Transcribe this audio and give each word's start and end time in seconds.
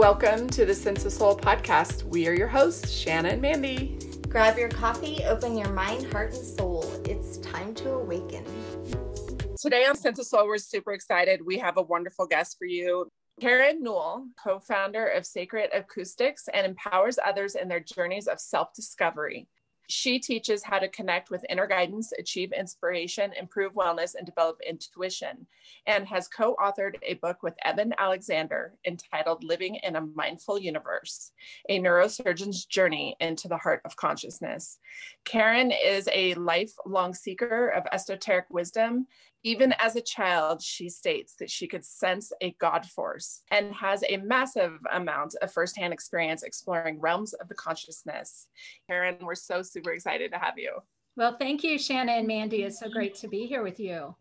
Welcome 0.00 0.48
to 0.48 0.64
the 0.64 0.74
Sense 0.74 1.04
of 1.04 1.12
Soul 1.12 1.36
podcast. 1.36 2.04
We 2.04 2.26
are 2.26 2.32
your 2.32 2.48
hosts, 2.48 2.90
Shanna 2.90 3.28
and 3.28 3.42
Mandy. 3.42 3.98
Grab 4.30 4.56
your 4.56 4.70
coffee, 4.70 5.22
open 5.24 5.58
your 5.58 5.68
mind, 5.68 6.10
heart, 6.10 6.32
and 6.32 6.42
soul. 6.42 6.90
It's 7.04 7.36
time 7.36 7.74
to 7.74 7.90
awaken. 7.90 8.42
Today 9.60 9.84
on 9.84 9.94
Sense 9.94 10.18
of 10.18 10.24
Soul, 10.24 10.46
we're 10.46 10.56
super 10.56 10.94
excited. 10.94 11.44
We 11.44 11.58
have 11.58 11.76
a 11.76 11.82
wonderful 11.82 12.26
guest 12.26 12.56
for 12.58 12.64
you. 12.64 13.08
Karen 13.42 13.82
Newell, 13.82 14.28
co 14.42 14.58
founder 14.58 15.06
of 15.06 15.26
Sacred 15.26 15.68
Acoustics, 15.74 16.48
and 16.48 16.66
empowers 16.66 17.18
others 17.22 17.54
in 17.54 17.68
their 17.68 17.80
journeys 17.80 18.26
of 18.26 18.40
self 18.40 18.72
discovery. 18.72 19.48
She 19.90 20.20
teaches 20.20 20.62
how 20.62 20.78
to 20.78 20.88
connect 20.88 21.30
with 21.30 21.44
inner 21.50 21.66
guidance, 21.66 22.12
achieve 22.16 22.52
inspiration, 22.52 23.32
improve 23.38 23.74
wellness, 23.74 24.14
and 24.14 24.24
develop 24.24 24.58
intuition, 24.66 25.48
and 25.86 26.06
has 26.06 26.28
co 26.28 26.54
authored 26.62 26.94
a 27.02 27.14
book 27.14 27.42
with 27.42 27.54
Eben 27.64 27.92
Alexander 27.98 28.74
entitled 28.86 29.42
Living 29.42 29.74
in 29.82 29.96
a 29.96 30.06
Mindful 30.14 30.60
Universe 30.60 31.32
A 31.68 31.80
Neurosurgeon's 31.80 32.66
Journey 32.66 33.16
into 33.18 33.48
the 33.48 33.56
Heart 33.56 33.82
of 33.84 33.96
Consciousness. 33.96 34.78
Karen 35.24 35.72
is 35.72 36.08
a 36.12 36.34
lifelong 36.34 37.12
seeker 37.12 37.68
of 37.70 37.84
esoteric 37.90 38.46
wisdom 38.48 39.08
even 39.42 39.74
as 39.78 39.96
a 39.96 40.00
child, 40.00 40.62
she 40.62 40.88
states 40.88 41.34
that 41.38 41.50
she 41.50 41.66
could 41.66 41.84
sense 41.84 42.32
a 42.40 42.54
God 42.60 42.84
force 42.86 43.42
and 43.50 43.74
has 43.74 44.04
a 44.08 44.18
massive 44.18 44.78
amount 44.92 45.34
of 45.40 45.52
firsthand 45.52 45.92
experience 45.92 46.42
exploring 46.42 47.00
realms 47.00 47.32
of 47.34 47.48
the 47.48 47.54
consciousness. 47.54 48.48
Karen, 48.88 49.16
we're 49.22 49.34
so 49.34 49.62
super 49.62 49.92
excited 49.92 50.32
to 50.32 50.38
have 50.38 50.58
you. 50.58 50.78
Well, 51.16 51.36
thank 51.38 51.64
you, 51.64 51.78
Shanna 51.78 52.12
and 52.12 52.26
Mandy. 52.26 52.62
It's 52.62 52.80
so 52.80 52.88
great 52.88 53.14
to 53.16 53.28
be 53.28 53.46
here 53.46 53.62
with 53.62 53.80
you. 53.80 54.14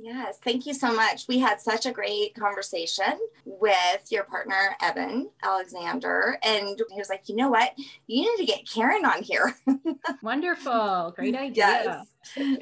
Yes, 0.00 0.38
thank 0.44 0.64
you 0.64 0.74
so 0.74 0.92
much. 0.92 1.26
We 1.26 1.40
had 1.40 1.60
such 1.60 1.84
a 1.84 1.90
great 1.90 2.34
conversation 2.34 3.18
with 3.44 4.06
your 4.10 4.24
partner, 4.24 4.76
Eben 4.80 5.28
Alexander. 5.42 6.38
And 6.44 6.80
he 6.90 6.98
was 6.98 7.08
like, 7.08 7.28
you 7.28 7.34
know 7.34 7.48
what? 7.48 7.72
You 8.06 8.22
need 8.22 8.46
to 8.46 8.52
get 8.52 8.68
Karen 8.68 9.04
on 9.04 9.22
here. 9.22 9.56
Wonderful. 10.22 11.14
Great 11.16 11.34
idea. 11.34 11.82
Yes. 11.84 12.06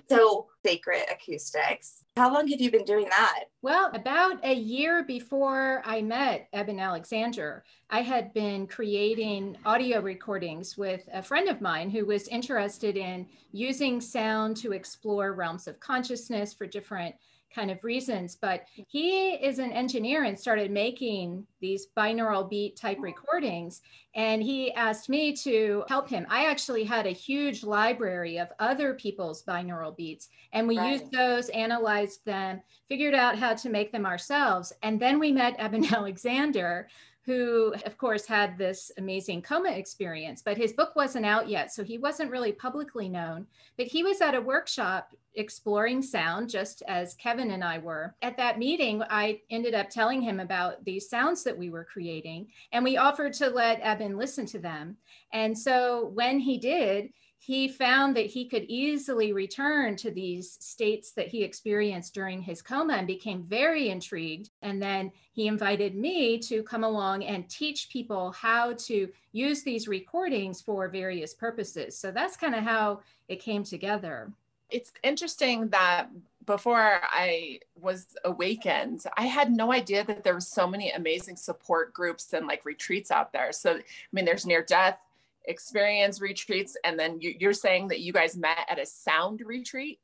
So, 0.08 0.48
Sacred 0.64 1.04
Acoustics. 1.10 2.04
How 2.16 2.32
long 2.32 2.48
have 2.48 2.60
you 2.60 2.70
been 2.70 2.84
doing 2.84 3.08
that? 3.10 3.44
Well, 3.62 3.90
about 3.92 4.44
a 4.44 4.54
year 4.54 5.04
before 5.04 5.82
I 5.84 6.02
met 6.02 6.48
Eben 6.52 6.80
Alexander, 6.80 7.64
I 7.90 8.00
had 8.00 8.32
been 8.32 8.66
creating 8.66 9.56
audio 9.64 10.00
recordings 10.00 10.76
with 10.78 11.08
a 11.12 11.22
friend 11.22 11.48
of 11.48 11.60
mine 11.60 11.90
who 11.90 12.06
was 12.06 12.28
interested 12.28 12.96
in 12.96 13.26
using 13.52 14.00
sound 14.00 14.56
to 14.58 14.72
explore 14.72 15.34
realms 15.34 15.68
of 15.68 15.78
consciousness 15.78 16.54
for 16.54 16.66
different 16.66 17.14
kind 17.56 17.70
of 17.70 17.82
reasons. 17.82 18.36
But 18.36 18.64
he 18.86 19.30
is 19.30 19.58
an 19.58 19.72
engineer 19.72 20.24
and 20.24 20.38
started 20.38 20.70
making 20.70 21.46
these 21.60 21.88
binaural 21.96 22.48
beat 22.48 22.76
type 22.76 22.98
recordings. 23.00 23.80
And 24.14 24.42
he 24.42 24.72
asked 24.74 25.08
me 25.08 25.34
to 25.36 25.84
help 25.88 26.08
him. 26.08 26.26
I 26.28 26.44
actually 26.44 26.84
had 26.84 27.06
a 27.06 27.10
huge 27.10 27.64
library 27.64 28.38
of 28.38 28.48
other 28.58 28.94
people's 28.94 29.42
binaural 29.42 29.96
beats, 29.96 30.28
and 30.52 30.68
we 30.68 30.78
right. 30.78 30.92
used 30.92 31.10
those, 31.12 31.48
analyzed 31.50 32.24
them, 32.24 32.60
figured 32.88 33.14
out 33.14 33.38
how 33.38 33.54
to 33.54 33.70
make 33.70 33.92
them 33.92 34.06
ourselves. 34.06 34.72
And 34.82 35.00
then 35.00 35.18
we 35.18 35.32
met 35.32 35.56
Eben 35.58 35.84
Alexander, 35.94 36.88
who, 37.26 37.74
of 37.84 37.98
course, 37.98 38.24
had 38.24 38.56
this 38.56 38.92
amazing 38.98 39.42
coma 39.42 39.72
experience, 39.72 40.42
but 40.42 40.56
his 40.56 40.72
book 40.72 40.94
wasn't 40.94 41.26
out 41.26 41.48
yet. 41.48 41.72
So 41.72 41.82
he 41.82 41.98
wasn't 41.98 42.30
really 42.30 42.52
publicly 42.52 43.08
known. 43.08 43.48
But 43.76 43.88
he 43.88 44.04
was 44.04 44.20
at 44.20 44.36
a 44.36 44.40
workshop 44.40 45.12
exploring 45.34 46.02
sound, 46.02 46.48
just 46.48 46.84
as 46.86 47.14
Kevin 47.14 47.50
and 47.50 47.64
I 47.64 47.78
were. 47.78 48.14
At 48.22 48.36
that 48.36 48.60
meeting, 48.60 49.02
I 49.10 49.40
ended 49.50 49.74
up 49.74 49.90
telling 49.90 50.22
him 50.22 50.38
about 50.38 50.84
these 50.84 51.10
sounds 51.10 51.42
that 51.42 51.58
we 51.58 51.68
were 51.68 51.84
creating, 51.84 52.46
and 52.70 52.84
we 52.84 52.96
offered 52.96 53.32
to 53.34 53.50
let 53.50 53.80
Eben 53.80 54.16
listen 54.16 54.46
to 54.46 54.60
them. 54.60 54.96
And 55.32 55.58
so 55.58 56.12
when 56.14 56.38
he 56.38 56.58
did, 56.58 57.10
he 57.46 57.68
found 57.68 58.16
that 58.16 58.26
he 58.26 58.44
could 58.44 58.64
easily 58.64 59.32
return 59.32 59.94
to 59.94 60.10
these 60.10 60.56
states 60.58 61.12
that 61.12 61.28
he 61.28 61.44
experienced 61.44 62.12
during 62.12 62.42
his 62.42 62.60
coma 62.60 62.94
and 62.94 63.06
became 63.06 63.44
very 63.44 63.88
intrigued. 63.88 64.50
And 64.62 64.82
then 64.82 65.12
he 65.30 65.46
invited 65.46 65.94
me 65.94 66.40
to 66.40 66.64
come 66.64 66.82
along 66.82 67.22
and 67.22 67.48
teach 67.48 67.88
people 67.88 68.32
how 68.32 68.72
to 68.86 69.08
use 69.30 69.62
these 69.62 69.86
recordings 69.86 70.60
for 70.60 70.88
various 70.88 71.34
purposes. 71.34 71.96
So 71.96 72.10
that's 72.10 72.36
kind 72.36 72.56
of 72.56 72.64
how 72.64 73.02
it 73.28 73.36
came 73.36 73.62
together. 73.62 74.32
It's 74.68 74.92
interesting 75.04 75.68
that 75.68 76.08
before 76.46 77.00
I 77.04 77.60
was 77.80 78.08
awakened, 78.24 79.04
I 79.16 79.26
had 79.26 79.52
no 79.52 79.72
idea 79.72 80.02
that 80.02 80.24
there 80.24 80.34
were 80.34 80.40
so 80.40 80.66
many 80.66 80.90
amazing 80.90 81.36
support 81.36 81.94
groups 81.94 82.32
and 82.32 82.48
like 82.48 82.64
retreats 82.64 83.12
out 83.12 83.32
there. 83.32 83.52
So, 83.52 83.74
I 83.76 83.82
mean, 84.12 84.24
there's 84.24 84.46
near 84.46 84.64
death 84.64 84.98
experience 85.46 86.20
retreats, 86.20 86.76
and 86.84 86.98
then 86.98 87.18
you, 87.20 87.48
are 87.48 87.52
saying 87.52 87.88
that 87.88 88.00
you 88.00 88.12
guys 88.12 88.36
met 88.36 88.58
at 88.68 88.78
a 88.78 88.86
sound 88.86 89.42
retreat. 89.44 90.00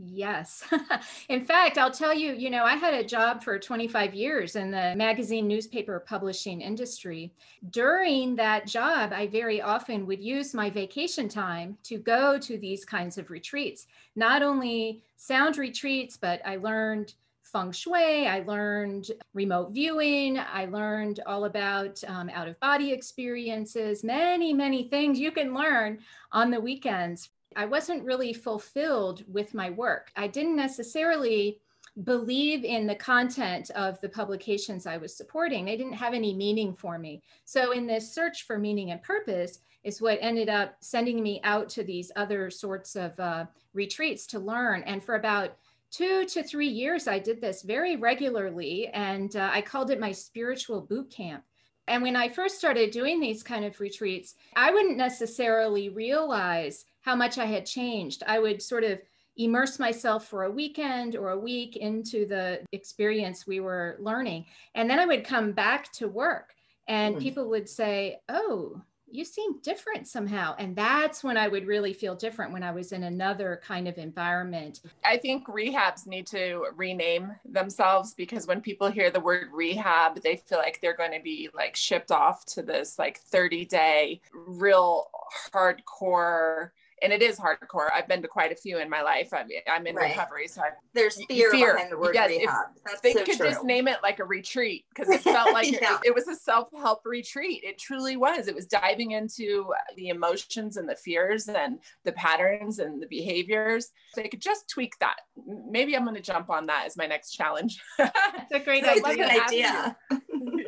Yes. 0.00 0.62
in 1.28 1.44
fact, 1.44 1.76
I'll 1.76 1.90
tell 1.90 2.14
you, 2.14 2.32
you 2.32 2.50
know, 2.50 2.62
I 2.62 2.76
had 2.76 2.94
a 2.94 3.02
job 3.02 3.42
for 3.42 3.58
25 3.58 4.14
years 4.14 4.54
in 4.54 4.70
the 4.70 4.94
magazine 4.94 5.48
newspaper 5.48 5.98
publishing 5.98 6.60
industry. 6.60 7.32
During 7.70 8.36
that 8.36 8.68
job, 8.68 9.12
I 9.12 9.26
very 9.26 9.60
often 9.60 10.06
would 10.06 10.22
use 10.22 10.54
my 10.54 10.70
vacation 10.70 11.28
time 11.28 11.78
to 11.84 11.98
go 11.98 12.38
to 12.38 12.58
these 12.58 12.84
kinds 12.84 13.18
of 13.18 13.30
retreats. 13.30 13.88
Not 14.14 14.40
only 14.42 15.02
sound 15.16 15.58
retreats, 15.58 16.16
but 16.16 16.40
I 16.44 16.56
learned 16.56 17.14
feng 17.52 17.72
shui. 17.72 18.26
I 18.26 18.40
learned 18.40 19.10
remote 19.34 19.72
viewing. 19.72 20.38
I 20.38 20.66
learned 20.66 21.20
all 21.26 21.44
about 21.44 22.02
um, 22.06 22.30
out 22.30 22.48
of 22.48 22.58
body 22.60 22.92
experiences, 22.92 24.04
many, 24.04 24.52
many 24.52 24.88
things 24.88 25.18
you 25.18 25.32
can 25.32 25.54
learn 25.54 25.98
on 26.32 26.50
the 26.50 26.60
weekends. 26.60 27.30
I 27.56 27.64
wasn't 27.64 28.04
really 28.04 28.32
fulfilled 28.32 29.24
with 29.26 29.54
my 29.54 29.70
work. 29.70 30.12
I 30.16 30.28
didn't 30.28 30.56
necessarily 30.56 31.60
believe 32.04 32.64
in 32.64 32.86
the 32.86 32.94
content 32.94 33.70
of 33.70 34.00
the 34.00 34.08
publications 34.08 34.86
I 34.86 34.98
was 34.98 35.16
supporting. 35.16 35.64
They 35.64 35.76
didn't 35.76 35.94
have 35.94 36.14
any 36.14 36.34
meaning 36.34 36.74
for 36.74 36.98
me. 36.98 37.22
So, 37.44 37.72
in 37.72 37.86
this 37.86 38.14
search 38.14 38.44
for 38.46 38.58
meaning 38.58 38.92
and 38.92 39.02
purpose, 39.02 39.58
is 39.84 40.02
what 40.02 40.18
ended 40.20 40.48
up 40.48 40.76
sending 40.80 41.22
me 41.22 41.40
out 41.44 41.68
to 41.70 41.82
these 41.82 42.10
other 42.16 42.50
sorts 42.50 42.96
of 42.96 43.18
uh, 43.18 43.46
retreats 43.72 44.26
to 44.26 44.38
learn. 44.38 44.82
And 44.82 45.02
for 45.02 45.14
about 45.14 45.56
two 45.90 46.24
to 46.26 46.42
three 46.42 46.68
years, 46.68 47.08
I 47.08 47.18
did 47.18 47.40
this 47.40 47.62
very 47.62 47.96
regularly, 47.96 48.88
and 48.88 49.34
uh, 49.36 49.50
I 49.52 49.62
called 49.62 49.90
it 49.90 50.00
my 50.00 50.12
spiritual 50.12 50.80
boot 50.80 51.10
camp. 51.10 51.44
And 51.86 52.02
when 52.02 52.16
I 52.16 52.28
first 52.28 52.58
started 52.58 52.90
doing 52.90 53.18
these 53.18 53.42
kind 53.42 53.64
of 53.64 53.80
retreats, 53.80 54.34
I 54.54 54.70
wouldn't 54.70 54.98
necessarily 54.98 55.88
realize 55.88 56.84
how 57.00 57.16
much 57.16 57.38
I 57.38 57.46
had 57.46 57.64
changed. 57.64 58.22
I 58.26 58.38
would 58.38 58.60
sort 58.60 58.84
of 58.84 59.00
immerse 59.38 59.78
myself 59.78 60.26
for 60.26 60.44
a 60.44 60.50
weekend 60.50 61.16
or 61.16 61.30
a 61.30 61.38
week 61.38 61.76
into 61.76 62.26
the 62.26 62.60
experience 62.72 63.46
we 63.46 63.60
were 63.60 63.96
learning. 64.00 64.44
And 64.74 64.90
then 64.90 64.98
I 64.98 65.06
would 65.06 65.24
come 65.24 65.52
back 65.52 65.90
to 65.92 66.08
work 66.08 66.52
and 66.88 67.16
mm. 67.16 67.20
people 67.20 67.48
would 67.50 67.68
say, 67.68 68.20
Oh, 68.28 68.82
you 69.10 69.24
seem 69.24 69.58
different 69.60 70.06
somehow. 70.06 70.54
And 70.58 70.74
that's 70.76 71.24
when 71.24 71.36
I 71.36 71.48
would 71.48 71.66
really 71.66 71.92
feel 71.92 72.14
different 72.14 72.52
when 72.52 72.62
I 72.62 72.70
was 72.70 72.92
in 72.92 73.04
another 73.04 73.60
kind 73.64 73.88
of 73.88 73.98
environment. 73.98 74.80
I 75.04 75.16
think 75.16 75.46
rehabs 75.46 76.06
need 76.06 76.26
to 76.28 76.66
rename 76.76 77.34
themselves 77.44 78.14
because 78.14 78.46
when 78.46 78.60
people 78.60 78.88
hear 78.90 79.10
the 79.10 79.20
word 79.20 79.48
rehab, 79.52 80.22
they 80.22 80.36
feel 80.36 80.58
like 80.58 80.80
they're 80.80 80.96
going 80.96 81.12
to 81.12 81.22
be 81.22 81.48
like 81.54 81.76
shipped 81.76 82.10
off 82.10 82.44
to 82.46 82.62
this 82.62 82.98
like 82.98 83.18
30 83.18 83.64
day, 83.66 84.20
real 84.32 85.08
hardcore 85.52 86.70
and 87.02 87.12
it 87.12 87.22
is 87.22 87.38
hardcore. 87.38 87.88
I've 87.92 88.08
been 88.08 88.22
to 88.22 88.28
quite 88.28 88.52
a 88.52 88.56
few 88.56 88.78
in 88.78 88.88
my 88.90 89.02
life. 89.02 89.32
I'm, 89.32 89.48
I'm 89.70 89.86
in 89.86 89.94
right. 89.94 90.10
recovery, 90.10 90.48
so 90.48 90.62
i 90.62 90.70
there's 90.94 91.22
fear, 91.26 91.50
fear 91.50 91.74
behind 91.74 91.92
the 91.92 91.98
word 91.98 92.14
yes, 92.14 92.30
rehab. 92.30 92.66
they 93.02 93.12
so 93.12 93.24
could 93.24 93.36
true. 93.36 93.48
just 93.48 93.64
name 93.64 93.88
it 93.88 93.98
like 94.02 94.18
a 94.18 94.24
retreat 94.24 94.84
because 94.94 95.08
it 95.08 95.22
felt 95.22 95.52
like 95.52 95.70
yeah. 95.70 95.98
it, 96.04 96.08
it, 96.08 96.14
was 96.14 96.28
a 96.28 96.34
self-help 96.34 97.00
retreat. 97.04 97.62
It 97.64 97.78
truly 97.78 98.16
was. 98.16 98.48
It 98.48 98.54
was 98.54 98.66
diving 98.66 99.12
into 99.12 99.72
the 99.96 100.08
emotions 100.08 100.76
and 100.76 100.88
the 100.88 100.96
fears 100.96 101.48
and 101.48 101.78
the 102.04 102.12
patterns 102.12 102.78
and 102.78 103.02
the 103.02 103.06
behaviors. 103.06 103.90
So 104.14 104.22
they 104.22 104.28
could 104.28 104.42
just 104.42 104.68
tweak 104.68 104.94
that. 105.00 105.16
Maybe 105.46 105.96
I'm 105.96 106.04
going 106.04 106.16
to 106.16 106.22
jump 106.22 106.50
on 106.50 106.66
that 106.66 106.84
as 106.86 106.96
my 106.96 107.06
next 107.06 107.32
challenge. 107.32 107.80
That's 107.98 108.14
a 108.52 108.60
great 108.60 108.84
idea. 108.84 109.26
idea. 109.26 109.96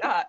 yeah. 0.03 0.25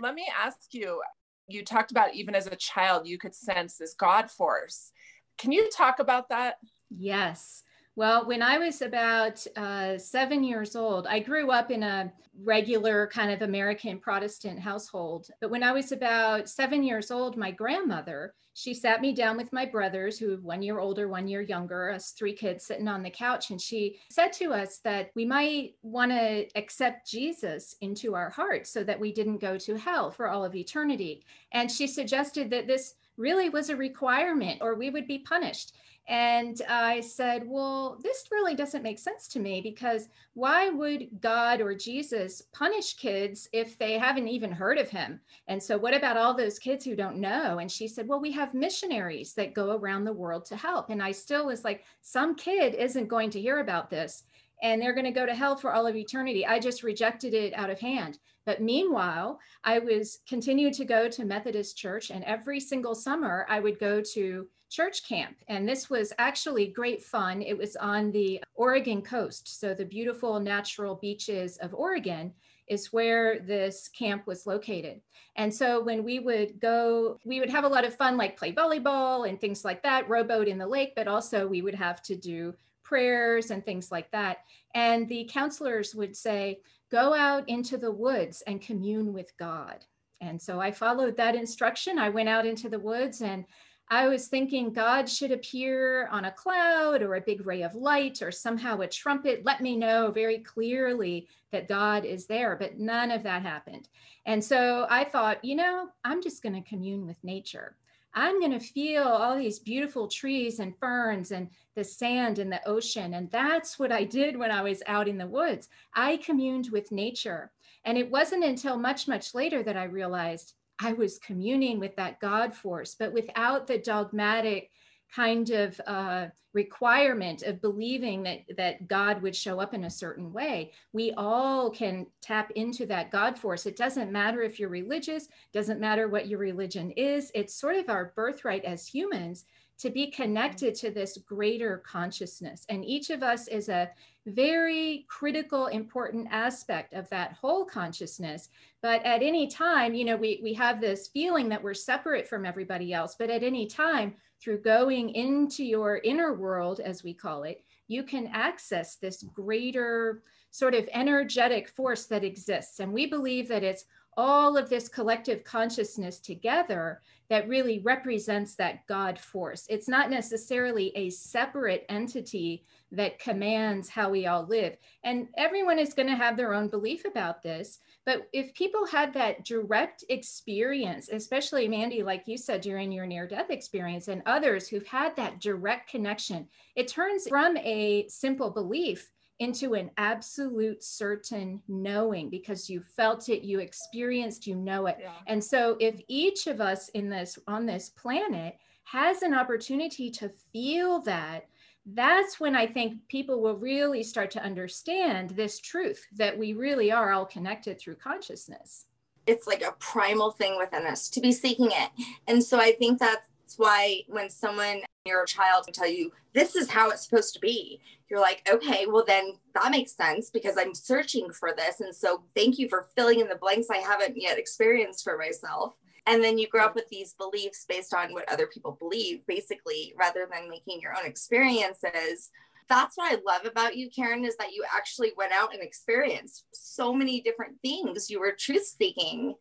Let 0.00 0.14
me 0.14 0.26
ask 0.42 0.72
you. 0.72 1.00
You 1.48 1.64
talked 1.64 1.90
about 1.90 2.14
even 2.14 2.34
as 2.34 2.46
a 2.46 2.56
child, 2.56 3.06
you 3.06 3.18
could 3.18 3.34
sense 3.34 3.76
this 3.76 3.94
God 3.94 4.30
force 4.30 4.92
can 5.38 5.52
you 5.52 5.68
talk 5.74 5.98
about 5.98 6.28
that? 6.28 6.56
Yes. 6.90 7.62
Well, 7.94 8.26
when 8.26 8.42
I 8.42 8.56
was 8.56 8.80
about 8.80 9.46
uh, 9.54 9.98
seven 9.98 10.42
years 10.42 10.74
old, 10.76 11.06
I 11.06 11.18
grew 11.18 11.50
up 11.50 11.70
in 11.70 11.82
a 11.82 12.10
regular 12.42 13.06
kind 13.08 13.30
of 13.30 13.42
American 13.42 13.98
Protestant 13.98 14.58
household. 14.58 15.28
But 15.42 15.50
when 15.50 15.62
I 15.62 15.72
was 15.72 15.92
about 15.92 16.48
seven 16.48 16.82
years 16.82 17.10
old, 17.10 17.36
my 17.36 17.50
grandmother, 17.50 18.32
she 18.54 18.72
sat 18.72 19.02
me 19.02 19.12
down 19.12 19.36
with 19.36 19.52
my 19.52 19.66
brothers, 19.66 20.18
who 20.18 20.38
one 20.38 20.62
year 20.62 20.78
older, 20.78 21.08
one 21.08 21.28
year 21.28 21.42
younger, 21.42 21.90
us 21.90 22.12
three 22.12 22.32
kids 22.32 22.64
sitting 22.64 22.88
on 22.88 23.02
the 23.02 23.10
couch. 23.10 23.50
And 23.50 23.60
she 23.60 23.98
said 24.10 24.32
to 24.34 24.54
us 24.54 24.78
that 24.78 25.10
we 25.14 25.26
might 25.26 25.74
want 25.82 26.12
to 26.12 26.46
accept 26.54 27.10
Jesus 27.10 27.76
into 27.82 28.14
our 28.14 28.30
hearts 28.30 28.70
so 28.70 28.82
that 28.84 28.98
we 28.98 29.12
didn't 29.12 29.38
go 29.38 29.58
to 29.58 29.76
hell 29.76 30.10
for 30.10 30.28
all 30.28 30.46
of 30.46 30.54
eternity. 30.54 31.26
And 31.52 31.70
she 31.70 31.86
suggested 31.86 32.48
that 32.50 32.66
this 32.66 32.94
really 33.16 33.48
was 33.48 33.70
a 33.70 33.76
requirement 33.76 34.58
or 34.60 34.74
we 34.74 34.90
would 34.90 35.06
be 35.06 35.18
punished. 35.18 35.74
And 36.08 36.60
I 36.68 37.00
said, 37.00 37.44
Well, 37.46 37.98
this 38.02 38.24
really 38.32 38.56
doesn't 38.56 38.82
make 38.82 38.98
sense 38.98 39.28
to 39.28 39.38
me 39.38 39.60
because 39.60 40.08
why 40.34 40.68
would 40.68 41.20
God 41.20 41.60
or 41.60 41.74
Jesus 41.74 42.42
punish 42.52 42.94
kids 42.94 43.48
if 43.52 43.78
they 43.78 43.98
haven't 43.98 44.26
even 44.26 44.50
heard 44.50 44.78
of 44.78 44.90
him? 44.90 45.20
And 45.46 45.62
so, 45.62 45.78
what 45.78 45.94
about 45.94 46.16
all 46.16 46.34
those 46.34 46.58
kids 46.58 46.84
who 46.84 46.96
don't 46.96 47.18
know? 47.18 47.58
And 47.58 47.70
she 47.70 47.86
said, 47.86 48.08
Well, 48.08 48.20
we 48.20 48.32
have 48.32 48.52
missionaries 48.52 49.34
that 49.34 49.54
go 49.54 49.76
around 49.76 50.04
the 50.04 50.12
world 50.12 50.44
to 50.46 50.56
help. 50.56 50.90
And 50.90 51.00
I 51.00 51.12
still 51.12 51.46
was 51.46 51.62
like, 51.62 51.84
Some 52.00 52.34
kid 52.34 52.74
isn't 52.74 53.06
going 53.06 53.30
to 53.30 53.40
hear 53.40 53.60
about 53.60 53.88
this 53.88 54.24
and 54.62 54.80
they're 54.80 54.94
going 54.94 55.04
to 55.04 55.10
go 55.10 55.26
to 55.26 55.34
hell 55.34 55.56
for 55.56 55.72
all 55.72 55.86
of 55.86 55.96
eternity. 55.96 56.46
I 56.46 56.58
just 56.58 56.82
rejected 56.82 57.34
it 57.34 57.52
out 57.54 57.68
of 57.68 57.80
hand. 57.80 58.18
But 58.46 58.62
meanwhile, 58.62 59.38
I 59.64 59.78
was 59.80 60.20
continued 60.28 60.72
to 60.74 60.84
go 60.84 61.08
to 61.08 61.24
Methodist 61.24 61.76
church 61.76 62.10
and 62.10 62.24
every 62.24 62.60
single 62.60 62.94
summer 62.94 63.46
I 63.48 63.60
would 63.60 63.78
go 63.78 64.00
to 64.14 64.48
church 64.70 65.06
camp. 65.06 65.36
And 65.48 65.68
this 65.68 65.90
was 65.90 66.12
actually 66.18 66.68
great 66.68 67.02
fun. 67.02 67.42
It 67.42 67.58
was 67.58 67.76
on 67.76 68.10
the 68.10 68.42
Oregon 68.54 69.02
coast. 69.02 69.60
So 69.60 69.74
the 69.74 69.84
beautiful 69.84 70.40
natural 70.40 70.94
beaches 70.94 71.58
of 71.58 71.74
Oregon 71.74 72.32
is 72.68 72.92
where 72.92 73.40
this 73.40 73.88
camp 73.88 74.26
was 74.26 74.46
located. 74.46 75.00
And 75.36 75.52
so 75.52 75.82
when 75.82 76.04
we 76.04 76.20
would 76.20 76.58
go, 76.60 77.18
we 77.24 77.38
would 77.38 77.50
have 77.50 77.64
a 77.64 77.68
lot 77.68 77.84
of 77.84 77.94
fun, 77.96 78.16
like 78.16 78.36
play 78.36 78.52
volleyball 78.52 79.28
and 79.28 79.40
things 79.40 79.64
like 79.64 79.82
that, 79.82 80.08
rowboat 80.08 80.48
in 80.48 80.58
the 80.58 80.66
lake, 80.66 80.92
but 80.96 81.08
also 81.08 81.46
we 81.46 81.62
would 81.62 81.74
have 81.74 82.02
to 82.04 82.16
do 82.16 82.54
prayers 82.82 83.50
and 83.50 83.64
things 83.64 83.90
like 83.90 84.10
that. 84.12 84.38
And 84.74 85.08
the 85.08 85.28
counselors 85.30 85.94
would 85.94 86.16
say, 86.16 86.60
go 86.90 87.14
out 87.14 87.48
into 87.48 87.78
the 87.78 87.90
woods 87.90 88.42
and 88.46 88.60
commune 88.60 89.12
with 89.12 89.36
God. 89.38 89.84
And 90.20 90.40
so 90.40 90.60
I 90.60 90.70
followed 90.70 91.16
that 91.16 91.34
instruction. 91.34 91.98
I 91.98 92.10
went 92.10 92.28
out 92.28 92.46
into 92.46 92.68
the 92.68 92.78
woods 92.78 93.22
and 93.22 93.44
I 93.88 94.08
was 94.08 94.28
thinking 94.28 94.72
God 94.72 95.08
should 95.08 95.32
appear 95.32 96.06
on 96.08 96.24
a 96.24 96.30
cloud 96.30 97.02
or 97.02 97.16
a 97.16 97.20
big 97.20 97.46
ray 97.46 97.62
of 97.62 97.74
light 97.74 98.22
or 98.22 98.30
somehow 98.30 98.80
a 98.80 98.86
trumpet. 98.86 99.44
Let 99.44 99.60
me 99.60 99.76
know 99.76 100.10
very 100.10 100.38
clearly 100.38 101.28
that 101.50 101.68
God 101.68 102.04
is 102.04 102.26
there. 102.26 102.56
But 102.56 102.78
none 102.78 103.10
of 103.10 103.22
that 103.24 103.42
happened. 103.42 103.88
And 104.24 104.42
so 104.42 104.86
I 104.88 105.04
thought, 105.04 105.44
you 105.44 105.56
know, 105.56 105.88
I'm 106.04 106.22
just 106.22 106.42
going 106.42 106.54
to 106.54 106.68
commune 106.68 107.06
with 107.06 107.22
nature. 107.22 107.76
I'm 108.14 108.40
going 108.40 108.52
to 108.52 108.60
feel 108.60 109.04
all 109.04 109.36
these 109.36 109.58
beautiful 109.58 110.08
trees 110.08 110.58
and 110.58 110.76
ferns 110.78 111.32
and 111.32 111.48
the 111.74 111.84
sand 111.84 112.38
and 112.38 112.52
the 112.52 112.66
ocean. 112.68 113.14
And 113.14 113.30
that's 113.30 113.78
what 113.78 113.92
I 113.92 114.04
did 114.04 114.36
when 114.36 114.50
I 114.50 114.62
was 114.62 114.82
out 114.86 115.08
in 115.08 115.18
the 115.18 115.26
woods. 115.26 115.68
I 115.94 116.18
communed 116.18 116.68
with 116.70 116.92
nature. 116.92 117.50
And 117.84 117.96
it 117.96 118.10
wasn't 118.10 118.44
until 118.44 118.76
much, 118.76 119.08
much 119.08 119.34
later 119.34 119.62
that 119.62 119.76
I 119.76 119.84
realized 119.84 120.54
I 120.78 120.92
was 120.92 121.18
communing 121.18 121.78
with 121.78 121.96
that 121.96 122.20
God 122.20 122.54
force, 122.54 122.96
but 122.98 123.12
without 123.12 123.66
the 123.66 123.78
dogmatic 123.78 124.70
kind 125.14 125.50
of 125.50 125.80
uh, 125.86 126.26
requirement 126.54 127.42
of 127.42 127.62
believing 127.62 128.22
that 128.22 128.40
that 128.56 128.86
God 128.88 129.22
would 129.22 129.34
show 129.34 129.60
up 129.60 129.74
in 129.74 129.84
a 129.84 129.90
certain 129.90 130.32
way. 130.32 130.72
We 130.92 131.12
all 131.12 131.70
can 131.70 132.06
tap 132.20 132.50
into 132.52 132.86
that 132.86 133.10
God 133.10 133.38
force. 133.38 133.66
It 133.66 133.76
doesn't 133.76 134.12
matter 134.12 134.42
if 134.42 134.58
you're 134.58 134.68
religious, 134.68 135.28
doesn't 135.52 135.80
matter 135.80 136.08
what 136.08 136.28
your 136.28 136.38
religion 136.38 136.90
is. 136.92 137.30
It's 137.34 137.54
sort 137.54 137.76
of 137.76 137.88
our 137.88 138.12
birthright 138.16 138.64
as 138.64 138.86
humans 138.86 139.44
to 139.78 139.90
be 139.90 140.06
connected 140.08 140.74
to 140.76 140.90
this 140.90 141.18
greater 141.26 141.78
consciousness. 141.78 142.64
And 142.68 142.84
each 142.84 143.10
of 143.10 143.22
us 143.22 143.48
is 143.48 143.68
a 143.68 143.90
very 144.26 145.06
critical, 145.08 145.66
important 145.66 146.28
aspect 146.30 146.92
of 146.92 147.08
that 147.08 147.32
whole 147.32 147.64
consciousness. 147.64 148.48
But 148.80 149.04
at 149.04 149.22
any 149.22 149.48
time, 149.48 149.94
you 149.94 150.04
know, 150.04 150.16
we, 150.16 150.38
we 150.40 150.54
have 150.54 150.80
this 150.80 151.08
feeling 151.08 151.48
that 151.48 151.62
we're 151.62 151.74
separate 151.74 152.28
from 152.28 152.46
everybody 152.46 152.92
else. 152.92 153.16
But 153.18 153.30
at 153.30 153.42
any 153.42 153.66
time, 153.66 154.14
through 154.42 154.60
going 154.62 155.10
into 155.10 155.64
your 155.64 155.98
inner 155.98 156.34
world, 156.34 156.80
as 156.80 157.04
we 157.04 157.14
call 157.14 157.44
it, 157.44 157.62
you 157.88 158.02
can 158.02 158.26
access 158.28 158.96
this 158.96 159.22
greater 159.22 160.22
sort 160.50 160.74
of 160.74 160.88
energetic 160.92 161.68
force 161.68 162.06
that 162.06 162.24
exists. 162.24 162.80
And 162.80 162.92
we 162.92 163.06
believe 163.06 163.48
that 163.48 163.62
it's 163.62 163.84
all 164.16 164.56
of 164.56 164.68
this 164.68 164.88
collective 164.88 165.44
consciousness 165.44 166.18
together 166.18 167.00
that 167.28 167.48
really 167.48 167.78
represents 167.78 168.54
that 168.56 168.86
God 168.86 169.18
force. 169.18 169.66
It's 169.70 169.88
not 169.88 170.10
necessarily 170.10 170.92
a 170.94 171.08
separate 171.08 171.86
entity 171.88 172.64
that 172.90 173.18
commands 173.18 173.88
how 173.88 174.10
we 174.10 174.26
all 174.26 174.44
live. 174.46 174.76
And 175.02 175.28
everyone 175.38 175.78
is 175.78 175.94
going 175.94 176.08
to 176.08 176.14
have 176.14 176.36
their 176.36 176.52
own 176.52 176.68
belief 176.68 177.06
about 177.06 177.42
this. 177.42 177.78
But 178.04 178.28
if 178.32 178.52
people 178.52 178.84
had 178.84 179.14
that 179.14 179.44
direct 179.44 180.04
experience, 180.10 181.08
especially 181.08 181.68
Mandy, 181.68 182.02
like 182.02 182.24
you 182.26 182.36
said, 182.36 182.60
during 182.60 182.92
your 182.92 183.06
near 183.06 183.26
death 183.26 183.50
experience, 183.50 184.08
and 184.08 184.22
others 184.26 184.68
who've 184.68 184.86
had 184.86 185.16
that 185.16 185.40
direct 185.40 185.88
connection, 185.88 186.48
it 186.74 186.88
turns 186.88 187.28
from 187.28 187.56
a 187.58 188.06
simple 188.08 188.50
belief 188.50 189.11
into 189.42 189.74
an 189.74 189.90
absolute 189.96 190.84
certain 190.84 191.60
knowing 191.66 192.30
because 192.30 192.70
you 192.70 192.80
felt 192.96 193.28
it 193.28 193.42
you 193.42 193.58
experienced 193.58 194.46
you 194.46 194.54
know 194.54 194.86
it. 194.86 194.98
Yeah. 195.00 195.10
and 195.26 195.42
so 195.42 195.76
if 195.80 196.00
each 196.06 196.46
of 196.46 196.60
us 196.60 196.88
in 196.90 197.10
this 197.10 197.38
on 197.48 197.66
this 197.66 197.88
planet 197.90 198.56
has 198.84 199.22
an 199.22 199.34
opportunity 199.34 200.10
to 200.10 200.28
feel 200.52 201.00
that 201.00 201.48
that's 201.94 202.38
when 202.38 202.54
i 202.54 202.64
think 202.64 202.96
people 203.08 203.40
will 203.40 203.56
really 203.56 204.04
start 204.04 204.30
to 204.30 204.42
understand 204.44 205.30
this 205.30 205.58
truth 205.58 206.06
that 206.12 206.38
we 206.38 206.52
really 206.52 206.92
are 206.92 207.12
all 207.12 207.26
connected 207.26 207.78
through 207.78 207.96
consciousness. 207.96 208.86
It's 209.26 209.46
like 209.46 209.62
a 209.62 209.76
primal 209.78 210.32
thing 210.32 210.56
within 210.58 210.84
us 210.84 211.08
to 211.10 211.20
be 211.20 211.30
seeking 211.32 211.70
it. 211.72 211.90
And 212.28 212.42
so 212.42 212.60
i 212.60 212.72
think 212.72 213.00
that's 213.00 213.58
why 213.58 214.02
when 214.06 214.30
someone 214.30 214.82
your 215.04 215.24
child 215.24 215.68
tell 215.72 215.88
you 215.88 216.12
this 216.32 216.54
is 216.54 216.70
how 216.70 216.90
it's 216.90 217.04
supposed 217.04 217.34
to 217.34 217.40
be 217.40 217.80
you're 218.12 218.20
like 218.20 218.46
okay 218.52 218.84
well 218.86 219.04
then 219.06 219.32
that 219.54 219.70
makes 219.70 219.96
sense 219.96 220.28
because 220.28 220.56
i'm 220.58 220.74
searching 220.74 221.32
for 221.32 221.52
this. 221.56 221.80
And 221.80 221.94
so 221.96 222.24
thank 222.36 222.58
you 222.58 222.68
for 222.68 222.88
filling 222.94 223.20
in 223.20 223.28
the 223.28 223.36
blanks 223.36 223.68
i 223.70 223.78
haven't 223.78 224.20
yet 224.20 224.38
experienced 224.38 225.02
for 225.02 225.16
myself. 225.16 225.74
And 226.06 226.22
then 226.22 226.36
you 226.36 226.48
grow 226.48 226.64
up 226.66 226.74
with 226.74 226.88
these 226.90 227.14
beliefs 227.14 227.64
based 227.66 227.94
on 227.94 228.12
what 228.12 228.30
other 228.30 228.46
people 228.48 228.76
believe 228.78 229.24
basically 229.26 229.94
rather 229.98 230.28
than 230.30 230.50
making 230.50 230.80
your 230.80 230.92
own 230.96 231.06
experiences. 231.06 232.30
That's 232.68 232.98
what 232.98 233.12
i 233.12 233.20
love 233.26 233.46
about 233.46 233.76
you 233.76 233.88
karen 233.90 234.26
is 234.26 234.36
that 234.36 234.52
you 234.52 234.62
actually 234.74 235.12
went 235.16 235.32
out 235.32 235.54
and 235.54 235.62
experienced 235.62 236.44
so 236.52 236.92
many 236.92 237.22
different 237.22 237.56
things 237.62 238.10
you 238.10 238.20
were 238.20 238.32
truth 238.38 238.66
seeking 238.78 239.34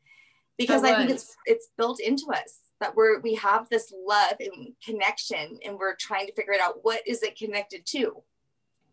because 0.58 0.84
i 0.84 0.96
think 0.98 1.12
it's 1.12 1.36
it's 1.46 1.70
built 1.78 2.00
into 2.00 2.26
us 2.34 2.60
that 2.82 2.96
we're 2.96 3.22
we 3.22 3.36
have 3.36 3.70
this 3.70 3.94
love 4.06 4.34
and 4.40 4.74
connection 4.84 5.58
and 5.64 5.78
we're 5.78 5.96
trying 5.96 6.28
to 6.28 6.34
figure 6.34 6.52
it 6.54 6.60
out. 6.60 6.80
What 6.82 7.02
is 7.08 7.24
it 7.24 7.38
connected 7.38 7.86
to 7.86 8.24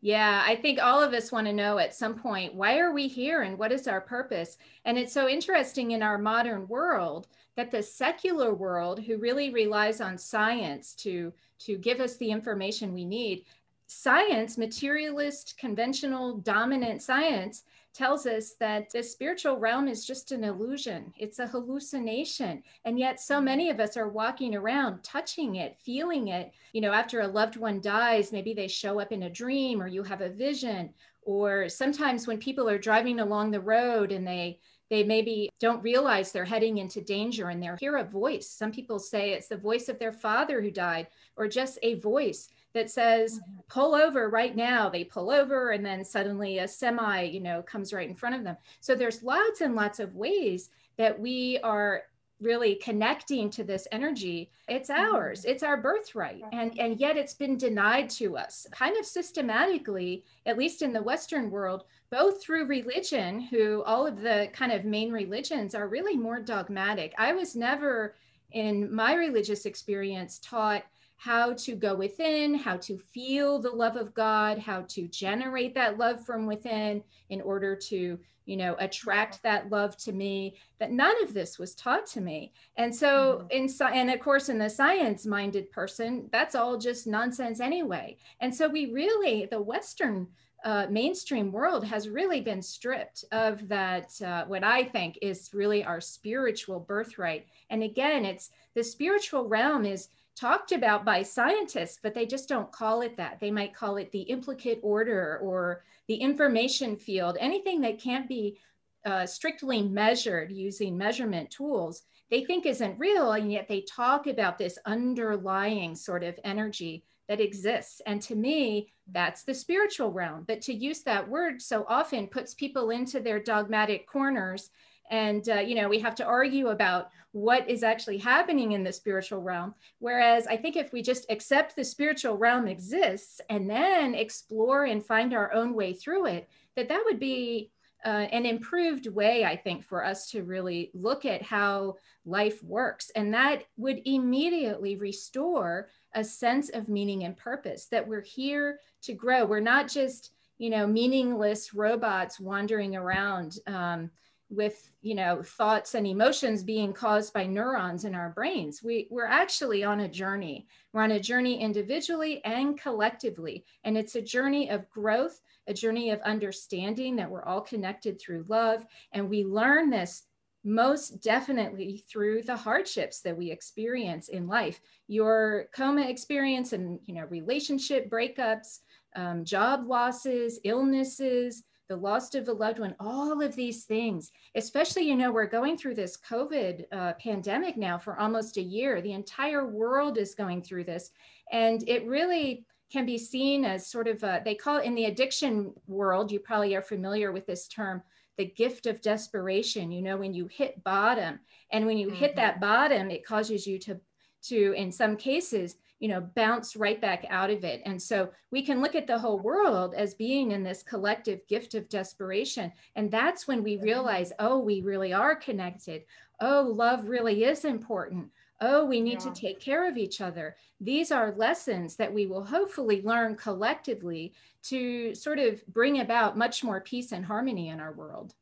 yeah, 0.01 0.45
I 0.47 0.55
think 0.55 0.81
all 0.81 1.03
of 1.03 1.13
us 1.13 1.33
want 1.33 1.47
to 1.49 1.53
know 1.53 1.79
at 1.79 1.95
some 1.95 2.15
point 2.15 2.55
why 2.55 2.79
are 2.79 2.93
we 2.93 3.09
here 3.09 3.43
and 3.43 3.59
what 3.59 3.73
is 3.73 3.89
our 3.89 4.01
purpose? 4.01 4.59
And 4.85 4.97
it's 4.97 5.13
so 5.13 5.29
interesting 5.29 5.91
in 5.91 6.03
our 6.03 6.19
modern 6.19 6.69
world 6.69 7.27
that 7.57 7.73
the 7.73 7.83
secular 7.83 8.55
world, 8.55 9.01
who 9.01 9.19
really 9.19 9.51
relies 9.51 10.01
on 10.01 10.17
science 10.17 10.95
to, 10.95 11.33
to 11.61 11.77
give 11.77 11.99
us 11.99 12.17
the 12.17 12.31
information 12.31 12.95
we 12.95 13.05
need, 13.05 13.45
science, 13.89 14.57
materialist, 14.57 15.57
conventional, 15.59 16.39
dominant 16.39 17.03
science, 17.03 17.65
tells 17.99 18.27
us 18.27 18.55
that 18.61 18.91
the 18.91 19.03
spiritual 19.03 19.59
realm 19.59 19.89
is 19.89 20.07
just 20.07 20.31
an 20.31 20.45
illusion, 20.45 21.13
it's 21.19 21.41
a 21.41 21.49
hallucination. 21.49 22.63
And 22.85 22.97
yet, 22.97 23.21
so 23.21 23.37
mm-hmm. 23.37 23.45
many 23.45 23.71
of 23.71 23.81
us 23.81 23.97
are 23.97 24.09
walking 24.09 24.55
around 24.55 25.03
touching 25.03 25.57
it, 25.57 25.77
feeling 25.85 26.29
it. 26.29 26.53
You 26.73 26.81
know, 26.81 26.93
after 26.93 27.23
a 27.23 27.27
loved 27.27 27.57
one 27.57 27.81
dies, 27.81 28.31
maybe 28.31 28.55
they 28.55 28.69
show 28.69 29.01
up 29.01 29.11
in 29.11 29.25
a 29.25 29.31
dream 29.31 29.83
or 29.83 29.89
you 29.89 30.05
have 30.05 30.21
a 30.21 30.29
vision. 30.29 30.95
Or 31.23 31.69
sometimes 31.69 32.29
when 32.29 32.39
people 32.39 32.69
are 32.69 32.79
driving 32.79 33.19
along 33.19 33.51
the 33.51 33.61
road 33.61 34.13
and 34.13 34.27
they 34.27 34.61
they 34.91 35.05
maybe 35.05 35.51
don't 35.61 35.83
realize 35.83 36.33
they're 36.33 36.47
heading 36.47 36.79
into 36.79 37.03
danger 37.03 37.51
and 37.51 37.63
they 37.63 37.69
hear 37.79 37.99
a 37.99 38.05
voice. 38.05 38.49
Some 38.49 38.73
people 38.73 38.99
say 38.99 39.33
it's 39.33 39.49
the 39.49 39.57
voice 39.57 39.91
of 39.91 39.99
their 39.99 40.15
father 40.15 40.63
who 40.63 40.71
died, 40.71 41.09
or 41.37 41.47
just 41.47 41.79
a 41.83 41.95
voice 42.01 42.49
that 42.75 42.91
says 42.91 43.35
mm-hmm. 43.39 43.61
pull 43.69 43.95
over 43.95 44.29
right 44.29 44.55
now. 44.57 44.89
They 44.89 45.05
pull 45.05 45.31
over 45.31 45.71
and 45.71 45.85
then 45.85 46.05
suddenly 46.05 46.59
a 46.59 46.69
semi 46.69 47.23
you 47.23 47.41
know 47.41 47.63
comes 47.63 47.93
right 47.93 48.09
in 48.09 48.15
front 48.15 48.37
of 48.37 48.45
them. 48.45 48.57
So 48.81 48.95
there's 48.95 49.23
lots 49.23 49.61
and 49.61 49.75
lots 49.75 50.01
of 50.01 50.15
ways 50.15 50.71
that 50.97 51.19
we 51.19 51.59
are 51.63 52.03
really 52.41 52.77
connecting 52.77 53.51
to 53.51 53.65
this 53.65 53.89
energy. 53.91 54.51
It's 54.69 54.91
mm-hmm. 54.91 55.15
ours. 55.15 55.45
It's 55.45 55.63
our 55.63 55.77
birthright. 55.77 56.43
And 56.53 56.79
and 56.79 57.01
yet 57.01 57.17
it's 57.17 57.35
been 57.35 57.57
denied 57.57 58.11
to 58.11 58.37
us 58.37 58.67
kind 58.71 58.97
of 58.97 59.05
systematically 59.05 60.25
at 60.47 60.59
least 60.59 60.83
in 60.83 60.93
the 60.93 61.03
western 61.03 61.51
world 61.51 61.85
both 62.11 62.43
through 62.43 62.67
religion 62.67 63.41
who 63.41 63.83
all 63.85 64.07
of 64.07 64.21
the 64.21 64.49
kind 64.53 64.73
of 64.73 64.85
main 64.85 65.13
religions 65.13 65.75
are 65.75 65.89
really 65.89 66.17
more 66.17 66.41
dogmatic. 66.41 67.13
I 67.19 67.33
was 67.33 67.55
never 67.55 68.15
in 68.53 68.95
my 68.95 69.15
religious 69.15 69.67
experience 69.67 70.39
taught 70.39 70.85
how 71.19 71.53
to 71.53 71.75
go 71.75 71.95
within, 71.97 72.55
how 72.55 72.77
to 72.77 72.97
feel 72.97 73.59
the 73.59 73.71
love 73.71 73.97
of 73.97 74.15
God, 74.15 74.57
how 74.57 74.83
to 74.83 75.09
generate 75.09 75.75
that 75.75 75.99
love 75.99 76.25
from 76.25 76.47
within 76.47 77.03
in 77.29 77.41
order 77.41 77.75
to, 77.75 78.17
you 78.47 78.57
know, 78.57 78.77
attract 78.79 79.43
that 79.43 79.69
love 79.69 79.97
to 79.97 80.13
me. 80.13 80.55
That 80.79 80.93
none 80.93 81.21
of 81.25 81.35
this 81.35 81.59
was 81.59 81.75
taught 81.75 82.07
to 82.07 82.21
me. 82.21 82.53
And 82.77 82.95
so 82.95 83.49
mm-hmm. 83.53 83.91
in 83.91 83.97
and 83.99 84.11
of 84.13 84.21
course 84.21 84.49
in 84.49 84.59
the 84.59 84.71
science-minded 84.71 85.73
person, 85.73 86.29
that's 86.31 86.55
all 86.55 86.79
just 86.79 87.09
nonsense 87.09 87.59
anyway. 87.59 88.17
And 88.41 88.55
so 88.55 88.69
we 88.69 88.93
really 88.93 89.49
the 89.51 89.61
western 89.61 90.29
uh, 90.65 90.87
mainstream 90.91 91.53
world 91.53 91.85
has 91.85 92.09
really 92.09 92.41
been 92.41 92.63
stripped 92.63 93.25
of 93.31 93.69
that 93.69 94.11
uh, 94.23 94.45
what 94.47 94.65
i 94.65 94.83
think 94.83 95.17
is 95.23 95.51
really 95.55 95.85
our 95.85 96.01
spiritual 96.01 96.81
birthright 96.81 97.47
and 97.71 97.85
again 97.85 98.25
it's 98.25 98.51
the 98.75 98.83
spiritual 98.83 99.47
realm 99.47 99.85
is 99.85 100.09
talked 100.39 100.73
about 100.73 101.05
by 101.05 101.23
scientists, 101.23 101.99
but 102.03 102.15
they 102.15 102.27
just 102.27 102.49
don't 102.49 102.71
call 102.71 103.01
it 103.01 103.17
that. 103.17 103.41
They 103.41 103.51
might 103.51 103.75
call 103.75 103.97
it 103.97 104.13
the 104.13 104.23
implicate 104.23 104.81
order 104.83 105.39
or 105.43 105.83
the 106.07 106.15
information 106.15 106.97
field, 106.97 107.37
anything 107.41 107.81
that 107.83 108.01
can't 108.01 108.29
be 108.29 108.59
uh, 109.05 109.27
strictly 109.27 109.83
measured 109.83 110.53
using 110.53 110.97
measurement 110.97 111.51
tools, 111.51 112.03
they 112.31 112.45
think 112.45 112.67
isn't 112.67 112.99
real. 112.99 113.33
And 113.33 113.51
yet 113.51 113.69
they 113.69 113.83
talk 113.83 114.27
about 114.27 114.59
this 114.59 114.79
underlying 114.85 115.95
sort 115.95 116.23
of 116.23 116.39
energy 116.45 117.05
that 117.29 117.41
exists. 117.41 118.01
And 118.07 118.21
to 118.23 118.35
me, 118.35 118.93
that's 119.11 119.43
the 119.43 119.55
spiritual 119.55 120.13
realm. 120.13 120.45
But 120.47 120.63
to 120.63 120.75
use 120.75 121.03
that 121.03 121.29
word 121.29 121.61
so 121.61 121.85
often 121.89 122.27
puts 122.27 122.55
people 122.55 122.91
into 122.91 123.21
their 123.21 123.41
dogmatic 123.41 124.07
corners 124.07 124.71
and 125.11 125.49
uh, 125.49 125.61
you 125.61 125.75
know 125.75 125.89
we 125.89 125.99
have 125.99 126.15
to 126.17 126.25
argue 126.25 126.69
about 126.69 127.11
what 127.33 127.69
is 127.69 127.83
actually 127.83 128.19
happening 128.19 128.73
in 128.73 128.83
the 128.83 128.93
spiritual 128.93 129.41
realm. 129.41 129.75
Whereas 129.99 130.47
i 130.47 130.57
think 130.57 130.77
if 130.77 130.93
we 130.93 131.03
just 131.03 131.27
accept 131.31 131.77
the 131.77 131.85
spiritual 131.85 132.37
realm 132.37 132.69
exists 132.69 133.41
and 133.51 133.69
then 133.69 134.15
explore 134.15 134.85
and 134.85 135.05
find 135.05 135.35
our 135.35 135.53
own 135.53 135.75
way 135.75 135.93
through 135.93 136.27
it 136.27 136.49
that 136.77 136.89
that 136.89 137.03
would 137.05 137.19
be 137.19 137.71
uh, 138.05 138.29
an 138.31 138.47
improved 138.47 139.09
way 139.09 139.45
i 139.45 139.57
think 139.57 139.85
for 139.85 140.05
us 140.05 140.31
to 140.31 140.45
really 140.45 140.91
look 140.95 141.25
at 141.25 141.43
how 141.43 141.97
life 142.29 142.63
works. 142.63 143.11
And 143.17 143.33
that 143.35 143.65
would 143.77 144.03
immediately 144.05 144.97
restore 144.97 145.89
a 146.15 146.23
sense 146.23 146.69
of 146.69 146.89
meaning 146.89 147.25
and 147.25 147.37
purpose 147.37 147.87
that 147.87 148.07
we're 148.07 148.23
here 148.23 148.81
to 149.03 149.15
grow. 149.15 149.45
We're 149.45 149.61
not 149.61 149.89
just 149.89 150.33
you 150.59 150.71
know 150.71 150.87
meaningless 150.87 151.73
robots 151.73 152.41
wandering 152.41 152.97
around 152.97 153.59
um, 153.67 154.11
with 154.51 154.91
you 155.03 155.15
know 155.15 155.43
thoughts 155.43 155.95
and 155.95 156.07
emotions 156.07 156.63
being 156.63 156.93
caused 156.93 157.33
by 157.33 157.47
neurons 157.47 158.05
in 158.05 158.15
our 158.15 158.31
brains. 158.31 158.83
We, 158.83 159.07
we're 159.11 159.27
actually 159.27 159.85
on 159.85 160.01
a 160.01 160.09
journey. 160.09 160.67
We're 160.93 161.03
on 161.03 161.13
a 161.13 161.21
journey 161.21 161.61
individually 161.61 162.43
and 162.45 162.79
collectively 162.79 163.65
and 163.85 163.97
it's 163.97 164.15
a 164.15 164.23
journey 164.23 164.71
of 164.71 164.89
growth 164.91 165.41
a 165.67 165.75
journey 165.75 166.11
of 166.11 166.21
understanding 166.23 167.15
that 167.17 167.31
we're 167.31 167.45
all 167.45 167.61
connected 167.61 168.19
through 168.19 168.47
love 168.49 168.87
and 169.13 169.29
we 169.29 169.45
learn 169.45 169.91
this 169.91 170.25
most 170.65 171.23
definitely 171.23 172.05
through 172.11 172.43
the 172.43 172.57
hardships 172.57 173.21
that 173.21 173.37
we 173.37 173.51
experience 173.51 174.29
in 174.29 174.49
life. 174.49 174.81
Your 175.07 175.69
coma 175.75 176.03
experience 176.03 176.73
and 176.73 176.99
you 177.07 177.15
know 177.15 177.27
relationship 177.27 178.11
breakups 178.11 178.81
um, 179.17 179.45
job 179.45 179.87
losses 179.87 180.61
illnesses 180.65 181.65
the 181.89 181.97
loss 181.97 182.35
of 182.35 182.49
a 182.49 182.53
loved 182.53 182.79
one, 182.79 182.95
all 183.01 183.43
of 183.43 183.57
these 183.57 183.85
things, 183.85 184.31
especially, 184.55 185.03
you 185.03 185.17
know, 185.17 185.33
we're 185.33 185.47
going 185.47 185.77
through 185.77 185.95
this 185.95 186.19
COVID 186.19 186.85
uh, 186.93 187.13
pandemic 187.15 187.77
now 187.77 187.99
for 187.99 188.19
almost 188.19 188.59
a 188.59 188.63
year. 188.63 189.01
The 189.01 189.13
entire 189.13 189.67
world 189.67 190.19
is 190.19 190.35
going 190.35 190.63
through 190.63 190.85
this. 190.85 191.11
And 191.51 191.83
it 191.89 192.07
really 192.07 192.67
can 192.93 193.07
be 193.07 193.19
seen 193.19 193.65
as 193.65 193.87
sort 193.87 194.09
of, 194.09 194.23
a, 194.23 194.43
they 194.45 194.55
call 194.55 194.79
it 194.79 194.85
in 194.85 194.95
the 194.95 195.07
addiction 195.07 195.73
world, 195.87 196.31
you 196.31 196.41
probably 196.41 196.75
are 196.75 196.83
familiar 196.83 197.33
with 197.33 197.47
this 197.47 197.69
term, 197.69 198.03
the 198.37 198.47
gift 198.47 198.87
of 198.87 199.01
desperation. 199.01 199.91
You 199.91 200.03
know, 200.03 200.17
when 200.17 200.35
you 200.35 200.47
hit 200.47 200.85
bottom, 200.85 201.41
and 201.73 201.87
when 201.87 201.99
you 201.99 202.09
mm-hmm. 202.09 202.17
hit 202.17 202.37
that 202.37 202.61
bottom, 202.61 203.11
it 203.11 203.27
causes 203.27 203.67
you 203.67 203.79
to, 203.81 204.01
to, 204.45 204.73
in 204.73 204.93
some 204.93 205.17
cases, 205.17 205.77
you 206.01 206.09
know 206.09 206.21
bounce 206.35 206.77
right 206.77 207.01
back 207.01 207.25
out 207.29 207.51
of 207.51 207.65
it. 207.65 207.83
And 207.85 208.01
so 208.01 208.31
we 208.51 208.63
can 208.63 208.81
look 208.81 208.95
at 208.95 209.07
the 209.07 209.19
whole 209.19 209.39
world 209.39 209.95
as 209.95 210.15
being 210.15 210.53
in 210.53 210.63
this 210.63 210.83
collective 210.83 211.47
gift 211.49 211.75
of 211.75 211.89
desperation. 211.89 212.73
And 212.97 213.11
that's 213.11 213.49
when 213.49 213.63
we 213.63 213.77
realize 213.79 214.33
oh 214.39 214.59
we 214.59 214.81
really 214.83 215.13
are 215.13 215.35
connected. 215.35 216.03
Oh 216.41 216.73
love 216.75 217.09
really 217.09 217.45
is 217.45 217.65
important. 217.65 218.31
Oh 218.61 218.85
we 218.85 219.01
need 219.01 219.25
yeah. 219.25 219.31
to 219.33 219.41
take 219.41 219.61
care 219.61 219.89
of 219.89 219.97
each 219.97 220.21
other. 220.21 220.57
These 220.81 221.11
are 221.11 221.35
lessons 221.37 221.97
that 221.97 222.13
we 222.13 222.27
will 222.27 222.45
hopefully 222.45 223.03
learn 223.03 223.37
collectively 223.37 224.33
to 224.65 225.15
sort 225.15 225.39
of 225.39 225.67
bring 225.69 226.01
about 226.01 226.37
much 226.37 226.63
more 226.63 226.81
peace 226.81 227.13
and 227.13 227.25
harmony 227.25 227.69
in 227.69 227.81
our 227.81 227.93
world. 227.93 228.35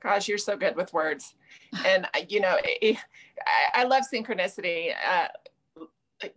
Gosh 0.00 0.28
you're 0.28 0.38
so 0.38 0.56
good 0.56 0.76
with 0.76 0.92
words. 0.92 1.34
And 1.86 2.06
you 2.28 2.40
know 2.40 2.58
i 3.74 3.84
love 3.84 4.04
synchronicity. 4.12 4.92
Uh, 5.10 5.28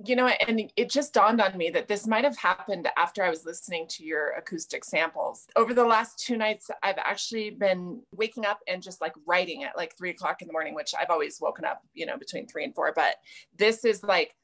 you 0.05 0.15
know, 0.15 0.27
and 0.27 0.71
it 0.75 0.89
just 0.89 1.13
dawned 1.13 1.41
on 1.41 1.57
me 1.57 1.69
that 1.71 1.87
this 1.87 2.05
might 2.05 2.23
have 2.23 2.37
happened 2.37 2.87
after 2.97 3.23
I 3.23 3.29
was 3.29 3.45
listening 3.45 3.87
to 3.89 4.03
your 4.03 4.31
acoustic 4.31 4.83
samples. 4.83 5.47
Over 5.55 5.73
the 5.73 5.85
last 5.85 6.19
two 6.19 6.37
nights, 6.37 6.69
I've 6.83 6.97
actually 6.97 7.49
been 7.49 8.01
waking 8.13 8.45
up 8.45 8.59
and 8.67 8.83
just 8.83 9.01
like 9.01 9.13
writing 9.25 9.63
at 9.63 9.75
like 9.75 9.97
three 9.97 10.11
o'clock 10.11 10.41
in 10.41 10.47
the 10.47 10.53
morning, 10.53 10.75
which 10.75 10.93
I've 10.99 11.09
always 11.09 11.39
woken 11.41 11.65
up, 11.65 11.81
you 11.93 12.05
know, 12.05 12.17
between 12.17 12.47
three 12.47 12.63
and 12.63 12.75
four. 12.75 12.93
But 12.95 13.15
this 13.57 13.83
is 13.83 14.03
like 14.03 14.35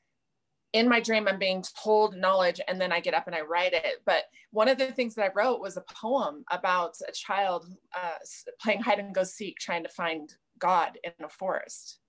in 0.74 0.90
my 0.90 1.00
dream, 1.00 1.28
I'm 1.28 1.40
being 1.40 1.64
told 1.84 2.16
knowledge 2.16 2.60
and 2.68 2.80
then 2.80 2.92
I 2.92 3.00
get 3.00 3.14
up 3.14 3.28
and 3.28 3.36
I 3.36 3.42
write 3.42 3.74
it. 3.74 4.02
But 4.06 4.24
one 4.52 4.68
of 4.68 4.78
the 4.78 4.92
things 4.92 5.16
that 5.16 5.26
I 5.26 5.32
wrote 5.34 5.62
was 5.62 5.78
a 5.78 5.84
poem 5.94 6.44
about 6.52 6.96
a 7.08 7.12
child 7.12 7.66
uh, 7.96 8.18
playing 8.60 8.82
hide 8.82 9.00
and 9.00 9.14
go 9.14 9.24
seek, 9.24 9.58
trying 9.60 9.84
to 9.84 9.90
find 9.90 10.34
God 10.60 10.98
in 11.04 11.14
a 11.24 11.30
forest 11.30 12.00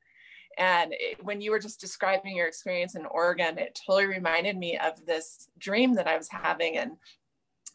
and 0.59 0.93
it, 0.93 1.25
when 1.25 1.41
you 1.41 1.53
were 1.53 1.61
just 1.61 1.81
describing 1.81 2.37
your 2.37 2.49
experience 2.49 2.97
in 2.97 3.07
Oregon, 3.07 3.59
it 3.59 3.81
totally 3.87 4.07
reminded 4.07 4.59
me 4.59 4.77
of 4.77 5.07
this 5.07 5.49
dream 5.59 5.95
that 5.95 6.09
I 6.09 6.17
was 6.17 6.29
having. 6.29 6.77
And 6.77 6.93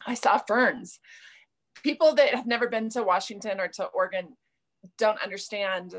I 0.06 0.14
saw 0.14 0.38
ferns. 0.38 1.00
People 1.82 2.14
that 2.14 2.34
have 2.34 2.46
never 2.46 2.68
been 2.68 2.90
to 2.90 3.02
Washington 3.02 3.58
or 3.58 3.68
to 3.68 3.86
Oregon 3.86 4.36
don't 4.98 5.22
understand 5.22 5.94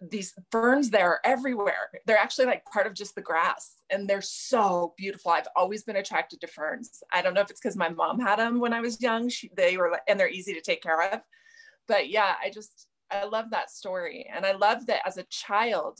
these 0.00 0.32
ferns 0.52 0.90
there 0.90 1.08
are 1.08 1.20
everywhere. 1.24 1.90
They're 2.06 2.16
actually 2.16 2.46
like 2.46 2.64
part 2.66 2.86
of 2.86 2.94
just 2.94 3.14
the 3.14 3.20
grass 3.20 3.76
and 3.90 4.08
they're 4.08 4.20
so 4.20 4.94
beautiful. 4.96 5.32
I've 5.32 5.48
always 5.56 5.82
been 5.82 5.96
attracted 5.96 6.40
to 6.42 6.46
ferns. 6.46 7.02
I 7.12 7.20
don't 7.20 7.34
know 7.34 7.40
if 7.40 7.50
it's 7.50 7.60
because 7.60 7.76
my 7.76 7.88
mom 7.88 8.20
had 8.20 8.38
them 8.38 8.60
when 8.60 8.72
I 8.72 8.80
was 8.80 9.00
young. 9.00 9.28
She, 9.28 9.50
they 9.56 9.76
were, 9.76 9.98
and 10.06 10.20
they're 10.20 10.28
easy 10.28 10.54
to 10.54 10.60
take 10.60 10.82
care 10.82 11.02
of. 11.12 11.20
But 11.88 12.10
yeah, 12.10 12.34
I 12.42 12.50
just, 12.50 12.86
I 13.10 13.24
love 13.24 13.50
that 13.50 13.70
story. 13.70 14.30
And 14.32 14.46
I 14.46 14.52
love 14.52 14.86
that 14.86 15.00
as 15.06 15.16
a 15.16 15.24
child, 15.24 15.98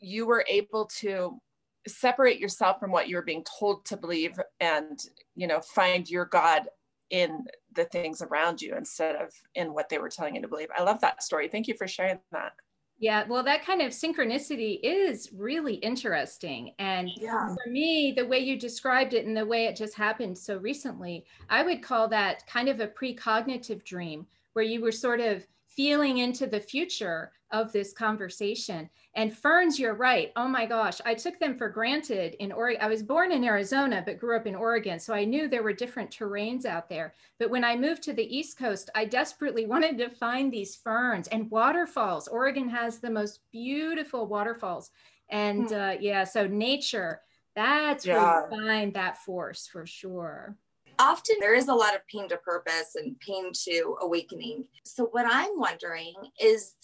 you 0.00 0.26
were 0.26 0.44
able 0.48 0.86
to 0.86 1.38
separate 1.86 2.38
yourself 2.38 2.78
from 2.78 2.90
what 2.90 3.08
you 3.08 3.16
were 3.16 3.22
being 3.22 3.44
told 3.58 3.84
to 3.86 3.96
believe 3.96 4.38
and 4.60 5.00
you 5.34 5.46
know 5.46 5.60
find 5.60 6.08
your 6.08 6.26
god 6.26 6.68
in 7.10 7.44
the 7.74 7.84
things 7.86 8.20
around 8.20 8.60
you 8.60 8.74
instead 8.76 9.16
of 9.16 9.32
in 9.54 9.72
what 9.72 9.88
they 9.88 9.98
were 9.98 10.10
telling 10.10 10.34
you 10.34 10.42
to 10.42 10.48
believe 10.48 10.68
i 10.76 10.82
love 10.82 11.00
that 11.00 11.22
story 11.22 11.48
thank 11.48 11.66
you 11.66 11.74
for 11.78 11.88
sharing 11.88 12.18
that 12.30 12.52
yeah, 13.00 13.24
well, 13.28 13.44
that 13.44 13.64
kind 13.64 13.80
of 13.80 13.92
synchronicity 13.92 14.80
is 14.82 15.30
really 15.32 15.74
interesting. 15.74 16.72
And 16.80 17.08
yeah. 17.14 17.54
for 17.54 17.70
me, 17.70 18.12
the 18.16 18.26
way 18.26 18.40
you 18.40 18.58
described 18.58 19.14
it 19.14 19.24
and 19.24 19.36
the 19.36 19.46
way 19.46 19.66
it 19.66 19.76
just 19.76 19.94
happened 19.94 20.36
so 20.36 20.56
recently, 20.56 21.24
I 21.48 21.62
would 21.62 21.80
call 21.80 22.08
that 22.08 22.44
kind 22.48 22.68
of 22.68 22.80
a 22.80 22.88
precognitive 22.88 23.84
dream 23.84 24.26
where 24.54 24.64
you 24.64 24.80
were 24.80 24.90
sort 24.90 25.20
of 25.20 25.46
feeling 25.78 26.18
into 26.18 26.48
the 26.48 26.58
future 26.58 27.30
of 27.52 27.70
this 27.70 27.92
conversation. 27.92 28.90
And 29.14 29.32
ferns, 29.32 29.78
you're 29.78 29.94
right. 29.94 30.32
Oh 30.34 30.48
my 30.48 30.66
gosh, 30.66 31.00
I 31.06 31.14
took 31.14 31.38
them 31.38 31.56
for 31.56 31.68
granted 31.68 32.34
in 32.40 32.50
Oregon. 32.50 32.82
I 32.82 32.88
was 32.88 33.04
born 33.04 33.30
in 33.30 33.44
Arizona, 33.44 34.02
but 34.04 34.18
grew 34.18 34.36
up 34.36 34.48
in 34.48 34.56
Oregon. 34.56 34.98
So 34.98 35.14
I 35.14 35.24
knew 35.24 35.46
there 35.46 35.62
were 35.62 35.72
different 35.72 36.10
terrains 36.10 36.64
out 36.64 36.88
there. 36.88 37.14
But 37.38 37.50
when 37.50 37.62
I 37.62 37.76
moved 37.76 38.02
to 38.02 38.12
the 38.12 38.36
East 38.36 38.58
Coast, 38.58 38.90
I 38.96 39.04
desperately 39.04 39.66
wanted 39.72 39.98
to 39.98 40.10
find 40.10 40.52
these 40.52 40.74
ferns 40.74 41.28
and 41.28 41.48
waterfalls. 41.48 42.26
Oregon 42.26 42.68
has 42.70 42.98
the 42.98 43.10
most 43.10 43.38
beautiful 43.52 44.26
waterfalls. 44.26 44.90
And 45.30 45.68
hmm. 45.68 45.74
uh, 45.74 45.94
yeah, 46.00 46.24
so 46.24 46.48
nature, 46.48 47.20
that's 47.54 48.04
yeah. 48.04 48.20
where 48.20 48.50
you 48.50 48.66
find 48.66 48.94
that 48.94 49.18
force 49.18 49.68
for 49.68 49.86
sure 49.86 50.56
often 50.98 51.36
there 51.40 51.54
is 51.54 51.68
a 51.68 51.74
lot 51.74 51.94
of 51.94 52.06
pain 52.06 52.28
to 52.28 52.36
purpose 52.38 52.94
and 52.94 53.18
pain 53.20 53.52
to 53.64 53.96
awakening. 54.02 54.64
So, 54.84 55.06
what 55.06 55.26
I'm 55.28 55.58
wondering 55.58 56.14
is 56.40 56.74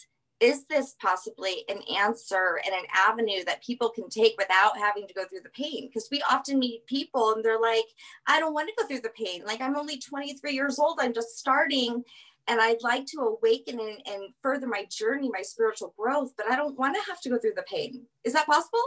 is 0.41 0.67
this 0.67 0.95
possibly 1.01 1.65
an 1.69 1.79
answer 1.97 2.61
and 2.67 2.75
an 2.75 2.85
avenue 2.95 3.45
that 3.47 3.63
people 3.63 3.89
can 3.89 4.09
take 4.11 4.35
without 4.37 4.77
having 4.77 5.07
to 5.07 5.15
go 5.15 5.25
through 5.25 5.41
the 5.43 5.49
pain? 5.51 5.89
Because 5.89 6.09
we 6.11 6.23
often 6.31 6.59
meet 6.59 6.87
people 6.87 7.33
and 7.33 7.45
they're 7.45 7.61
like, 7.61 7.85
I 8.27 8.41
don't 8.41 8.53
want 8.53 8.69
to 8.69 8.75
go 8.77 8.87
through 8.87 9.01
the 9.01 9.11
pain. 9.11 9.45
Like, 9.47 9.61
I'm 9.61 9.77
only 9.77 9.99
23 9.99 10.53
years 10.53 10.79
old, 10.79 10.99
I'm 11.01 11.15
just 11.15 11.39
starting 11.39 12.03
and 12.47 12.61
I'd 12.61 12.83
like 12.83 13.07
to 13.07 13.21
awaken 13.21 13.81
and, 13.81 13.99
and 14.07 14.35
further 14.43 14.67
my 14.67 14.85
journey, 14.91 15.31
my 15.33 15.43
spiritual 15.43 15.95
growth, 15.99 16.33
but 16.37 16.51
I 16.51 16.57
don't 16.57 16.79
want 16.79 16.95
to 16.95 17.11
have 17.11 17.21
to 17.23 17.31
go 17.31 17.39
through 17.39 17.55
the 17.57 17.63
pain. 17.63 18.03
Is 18.23 18.35
that 18.35 18.47
possible? 18.47 18.83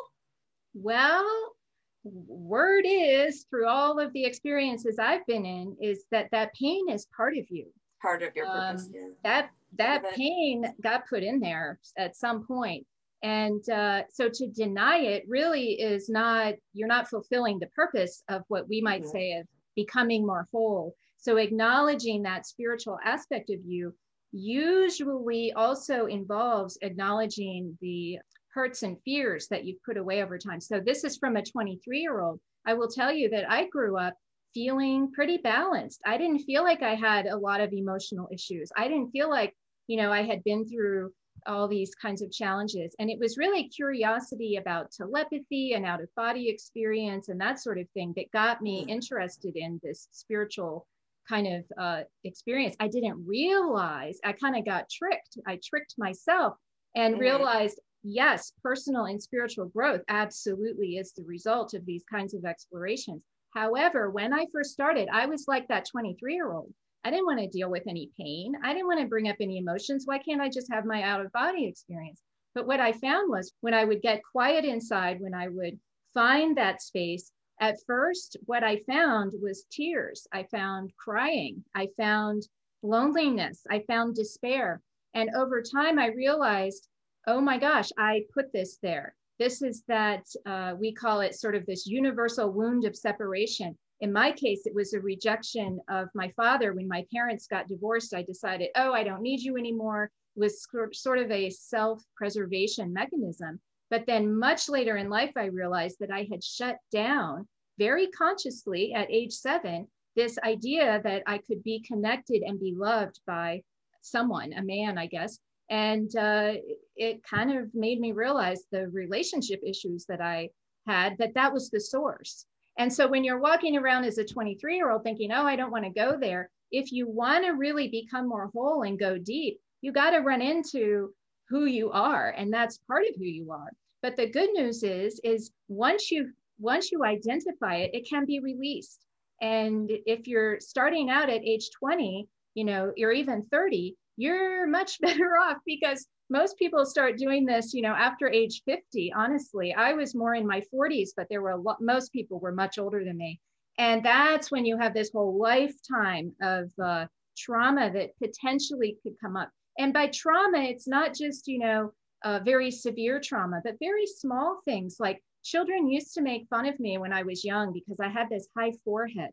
Well, 0.75 1.55
word 2.03 2.85
is 2.87 3.45
through 3.49 3.67
all 3.67 3.99
of 3.99 4.13
the 4.13 4.23
experiences 4.23 4.97
I've 4.99 5.25
been 5.25 5.45
in 5.45 5.75
is 5.81 6.05
that 6.11 6.29
that 6.31 6.53
pain 6.53 6.89
is 6.89 7.07
part 7.15 7.37
of 7.37 7.45
you. 7.49 7.67
Part 8.01 8.23
of 8.23 8.35
your 8.35 8.45
purpose. 8.45 8.85
Um, 8.85 8.91
yeah. 8.93 9.07
That 9.23 9.49
that 9.77 10.15
pain 10.15 10.73
got 10.81 11.07
put 11.07 11.23
in 11.23 11.39
there 11.39 11.79
at 11.97 12.15
some 12.15 12.45
point. 12.45 12.85
And 13.23 13.67
uh, 13.69 14.03
so 14.11 14.29
to 14.29 14.47
deny 14.47 14.99
it 14.99 15.23
really 15.27 15.71
is 15.73 16.07
not, 16.07 16.53
you're 16.73 16.87
not 16.87 17.09
fulfilling 17.09 17.59
the 17.59 17.67
purpose 17.67 18.23
of 18.29 18.43
what 18.47 18.69
we 18.69 18.79
might 18.79 19.01
mm-hmm. 19.01 19.11
say 19.11 19.31
of 19.33 19.47
becoming 19.75 20.25
more 20.25 20.47
whole. 20.51 20.95
So 21.17 21.37
acknowledging 21.37 22.23
that 22.23 22.45
spiritual 22.45 22.97
aspect 23.03 23.49
of 23.49 23.59
you 23.65 23.93
usually 24.31 25.51
also 25.53 26.05
involves 26.05 26.77
acknowledging 26.81 27.77
the 27.81 28.19
hurts 28.57 28.81
and 28.81 28.97
fears 29.05 29.47
that 29.49 29.65
you've 29.65 29.83
put 29.83 29.97
away 29.97 30.23
over 30.23 30.39
time. 30.39 30.59
So 30.59 30.79
this 30.79 31.03
is 31.03 31.17
from 31.17 31.35
a 31.35 31.43
23 31.43 31.99
year 31.99 32.19
old. 32.19 32.39
I 32.65 32.73
will 32.73 32.87
tell 32.87 33.11
you 33.11 33.29
that 33.29 33.49
I 33.49 33.67
grew 33.67 33.97
up 33.97 34.15
feeling 34.51 35.11
pretty 35.11 35.37
balanced. 35.37 36.01
I 36.07 36.17
didn't 36.17 36.39
feel 36.39 36.63
like 36.63 36.81
I 36.81 36.95
had 36.95 37.27
a 37.27 37.37
lot 37.37 37.61
of 37.61 37.71
emotional 37.71 38.27
issues. 38.33 38.71
I 38.75 38.87
didn't 38.87 39.11
feel 39.11 39.29
like, 39.29 39.53
you 39.85 39.97
know, 39.97 40.11
I 40.11 40.23
had 40.23 40.43
been 40.43 40.67
through 40.67 41.11
all 41.45 41.67
these 41.67 41.93
kinds 41.93 42.23
of 42.23 42.31
challenges. 42.31 42.95
And 42.97 43.11
it 43.11 43.19
was 43.19 43.37
really 43.37 43.69
curiosity 43.69 44.55
about 44.55 44.91
telepathy 44.91 45.73
and 45.73 45.85
out 45.85 46.01
of 46.01 46.09
body 46.15 46.49
experience 46.49 47.29
and 47.29 47.39
that 47.39 47.59
sort 47.59 47.77
of 47.77 47.87
thing 47.91 48.11
that 48.15 48.31
got 48.31 48.63
me 48.63 48.83
mm. 48.83 48.89
interested 48.89 49.55
in 49.55 49.79
this 49.83 50.07
spiritual 50.11 50.87
kind 51.29 51.47
of 51.47 51.63
uh, 51.77 52.01
experience. 52.23 52.75
I 52.79 52.87
didn't 52.87 53.23
realize, 53.23 54.17
I 54.25 54.31
kind 54.31 54.57
of 54.57 54.65
got 54.65 54.89
tricked. 54.89 55.37
I 55.45 55.59
tricked 55.63 55.93
myself 55.99 56.55
and 56.95 57.13
mm-hmm. 57.13 57.21
realized, 57.21 57.79
yes, 58.03 58.51
personal 58.63 59.05
and 59.05 59.21
spiritual 59.21 59.67
growth 59.67 60.01
absolutely 60.07 60.97
is 60.97 61.11
the 61.11 61.23
result 61.23 61.73
of 61.73 61.85
these 61.85 62.03
kinds 62.09 62.33
of 62.33 62.45
explorations. 62.45 63.23
However, 63.53 64.09
when 64.09 64.33
I 64.33 64.45
first 64.51 64.71
started, 64.71 65.09
I 65.11 65.25
was 65.25 65.47
like 65.47 65.67
that 65.67 65.87
23 65.89 66.33
year 66.33 66.51
old. 66.51 66.73
I 67.03 67.09
didn't 67.09 67.25
want 67.25 67.39
to 67.39 67.47
deal 67.47 67.69
with 67.69 67.87
any 67.87 68.11
pain. 68.19 68.53
I 68.63 68.73
didn't 68.73 68.87
want 68.87 68.99
to 68.99 69.07
bring 69.07 69.29
up 69.29 69.37
any 69.39 69.57
emotions. 69.57 70.05
Why 70.05 70.19
can't 70.19 70.41
I 70.41 70.49
just 70.49 70.71
have 70.71 70.85
my 70.85 71.03
out 71.03 71.25
of 71.25 71.31
body 71.31 71.65
experience? 71.65 72.21
But 72.53 72.67
what 72.67 72.79
I 72.79 72.91
found 72.91 73.29
was 73.29 73.53
when 73.61 73.73
I 73.73 73.85
would 73.85 74.01
get 74.01 74.23
quiet 74.31 74.65
inside, 74.65 75.21
when 75.21 75.33
I 75.33 75.47
would 75.47 75.79
find 76.13 76.57
that 76.57 76.81
space, 76.81 77.31
at 77.59 77.77
first, 77.87 78.37
what 78.45 78.63
I 78.63 78.83
found 78.83 79.33
was 79.41 79.65
tears. 79.71 80.27
I 80.31 80.43
found 80.43 80.91
crying. 80.97 81.63
I 81.73 81.87
found 81.97 82.47
loneliness. 82.83 83.63
I 83.69 83.83
found 83.87 84.15
despair. 84.15 84.81
And 85.13 85.29
over 85.35 85.63
time, 85.63 85.97
I 85.97 86.07
realized, 86.07 86.87
oh 87.27 87.41
my 87.41 87.57
gosh, 87.57 87.89
I 87.97 88.23
put 88.33 88.51
this 88.53 88.77
there. 88.81 89.13
This 89.37 89.61
is 89.61 89.83
that 89.87 90.25
uh, 90.45 90.73
we 90.79 90.93
call 90.93 91.19
it 91.19 91.35
sort 91.35 91.55
of 91.55 91.65
this 91.65 91.85
universal 91.85 92.51
wound 92.51 92.85
of 92.85 92.95
separation. 92.95 93.77
In 93.99 94.11
my 94.13 94.31
case, 94.31 94.65
it 94.65 94.73
was 94.73 94.93
a 94.93 94.99
rejection 94.99 95.79
of 95.89 96.07
my 96.15 96.31
father. 96.35 96.73
When 96.73 96.87
my 96.87 97.05
parents 97.13 97.47
got 97.47 97.67
divorced, 97.67 98.15
I 98.15 98.23
decided, 98.23 98.69
oh, 98.75 98.93
I 98.93 99.03
don't 99.03 99.21
need 99.21 99.41
you 99.41 99.57
anymore. 99.57 100.09
It 100.35 100.39
was 100.39 100.65
sort 100.93 101.19
of 101.19 101.29
a 101.29 101.49
self 101.49 102.01
preservation 102.15 102.93
mechanism. 102.93 103.59
But 103.89 104.05
then 104.05 104.37
much 104.37 104.69
later 104.69 104.97
in 104.97 105.09
life, 105.09 105.33
I 105.35 105.45
realized 105.45 105.97
that 105.99 106.11
I 106.11 106.27
had 106.31 106.43
shut 106.43 106.77
down 106.91 107.47
very 107.77 108.07
consciously 108.07 108.93
at 108.93 109.11
age 109.11 109.33
seven 109.33 109.87
this 110.15 110.37
idea 110.43 110.99
that 111.03 111.23
I 111.27 111.37
could 111.37 111.63
be 111.63 111.79
connected 111.81 112.41
and 112.41 112.59
be 112.59 112.73
loved 112.75 113.19
by 113.27 113.61
someone, 114.01 114.53
a 114.53 114.63
man, 114.63 114.97
I 114.97 115.05
guess, 115.05 115.39
and 115.69 116.15
uh, 116.15 116.53
it 116.95 117.21
kind 117.23 117.57
of 117.57 117.73
made 117.73 117.99
me 117.99 118.11
realize 118.11 118.63
the 118.71 118.87
relationship 118.89 119.59
issues 119.65 120.05
that 120.05 120.21
i 120.21 120.49
had 120.87 121.17
that 121.17 121.33
that 121.33 121.53
was 121.53 121.69
the 121.69 121.79
source. 121.79 122.45
And 122.79 122.91
so 122.93 123.07
when 123.07 123.23
you're 123.23 123.39
walking 123.39 123.75
around 123.75 124.05
as 124.05 124.19
a 124.19 124.23
23 124.23 124.75
year 124.75 124.91
old 124.91 125.03
thinking 125.03 125.31
oh 125.31 125.43
i 125.43 125.55
don't 125.55 125.71
want 125.71 125.83
to 125.83 125.91
go 125.91 126.17
there 126.19 126.49
if 126.71 126.91
you 126.91 127.07
want 127.07 127.43
to 127.43 127.51
really 127.51 127.87
become 127.87 128.27
more 128.27 128.51
whole 128.53 128.83
and 128.83 128.99
go 128.99 129.17
deep 129.17 129.59
you 129.81 129.91
got 129.91 130.11
to 130.11 130.19
run 130.19 130.41
into 130.41 131.13
who 131.49 131.65
you 131.65 131.91
are 131.91 132.33
and 132.37 132.53
that's 132.53 132.79
part 132.87 133.03
of 133.07 133.15
who 133.15 133.25
you 133.25 133.51
are. 133.51 133.71
But 134.01 134.15
the 134.15 134.29
good 134.29 134.51
news 134.53 134.83
is 134.83 135.19
is 135.23 135.51
once 135.67 136.11
you 136.11 136.31
once 136.59 136.91
you 136.91 137.03
identify 137.03 137.77
it 137.77 137.91
it 137.93 138.07
can 138.09 138.25
be 138.25 138.39
released. 138.39 139.05
And 139.41 139.91
if 140.05 140.27
you're 140.27 140.59
starting 140.59 141.09
out 141.09 141.29
at 141.29 141.43
age 141.43 141.69
20 141.77 142.27
you 142.53 142.63
know 142.63 142.91
you're 142.95 143.11
even 143.11 143.45
30 143.51 143.95
you're 144.17 144.67
much 144.67 144.99
better 145.01 145.37
off 145.37 145.57
because 145.65 146.07
most 146.29 146.57
people 146.57 146.85
start 146.85 147.17
doing 147.17 147.45
this, 147.45 147.73
you 147.73 147.81
know, 147.81 147.93
after 147.93 148.29
age 148.29 148.61
50. 148.65 149.13
Honestly, 149.13 149.73
I 149.73 149.93
was 149.93 150.13
more 150.13 150.35
in 150.35 150.45
my 150.45 150.61
40s, 150.73 151.09
but 151.15 151.27
there 151.29 151.41
were 151.41 151.51
a 151.51 151.57
lot, 151.57 151.77
most 151.79 152.11
people 152.11 152.39
were 152.39 152.51
much 152.51 152.77
older 152.77 153.05
than 153.05 153.17
me. 153.17 153.39
And 153.77 154.03
that's 154.03 154.51
when 154.51 154.65
you 154.65 154.77
have 154.77 154.93
this 154.93 155.11
whole 155.13 155.39
lifetime 155.39 156.33
of 156.41 156.71
uh, 156.83 157.05
trauma 157.37 157.91
that 157.93 158.17
potentially 158.21 158.97
could 159.03 159.13
come 159.21 159.37
up. 159.37 159.49
And 159.77 159.93
by 159.93 160.07
trauma, 160.07 160.59
it's 160.59 160.87
not 160.87 161.13
just, 161.15 161.47
you 161.47 161.59
know, 161.59 161.91
uh, 162.25 162.39
very 162.43 162.71
severe 162.71 163.21
trauma, 163.23 163.61
but 163.63 163.75
very 163.79 164.07
small 164.07 164.59
things 164.65 164.97
like 164.99 165.23
children 165.43 165.87
used 165.87 166.13
to 166.15 166.21
make 166.21 166.47
fun 166.49 166.65
of 166.65 166.79
me 166.79 166.97
when 166.97 167.13
I 167.13 167.21
was 167.21 167.45
young 167.45 167.71
because 167.71 167.99
I 168.01 168.09
had 168.09 168.27
this 168.29 168.47
high 168.57 168.73
forehead 168.83 169.29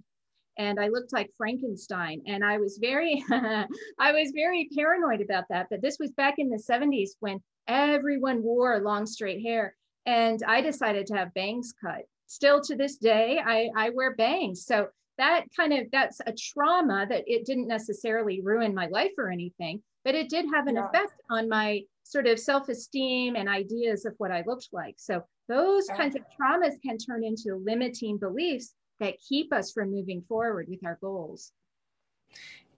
and 0.56 0.78
I 0.78 0.88
looked 0.88 1.12
like 1.12 1.30
Frankenstein. 1.36 2.22
And 2.26 2.44
I 2.44 2.58
was 2.58 2.78
very, 2.80 3.24
I 3.30 4.12
was 4.12 4.32
very 4.34 4.68
paranoid 4.74 5.20
about 5.20 5.44
that. 5.50 5.66
But 5.70 5.82
this 5.82 5.98
was 5.98 6.12
back 6.12 6.34
in 6.38 6.48
the 6.48 6.62
70s 6.62 7.10
when 7.20 7.40
everyone 7.66 8.42
wore 8.42 8.80
long 8.80 9.06
straight 9.06 9.42
hair. 9.42 9.74
And 10.06 10.40
I 10.46 10.60
decided 10.60 11.06
to 11.08 11.16
have 11.16 11.34
bangs 11.34 11.72
cut. 11.80 12.02
Still 12.26 12.60
to 12.62 12.76
this 12.76 12.96
day, 12.96 13.40
I, 13.44 13.70
I 13.76 13.90
wear 13.90 14.14
bangs. 14.14 14.64
So 14.64 14.88
that 15.18 15.44
kind 15.56 15.72
of 15.72 15.86
that's 15.92 16.20
a 16.26 16.32
trauma 16.32 17.06
that 17.08 17.24
it 17.26 17.46
didn't 17.46 17.68
necessarily 17.68 18.40
ruin 18.40 18.74
my 18.74 18.86
life 18.86 19.12
or 19.16 19.30
anything, 19.30 19.82
but 20.04 20.14
it 20.14 20.28
did 20.28 20.46
have 20.52 20.66
an 20.66 20.74
yeah. 20.74 20.88
effect 20.88 21.12
on 21.30 21.48
my 21.48 21.82
sort 22.02 22.26
of 22.26 22.38
self-esteem 22.38 23.36
and 23.36 23.48
ideas 23.48 24.04
of 24.04 24.14
what 24.18 24.32
I 24.32 24.42
looked 24.46 24.68
like. 24.72 24.96
So 24.98 25.22
those 25.48 25.86
yeah. 25.88 25.96
kinds 25.96 26.16
of 26.16 26.22
traumas 26.38 26.74
can 26.84 26.98
turn 26.98 27.24
into 27.24 27.62
limiting 27.64 28.18
beliefs 28.18 28.74
that 29.00 29.20
keep 29.20 29.52
us 29.52 29.72
from 29.72 29.90
moving 29.90 30.22
forward 30.22 30.68
with 30.68 30.84
our 30.84 30.98
goals. 31.00 31.52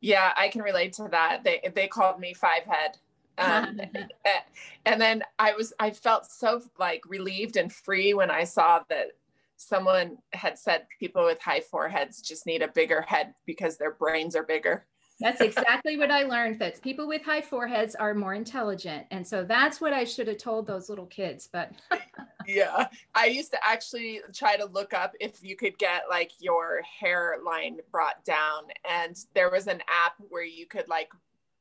Yeah, 0.01 0.33
I 0.37 0.49
can 0.49 0.63
relate 0.63 0.93
to 0.95 1.09
that. 1.11 1.45
They 1.45 1.61
they 1.75 1.89
called 1.89 2.21
me 2.21 2.35
five 2.35 2.65
head. 2.65 2.99
Um, 3.39 3.81
and 4.87 5.01
then 5.01 5.23
I 5.39 5.55
was 5.55 5.73
I 5.79 5.91
felt 5.91 6.27
so 6.27 6.63
like 6.79 7.03
relieved 7.09 7.57
and 7.57 7.73
free 7.73 8.15
when 8.15 8.31
I 8.31 8.45
saw 8.45 8.81
that 8.89 9.13
someone 9.57 10.19
had 10.33 10.59
said 10.59 10.87
people 11.01 11.25
with 11.25 11.41
high 11.41 11.61
foreheads 11.61 12.21
just 12.21 12.47
need 12.47 12.63
a 12.63 12.69
bigger 12.69 13.03
head 13.03 13.35
because 13.47 13.77
their 13.77 13.93
brains 13.93 14.37
are 14.37 14.43
bigger. 14.43 14.87
That's 15.19 15.41
exactly 15.41 15.97
what 15.97 16.11
I 16.11 16.25
learned 16.25 16.59
that 16.59 16.83
people 16.83 17.09
with 17.09 17.23
high 17.23 17.41
foreheads 17.41 17.95
are 17.95 18.15
more 18.15 18.35
intelligent. 18.35 19.07
And 19.11 19.27
so 19.27 19.45
that's 19.45 19.81
what 19.81 19.93
I 19.93 20.05
should 20.05 20.29
have 20.29 20.37
told 20.37 20.67
those 20.67 20.91
little 20.91 21.07
kids. 21.07 21.49
But 21.51 21.73
yeah, 22.47 22.89
I 23.15 23.27
used 23.27 23.51
to 23.53 23.59
actually 23.67 24.21
try 24.35 24.57
to 24.57 24.67
look 24.67 24.93
up 24.93 25.15
if 25.19 25.43
you 25.43 25.57
could 25.57 25.79
get 25.79 26.03
like 26.11 26.33
your 26.39 26.83
hairline 26.83 27.79
brought 27.91 28.25
down. 28.25 28.65
And 28.89 29.17
there 29.35 29.51
was 29.51 29.69
an 29.69 29.81
app 29.89 30.15
where 30.29 30.45
you 30.45 30.67
could 30.67 30.89
like, 30.89 31.11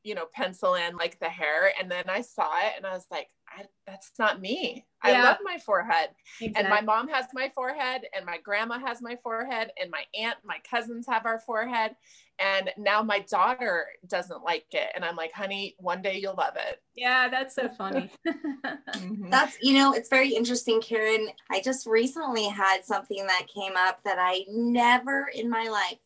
you 0.03 0.15
know, 0.15 0.25
pencil 0.33 0.75
in 0.75 0.97
like 0.97 1.19
the 1.19 1.29
hair. 1.29 1.71
And 1.79 1.89
then 1.89 2.05
I 2.09 2.21
saw 2.21 2.57
it 2.59 2.73
and 2.75 2.85
I 2.85 2.93
was 2.93 3.07
like, 3.09 3.29
that's 3.85 4.11
not 4.17 4.41
me. 4.41 4.85
Yeah. 5.03 5.21
I 5.21 5.23
love 5.23 5.37
my 5.43 5.57
forehead. 5.59 6.09
Exactly. 6.41 6.53
And 6.59 6.69
my 6.69 6.81
mom 6.81 7.07
has 7.09 7.25
my 7.33 7.51
forehead, 7.53 8.03
and 8.15 8.25
my 8.25 8.37
grandma 8.37 8.79
has 8.79 9.01
my 9.01 9.17
forehead, 9.21 9.71
and 9.79 9.91
my 9.91 10.03
aunt, 10.19 10.37
my 10.43 10.57
cousins 10.69 11.05
have 11.07 11.25
our 11.25 11.39
forehead. 11.39 11.95
And 12.39 12.71
now 12.77 13.01
my 13.01 13.19
daughter 13.19 13.87
doesn't 14.07 14.43
like 14.43 14.65
it. 14.71 14.89
And 14.93 15.05
I'm 15.05 15.15
like, 15.15 15.31
honey, 15.31 15.75
one 15.79 16.01
day 16.01 16.17
you'll 16.19 16.35
love 16.35 16.55
it. 16.55 16.81
Yeah, 16.95 17.29
that's 17.29 17.55
so 17.55 17.69
funny. 17.69 18.11
mm-hmm. 18.27 19.29
That's, 19.29 19.57
you 19.61 19.73
know, 19.73 19.93
it's 19.93 20.09
very 20.09 20.33
interesting, 20.33 20.81
Karen. 20.81 21.29
I 21.49 21.61
just 21.61 21.87
recently 21.87 22.47
had 22.47 22.83
something 22.83 23.25
that 23.25 23.47
came 23.53 23.73
up 23.77 24.03
that 24.03 24.17
I 24.19 24.43
never 24.49 25.29
in 25.33 25.49
my 25.49 25.67
life 25.69 25.99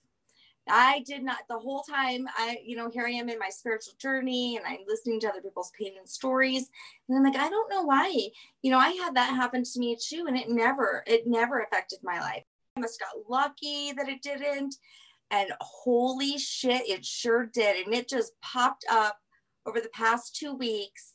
I 0.70 1.04
did 1.06 1.24
not 1.24 1.40
the 1.50 1.58
whole 1.58 1.82
time. 1.82 2.28
I, 2.38 2.60
you 2.64 2.76
know, 2.76 2.90
here 2.90 3.06
I 3.06 3.12
am 3.12 3.30
in 3.30 3.40
my 3.40 3.50
spiritual 3.50 3.94
journey 4.00 4.58
and 4.58 4.66
I'm 4.66 4.86
listening 4.88 5.20
to 5.22 5.30
other 5.30 5.42
people's 5.42 5.72
pain 5.78 5.94
and 5.98 6.08
stories. 6.08 6.70
And 7.08 7.18
I'm 7.18 7.24
like, 7.24 7.42
I 7.42 7.50
don't 7.50 7.70
know 7.70 7.84
why. 7.84 8.30
You 8.62 8.72
know, 8.72 8.78
I 8.78 8.90
had 8.90 9.16
that 9.16 9.36
happen 9.36 9.64
to 9.64 9.80
me 9.80 9.98
too. 10.00 10.26
And 10.28 10.38
it 10.38 10.50
never, 10.50 11.04
it 11.08 11.28
never 11.28 11.62
affected 11.62 12.00
my 12.04 12.20
life. 12.20 12.44
I 12.78 12.82
must 12.82 13.00
got 13.00 13.30
lucky 13.30 13.92
that 13.94 14.10
it 14.10 14.22
didn't. 14.22 14.76
And 15.32 15.52
holy 15.62 16.38
shit, 16.38 16.88
it 16.90 17.06
sure 17.06 17.46
did. 17.46 17.86
And 17.86 17.94
it 17.94 18.10
just 18.10 18.34
popped 18.42 18.86
up 18.90 19.18
over 19.66 19.80
the 19.80 19.90
past 19.90 20.36
two 20.36 20.54
weeks. 20.54 21.14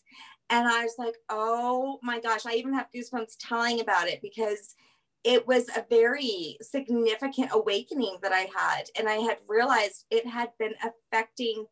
And 0.50 0.68
I 0.68 0.84
was 0.84 0.94
like, 0.98 1.16
oh 1.30 1.98
my 2.02 2.20
gosh, 2.20 2.46
I 2.46 2.54
even 2.54 2.74
have 2.74 2.88
goosebumps 2.94 3.36
telling 3.40 3.80
about 3.80 4.08
it 4.08 4.20
because 4.22 4.76
it 5.24 5.46
was 5.46 5.68
a 5.70 5.84
very 5.88 6.58
significant 6.60 7.48
awakening 7.52 8.18
that 8.22 8.32
I 8.32 8.46
had. 8.56 8.84
And 8.96 9.08
I 9.08 9.16
had 9.16 9.38
realized 9.48 10.04
it 10.10 10.26
had 10.26 10.50
been 10.58 10.74
affecting 10.84 11.66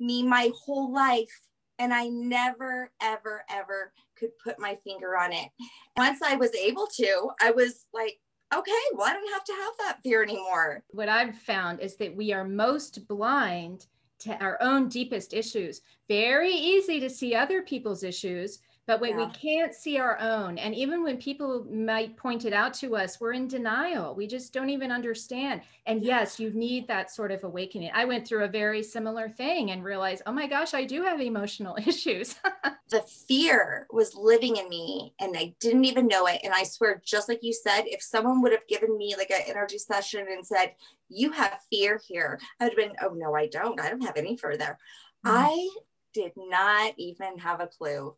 me 0.00 0.22
my 0.22 0.50
whole 0.64 0.92
life. 0.92 1.46
And 1.78 1.92
I 1.92 2.06
never, 2.06 2.90
ever, 3.02 3.44
ever 3.50 3.92
could 4.16 4.30
put 4.42 4.58
my 4.58 4.76
finger 4.84 5.18
on 5.18 5.32
it. 5.32 5.48
Once 5.96 6.22
I 6.22 6.36
was 6.36 6.54
able 6.54 6.86
to, 6.96 7.28
I 7.40 7.50
was 7.50 7.86
like, 7.92 8.18
okay, 8.54 8.72
well, 8.94 9.08
I 9.08 9.12
don't 9.12 9.32
have 9.32 9.44
to 9.44 9.52
have 9.52 9.72
that 9.80 9.98
fear 10.02 10.22
anymore. 10.22 10.84
What 10.90 11.08
I've 11.08 11.36
found 11.36 11.80
is 11.80 11.96
that 11.96 12.14
we 12.14 12.32
are 12.32 12.44
most 12.44 13.06
blind 13.08 13.86
to 14.20 14.36
our 14.42 14.56
own 14.62 14.88
deepest 14.88 15.34
issues. 15.34 15.80
Very 16.08 16.52
easy 16.52 17.00
to 17.00 17.10
see 17.10 17.34
other 17.34 17.62
people's 17.62 18.04
issues, 18.04 18.60
but 18.86 19.00
when 19.00 19.18
yeah. 19.18 19.26
we 19.26 19.32
can't 19.32 19.74
see 19.74 19.98
our 19.98 20.18
own, 20.20 20.58
and 20.58 20.74
even 20.74 21.02
when 21.02 21.16
people 21.16 21.64
might 21.70 22.16
point 22.18 22.44
it 22.44 22.52
out 22.52 22.74
to 22.74 22.96
us, 22.96 23.18
we're 23.18 23.32
in 23.32 23.48
denial. 23.48 24.14
We 24.14 24.26
just 24.26 24.52
don't 24.52 24.68
even 24.68 24.92
understand. 24.92 25.62
And 25.86 26.04
yes, 26.04 26.38
you 26.38 26.50
need 26.50 26.86
that 26.88 27.10
sort 27.10 27.32
of 27.32 27.44
awakening. 27.44 27.90
I 27.94 28.04
went 28.04 28.26
through 28.26 28.44
a 28.44 28.48
very 28.48 28.82
similar 28.82 29.30
thing 29.30 29.70
and 29.70 29.82
realized, 29.82 30.22
oh 30.26 30.32
my 30.32 30.46
gosh, 30.46 30.74
I 30.74 30.84
do 30.84 31.02
have 31.02 31.20
emotional 31.20 31.78
issues. 31.86 32.36
the 32.90 33.00
fear 33.00 33.86
was 33.90 34.14
living 34.14 34.56
in 34.56 34.68
me 34.68 35.14
and 35.18 35.34
I 35.36 35.54
didn't 35.60 35.86
even 35.86 36.06
know 36.06 36.26
it. 36.26 36.40
And 36.44 36.52
I 36.52 36.64
swear, 36.64 37.00
just 37.04 37.28
like 37.28 37.42
you 37.42 37.54
said, 37.54 37.84
if 37.86 38.02
someone 38.02 38.42
would 38.42 38.52
have 38.52 38.66
given 38.68 38.98
me 38.98 39.14
like 39.16 39.30
an 39.30 39.42
energy 39.46 39.78
session 39.78 40.26
and 40.30 40.46
said, 40.46 40.74
you 41.08 41.32
have 41.32 41.58
fear 41.70 41.98
here, 42.06 42.38
I 42.60 42.64
would 42.64 42.72
have 42.72 42.76
been, 42.76 42.96
oh 43.02 43.14
no, 43.14 43.34
I 43.34 43.46
don't. 43.46 43.80
I 43.80 43.88
don't 43.88 44.04
have 44.04 44.18
any 44.18 44.36
fear 44.36 44.58
there. 44.58 44.78
Mm-hmm. 45.24 45.36
I 45.36 45.68
did 46.12 46.32
not 46.36 46.94
even 46.98 47.38
have 47.38 47.60
a 47.60 47.66
clue 47.66 48.14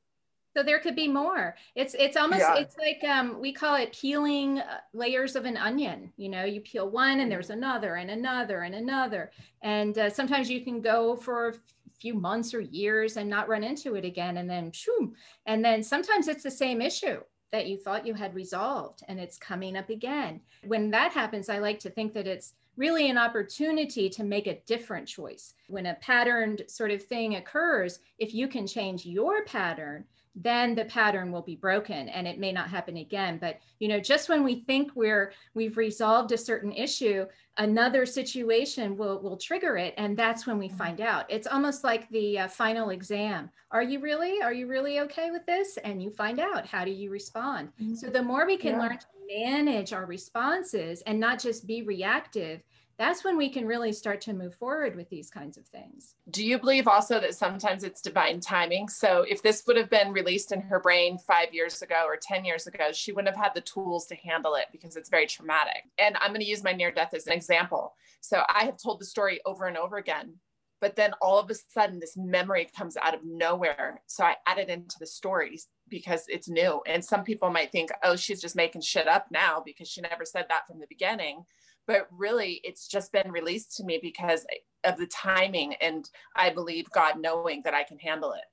so 0.56 0.62
there 0.62 0.78
could 0.78 0.96
be 0.96 1.06
more. 1.06 1.54
It's 1.74 1.94
it's 1.98 2.16
almost 2.16 2.40
yeah. 2.40 2.56
it's 2.56 2.78
like 2.78 3.04
um, 3.04 3.38
we 3.38 3.52
call 3.52 3.74
it 3.74 3.92
peeling 3.92 4.60
uh, 4.60 4.78
layers 4.94 5.36
of 5.36 5.44
an 5.44 5.58
onion. 5.58 6.10
You 6.16 6.30
know 6.30 6.44
you 6.44 6.62
peel 6.62 6.88
one 6.88 7.20
and 7.20 7.30
there's 7.30 7.50
another 7.50 7.96
and 7.96 8.10
another 8.10 8.62
and 8.62 8.74
another. 8.74 9.32
And 9.60 9.98
uh, 9.98 10.08
sometimes 10.08 10.48
you 10.48 10.62
can 10.62 10.80
go 10.80 11.14
for 11.14 11.48
a 11.48 11.54
few 12.00 12.14
months 12.14 12.54
or 12.54 12.60
years 12.60 13.18
and 13.18 13.28
not 13.28 13.50
run 13.50 13.64
into 13.64 13.96
it 13.96 14.06
again 14.06 14.38
and 14.38 14.48
then 14.48 14.72
shoom, 14.72 15.14
and 15.44 15.62
then 15.62 15.82
sometimes 15.82 16.26
it's 16.26 16.42
the 16.42 16.50
same 16.50 16.80
issue 16.80 17.20
that 17.52 17.66
you 17.66 17.76
thought 17.76 18.06
you 18.06 18.14
had 18.14 18.34
resolved 18.34 19.02
and 19.08 19.20
it's 19.20 19.36
coming 19.36 19.76
up 19.76 19.90
again. 19.90 20.40
When 20.66 20.90
that 20.92 21.12
happens 21.12 21.50
i 21.50 21.58
like 21.58 21.80
to 21.80 21.90
think 21.90 22.14
that 22.14 22.26
it's 22.26 22.54
really 22.78 23.08
an 23.10 23.18
opportunity 23.18 24.08
to 24.10 24.24
make 24.24 24.46
a 24.46 24.60
different 24.66 25.06
choice. 25.06 25.54
When 25.68 25.86
a 25.86 25.94
patterned 25.94 26.62
sort 26.66 26.90
of 26.90 27.02
thing 27.02 27.36
occurs 27.36 27.98
if 28.18 28.32
you 28.32 28.48
can 28.48 28.66
change 28.66 29.04
your 29.04 29.44
pattern 29.44 30.04
then 30.36 30.74
the 30.74 30.84
pattern 30.84 31.32
will 31.32 31.42
be 31.42 31.56
broken 31.56 32.08
and 32.10 32.28
it 32.28 32.38
may 32.38 32.52
not 32.52 32.68
happen 32.68 32.98
again. 32.98 33.38
But 33.38 33.58
you 33.78 33.88
know 33.88 33.98
just 33.98 34.28
when 34.28 34.44
we 34.44 34.60
think 34.60 34.92
we're 34.94 35.32
we've 35.54 35.76
resolved 35.76 36.32
a 36.32 36.38
certain 36.38 36.72
issue 36.72 37.26
another 37.58 38.04
situation 38.04 38.96
will 38.96 39.20
will 39.22 39.38
trigger 39.38 39.78
it 39.78 39.94
and 39.96 40.16
that's 40.16 40.46
when 40.46 40.58
we 40.58 40.68
mm-hmm. 40.68 40.76
find 40.76 41.00
out. 41.00 41.24
It's 41.30 41.46
almost 41.46 41.84
like 41.84 42.08
the 42.10 42.40
uh, 42.40 42.48
final 42.48 42.90
exam. 42.90 43.50
Are 43.70 43.82
you 43.82 43.98
really? 44.00 44.42
Are 44.42 44.52
you 44.52 44.66
really 44.66 45.00
okay 45.00 45.30
with 45.30 45.46
this? 45.46 45.78
And 45.78 46.02
you 46.02 46.10
find 46.10 46.38
out. 46.38 46.66
How 46.66 46.84
do 46.84 46.90
you 46.90 47.10
respond? 47.10 47.70
Mm-hmm. 47.80 47.94
so 47.94 48.08
the 48.08 48.22
more 48.22 48.46
we 48.46 48.56
can 48.56 48.74
yeah. 48.74 48.80
learn 48.80 48.98
to 48.98 49.06
manage 49.28 49.92
our 49.92 50.06
responses 50.06 51.02
and 51.02 51.18
not 51.18 51.40
just 51.40 51.66
be 51.66 51.82
reactive 51.82 52.62
that's 52.98 53.24
when 53.24 53.36
we 53.36 53.50
can 53.50 53.66
really 53.66 53.92
start 53.92 54.20
to 54.22 54.32
move 54.32 54.54
forward 54.54 54.96
with 54.96 55.08
these 55.10 55.28
kinds 55.28 55.58
of 55.58 55.66
things. 55.66 56.14
Do 56.30 56.44
you 56.44 56.58
believe 56.58 56.88
also 56.88 57.20
that 57.20 57.34
sometimes 57.34 57.84
it's 57.84 58.00
divine 58.00 58.40
timing? 58.40 58.88
So 58.88 59.24
if 59.28 59.42
this 59.42 59.64
would 59.66 59.76
have 59.76 59.90
been 59.90 60.12
released 60.12 60.52
in 60.52 60.62
her 60.62 60.80
brain 60.80 61.18
five 61.18 61.52
years 61.52 61.82
ago 61.82 62.04
or 62.06 62.16
10 62.16 62.44
years 62.44 62.66
ago, 62.66 62.92
she 62.92 63.12
wouldn't 63.12 63.34
have 63.34 63.42
had 63.42 63.54
the 63.54 63.60
tools 63.60 64.06
to 64.06 64.16
handle 64.16 64.54
it 64.54 64.66
because 64.72 64.96
it's 64.96 65.10
very 65.10 65.26
traumatic. 65.26 65.82
And 65.98 66.16
I'm 66.20 66.30
going 66.30 66.40
to 66.40 66.46
use 66.46 66.64
my 66.64 66.72
near 66.72 66.90
death 66.90 67.12
as 67.12 67.26
an 67.26 67.34
example. 67.34 67.94
So 68.22 68.42
I 68.48 68.64
have 68.64 68.78
told 68.82 69.00
the 69.00 69.06
story 69.06 69.40
over 69.44 69.66
and 69.66 69.76
over 69.76 69.98
again, 69.98 70.36
but 70.80 70.96
then 70.96 71.12
all 71.20 71.38
of 71.38 71.50
a 71.50 71.54
sudden 71.54 71.98
this 71.98 72.16
memory 72.16 72.68
comes 72.76 72.96
out 72.96 73.14
of 73.14 73.20
nowhere. 73.24 74.00
So 74.06 74.24
I 74.24 74.36
add 74.46 74.58
it 74.58 74.70
into 74.70 74.96
the 74.98 75.06
stories 75.06 75.68
because 75.88 76.24
it's 76.28 76.48
new. 76.48 76.80
And 76.86 77.04
some 77.04 77.24
people 77.24 77.50
might 77.50 77.72
think, 77.72 77.90
oh, 78.02 78.16
she's 78.16 78.40
just 78.40 78.56
making 78.56 78.80
shit 78.80 79.06
up 79.06 79.26
now 79.30 79.62
because 79.64 79.88
she 79.88 80.00
never 80.00 80.24
said 80.24 80.46
that 80.48 80.66
from 80.66 80.80
the 80.80 80.86
beginning 80.88 81.44
but 81.86 82.08
really 82.10 82.60
it's 82.64 82.88
just 82.88 83.12
been 83.12 83.30
released 83.30 83.76
to 83.76 83.84
me 83.84 83.98
because 84.00 84.46
of 84.84 84.96
the 84.96 85.06
timing 85.06 85.74
and 85.74 86.10
i 86.34 86.50
believe 86.50 86.88
god 86.90 87.18
knowing 87.18 87.62
that 87.62 87.74
i 87.74 87.82
can 87.82 87.98
handle 87.98 88.32
it. 88.32 88.44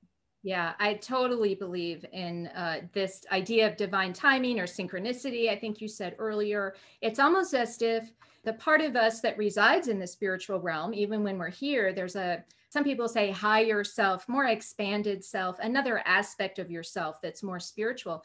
Yeah 0.42 0.72
i 0.78 0.94
totally 0.94 1.54
believe 1.54 2.04
in 2.12 2.48
uh, 2.48 2.80
this 2.92 3.24
idea 3.32 3.66
of 3.66 3.76
divine 3.76 4.12
timing 4.12 4.58
or 4.58 4.66
synchronicity 4.66 5.50
i 5.50 5.56
think 5.56 5.80
you 5.80 5.88
said 5.88 6.16
earlier. 6.18 6.74
It's 7.00 7.18
almost 7.18 7.54
as 7.54 7.80
if 7.82 8.12
the 8.44 8.52
part 8.54 8.80
of 8.80 8.94
us 8.94 9.20
that 9.20 9.38
resides 9.38 9.88
in 9.88 9.98
the 9.98 10.06
spiritual 10.06 10.60
realm 10.60 10.94
even 10.94 11.22
when 11.22 11.38
we're 11.38 11.48
here 11.48 11.92
there's 11.92 12.16
a 12.16 12.44
some 12.68 12.84
people 12.84 13.08
say 13.08 13.30
higher 13.30 13.84
self 13.84 14.28
more 14.28 14.46
expanded 14.46 15.24
self 15.24 15.58
another 15.60 16.02
aspect 16.06 16.58
of 16.58 16.70
yourself 16.70 17.16
that's 17.22 17.42
more 17.42 17.60
spiritual 17.60 18.22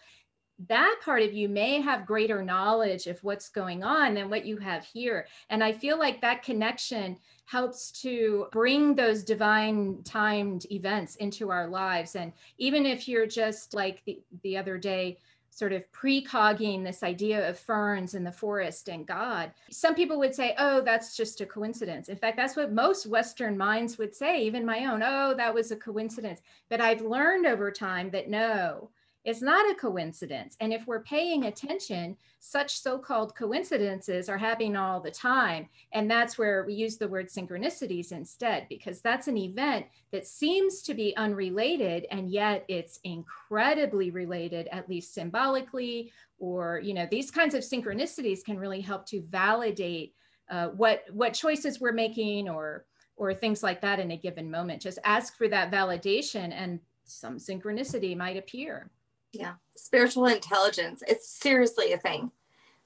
that 0.68 0.98
part 1.04 1.22
of 1.22 1.34
you 1.34 1.48
may 1.48 1.80
have 1.80 2.06
greater 2.06 2.44
knowledge 2.44 3.08
of 3.08 3.24
what's 3.24 3.50
going 3.50 3.84
on 3.84 4.14
than 4.14 4.30
what 4.30 4.46
you 4.46 4.58
have 4.58 4.84
here. 4.84 5.28
And 5.50 5.64
I 5.64 5.72
feel 5.72 5.98
like 5.98 6.22
that 6.22 6.44
connection 6.44 7.18
helps 7.46 7.92
to 8.02 8.48
bring 8.52 8.94
those 8.94 9.24
divine 9.24 10.04
timed 10.04 10.66
events 10.72 11.16
into 11.16 11.50
our 11.50 11.68
lives. 11.68 12.16
And 12.16 12.34
even 12.58 12.86
if 12.86 13.08
you're 13.08 13.26
just 13.28 13.74
like 13.74 14.04
the, 14.06 14.22
the 14.44 14.58
other 14.58 14.78
day, 14.78 15.18
sort 15.52 15.74
of 15.74 15.84
precogging 15.92 16.84
this 16.84 17.04
idea 17.04 17.50
of 17.50 17.60
ferns 17.60 18.14
in 18.14 18.24
the 18.24 18.32
forest 18.32 18.88
and 18.88 19.06
God. 19.06 19.52
Some 19.72 19.96
people 19.96 20.20
would 20.20 20.34
say, 20.34 20.54
oh, 20.58 20.82
that's 20.82 21.18
just 21.18 21.42
a 21.42 21.46
coincidence. 21.46 22.08
In 22.08 22.16
fact, 22.16 22.38
that's 22.38 22.56
what 22.56 22.72
most 22.72 23.08
Western 23.08 23.58
minds 23.58 23.98
would 23.98 24.16
say, 24.16 24.44
even 24.44 24.66
my 24.66 24.86
own, 24.86 25.02
oh, 25.04 25.34
that 25.36 25.54
was 25.54 25.72
a 25.72 25.76
coincidence. 25.76 26.40
But 26.70 26.82
I've 26.82 27.02
learned 27.02 27.46
over 27.46 27.72
time 27.72 28.10
that 28.12 28.30
no, 28.30 28.90
it's 29.26 29.42
not 29.42 29.70
a 29.70 29.76
coincidence. 29.76 30.56
And 30.60 30.72
if 30.72 30.88
we're 30.88 31.04
paying 31.04 31.46
attention, 31.46 32.16
such 32.40 32.80
so 32.80 32.98
called 32.98 33.36
coincidences 33.36 34.30
are 34.30 34.38
happening 34.38 34.76
all 34.76 35.02
the 35.02 35.12
time. 35.12 35.68
And 35.94 36.10
that's 36.10 36.38
where 36.38 36.64
we 36.66 36.74
use 36.74 36.98
the 36.98 37.08
word 37.08 37.28
synchronicities 37.28 38.12
instead, 38.12 38.68
because 38.70 39.02
that's 39.02 39.28
an 39.28 39.38
event 39.38 39.88
that 40.12 40.26
seems 40.26 40.82
to 40.84 40.94
be 40.94 41.16
unrelated, 41.18 42.08
and 42.12 42.32
yet 42.32 42.64
it's 42.70 43.00
incredibly 43.04 44.10
related, 44.10 44.68
at 44.72 44.90
least 44.90 45.14
symbolically. 45.14 46.12
Or, 46.40 46.80
you 46.82 46.94
know, 46.94 47.08
these 47.12 47.30
kinds 47.30 47.54
of 47.54 47.64
synchronicities 47.64 48.44
can 48.44 48.58
really 48.58 48.82
help 48.82 49.06
to 49.08 49.22
validate 49.30 50.16
uh, 50.50 50.70
what, 50.70 51.04
what 51.12 51.34
choices 51.34 51.80
we're 51.80 51.92
making 51.92 52.50
or 52.50 52.86
or 53.18 53.34
things 53.34 53.62
like 53.62 53.82
that 53.82 54.00
in 54.00 54.12
a 54.12 54.18
given 54.18 54.50
moment. 54.50 54.82
Just 54.82 54.98
ask 55.04 55.36
for 55.36 55.50
that 55.50 55.70
validation 55.70 56.54
and 56.54 56.80
some 57.04 57.38
synchronicity 57.38 58.16
might 58.16 58.38
appear. 58.38 58.90
Yeah. 59.32 59.54
Spiritual 59.76 60.26
intelligence. 60.26 61.04
It's 61.08 61.30
seriously 61.30 61.94
a 61.94 61.98
thing. 61.98 62.32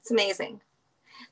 It's 0.01 0.11
amazing. 0.11 0.61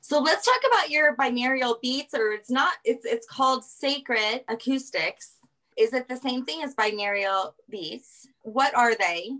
So 0.00 0.18
let's 0.18 0.44
talk 0.44 0.60
about 0.66 0.90
your 0.90 1.16
binaural 1.16 1.80
beats, 1.80 2.14
or 2.14 2.32
it's 2.32 2.50
not, 2.50 2.74
it's 2.84 3.04
it's 3.04 3.26
called 3.26 3.64
sacred 3.64 4.42
acoustics. 4.48 5.34
Is 5.76 5.92
it 5.92 6.08
the 6.08 6.16
same 6.16 6.44
thing 6.44 6.62
as 6.62 6.74
binaural 6.74 7.52
beats? 7.70 8.28
What 8.42 8.74
are 8.74 8.94
they? 8.94 9.30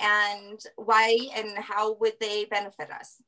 And 0.00 0.60
why 0.76 1.18
and 1.36 1.56
how 1.58 1.94
would 1.94 2.14
they 2.20 2.46
benefit 2.46 2.90
us? 2.90 3.22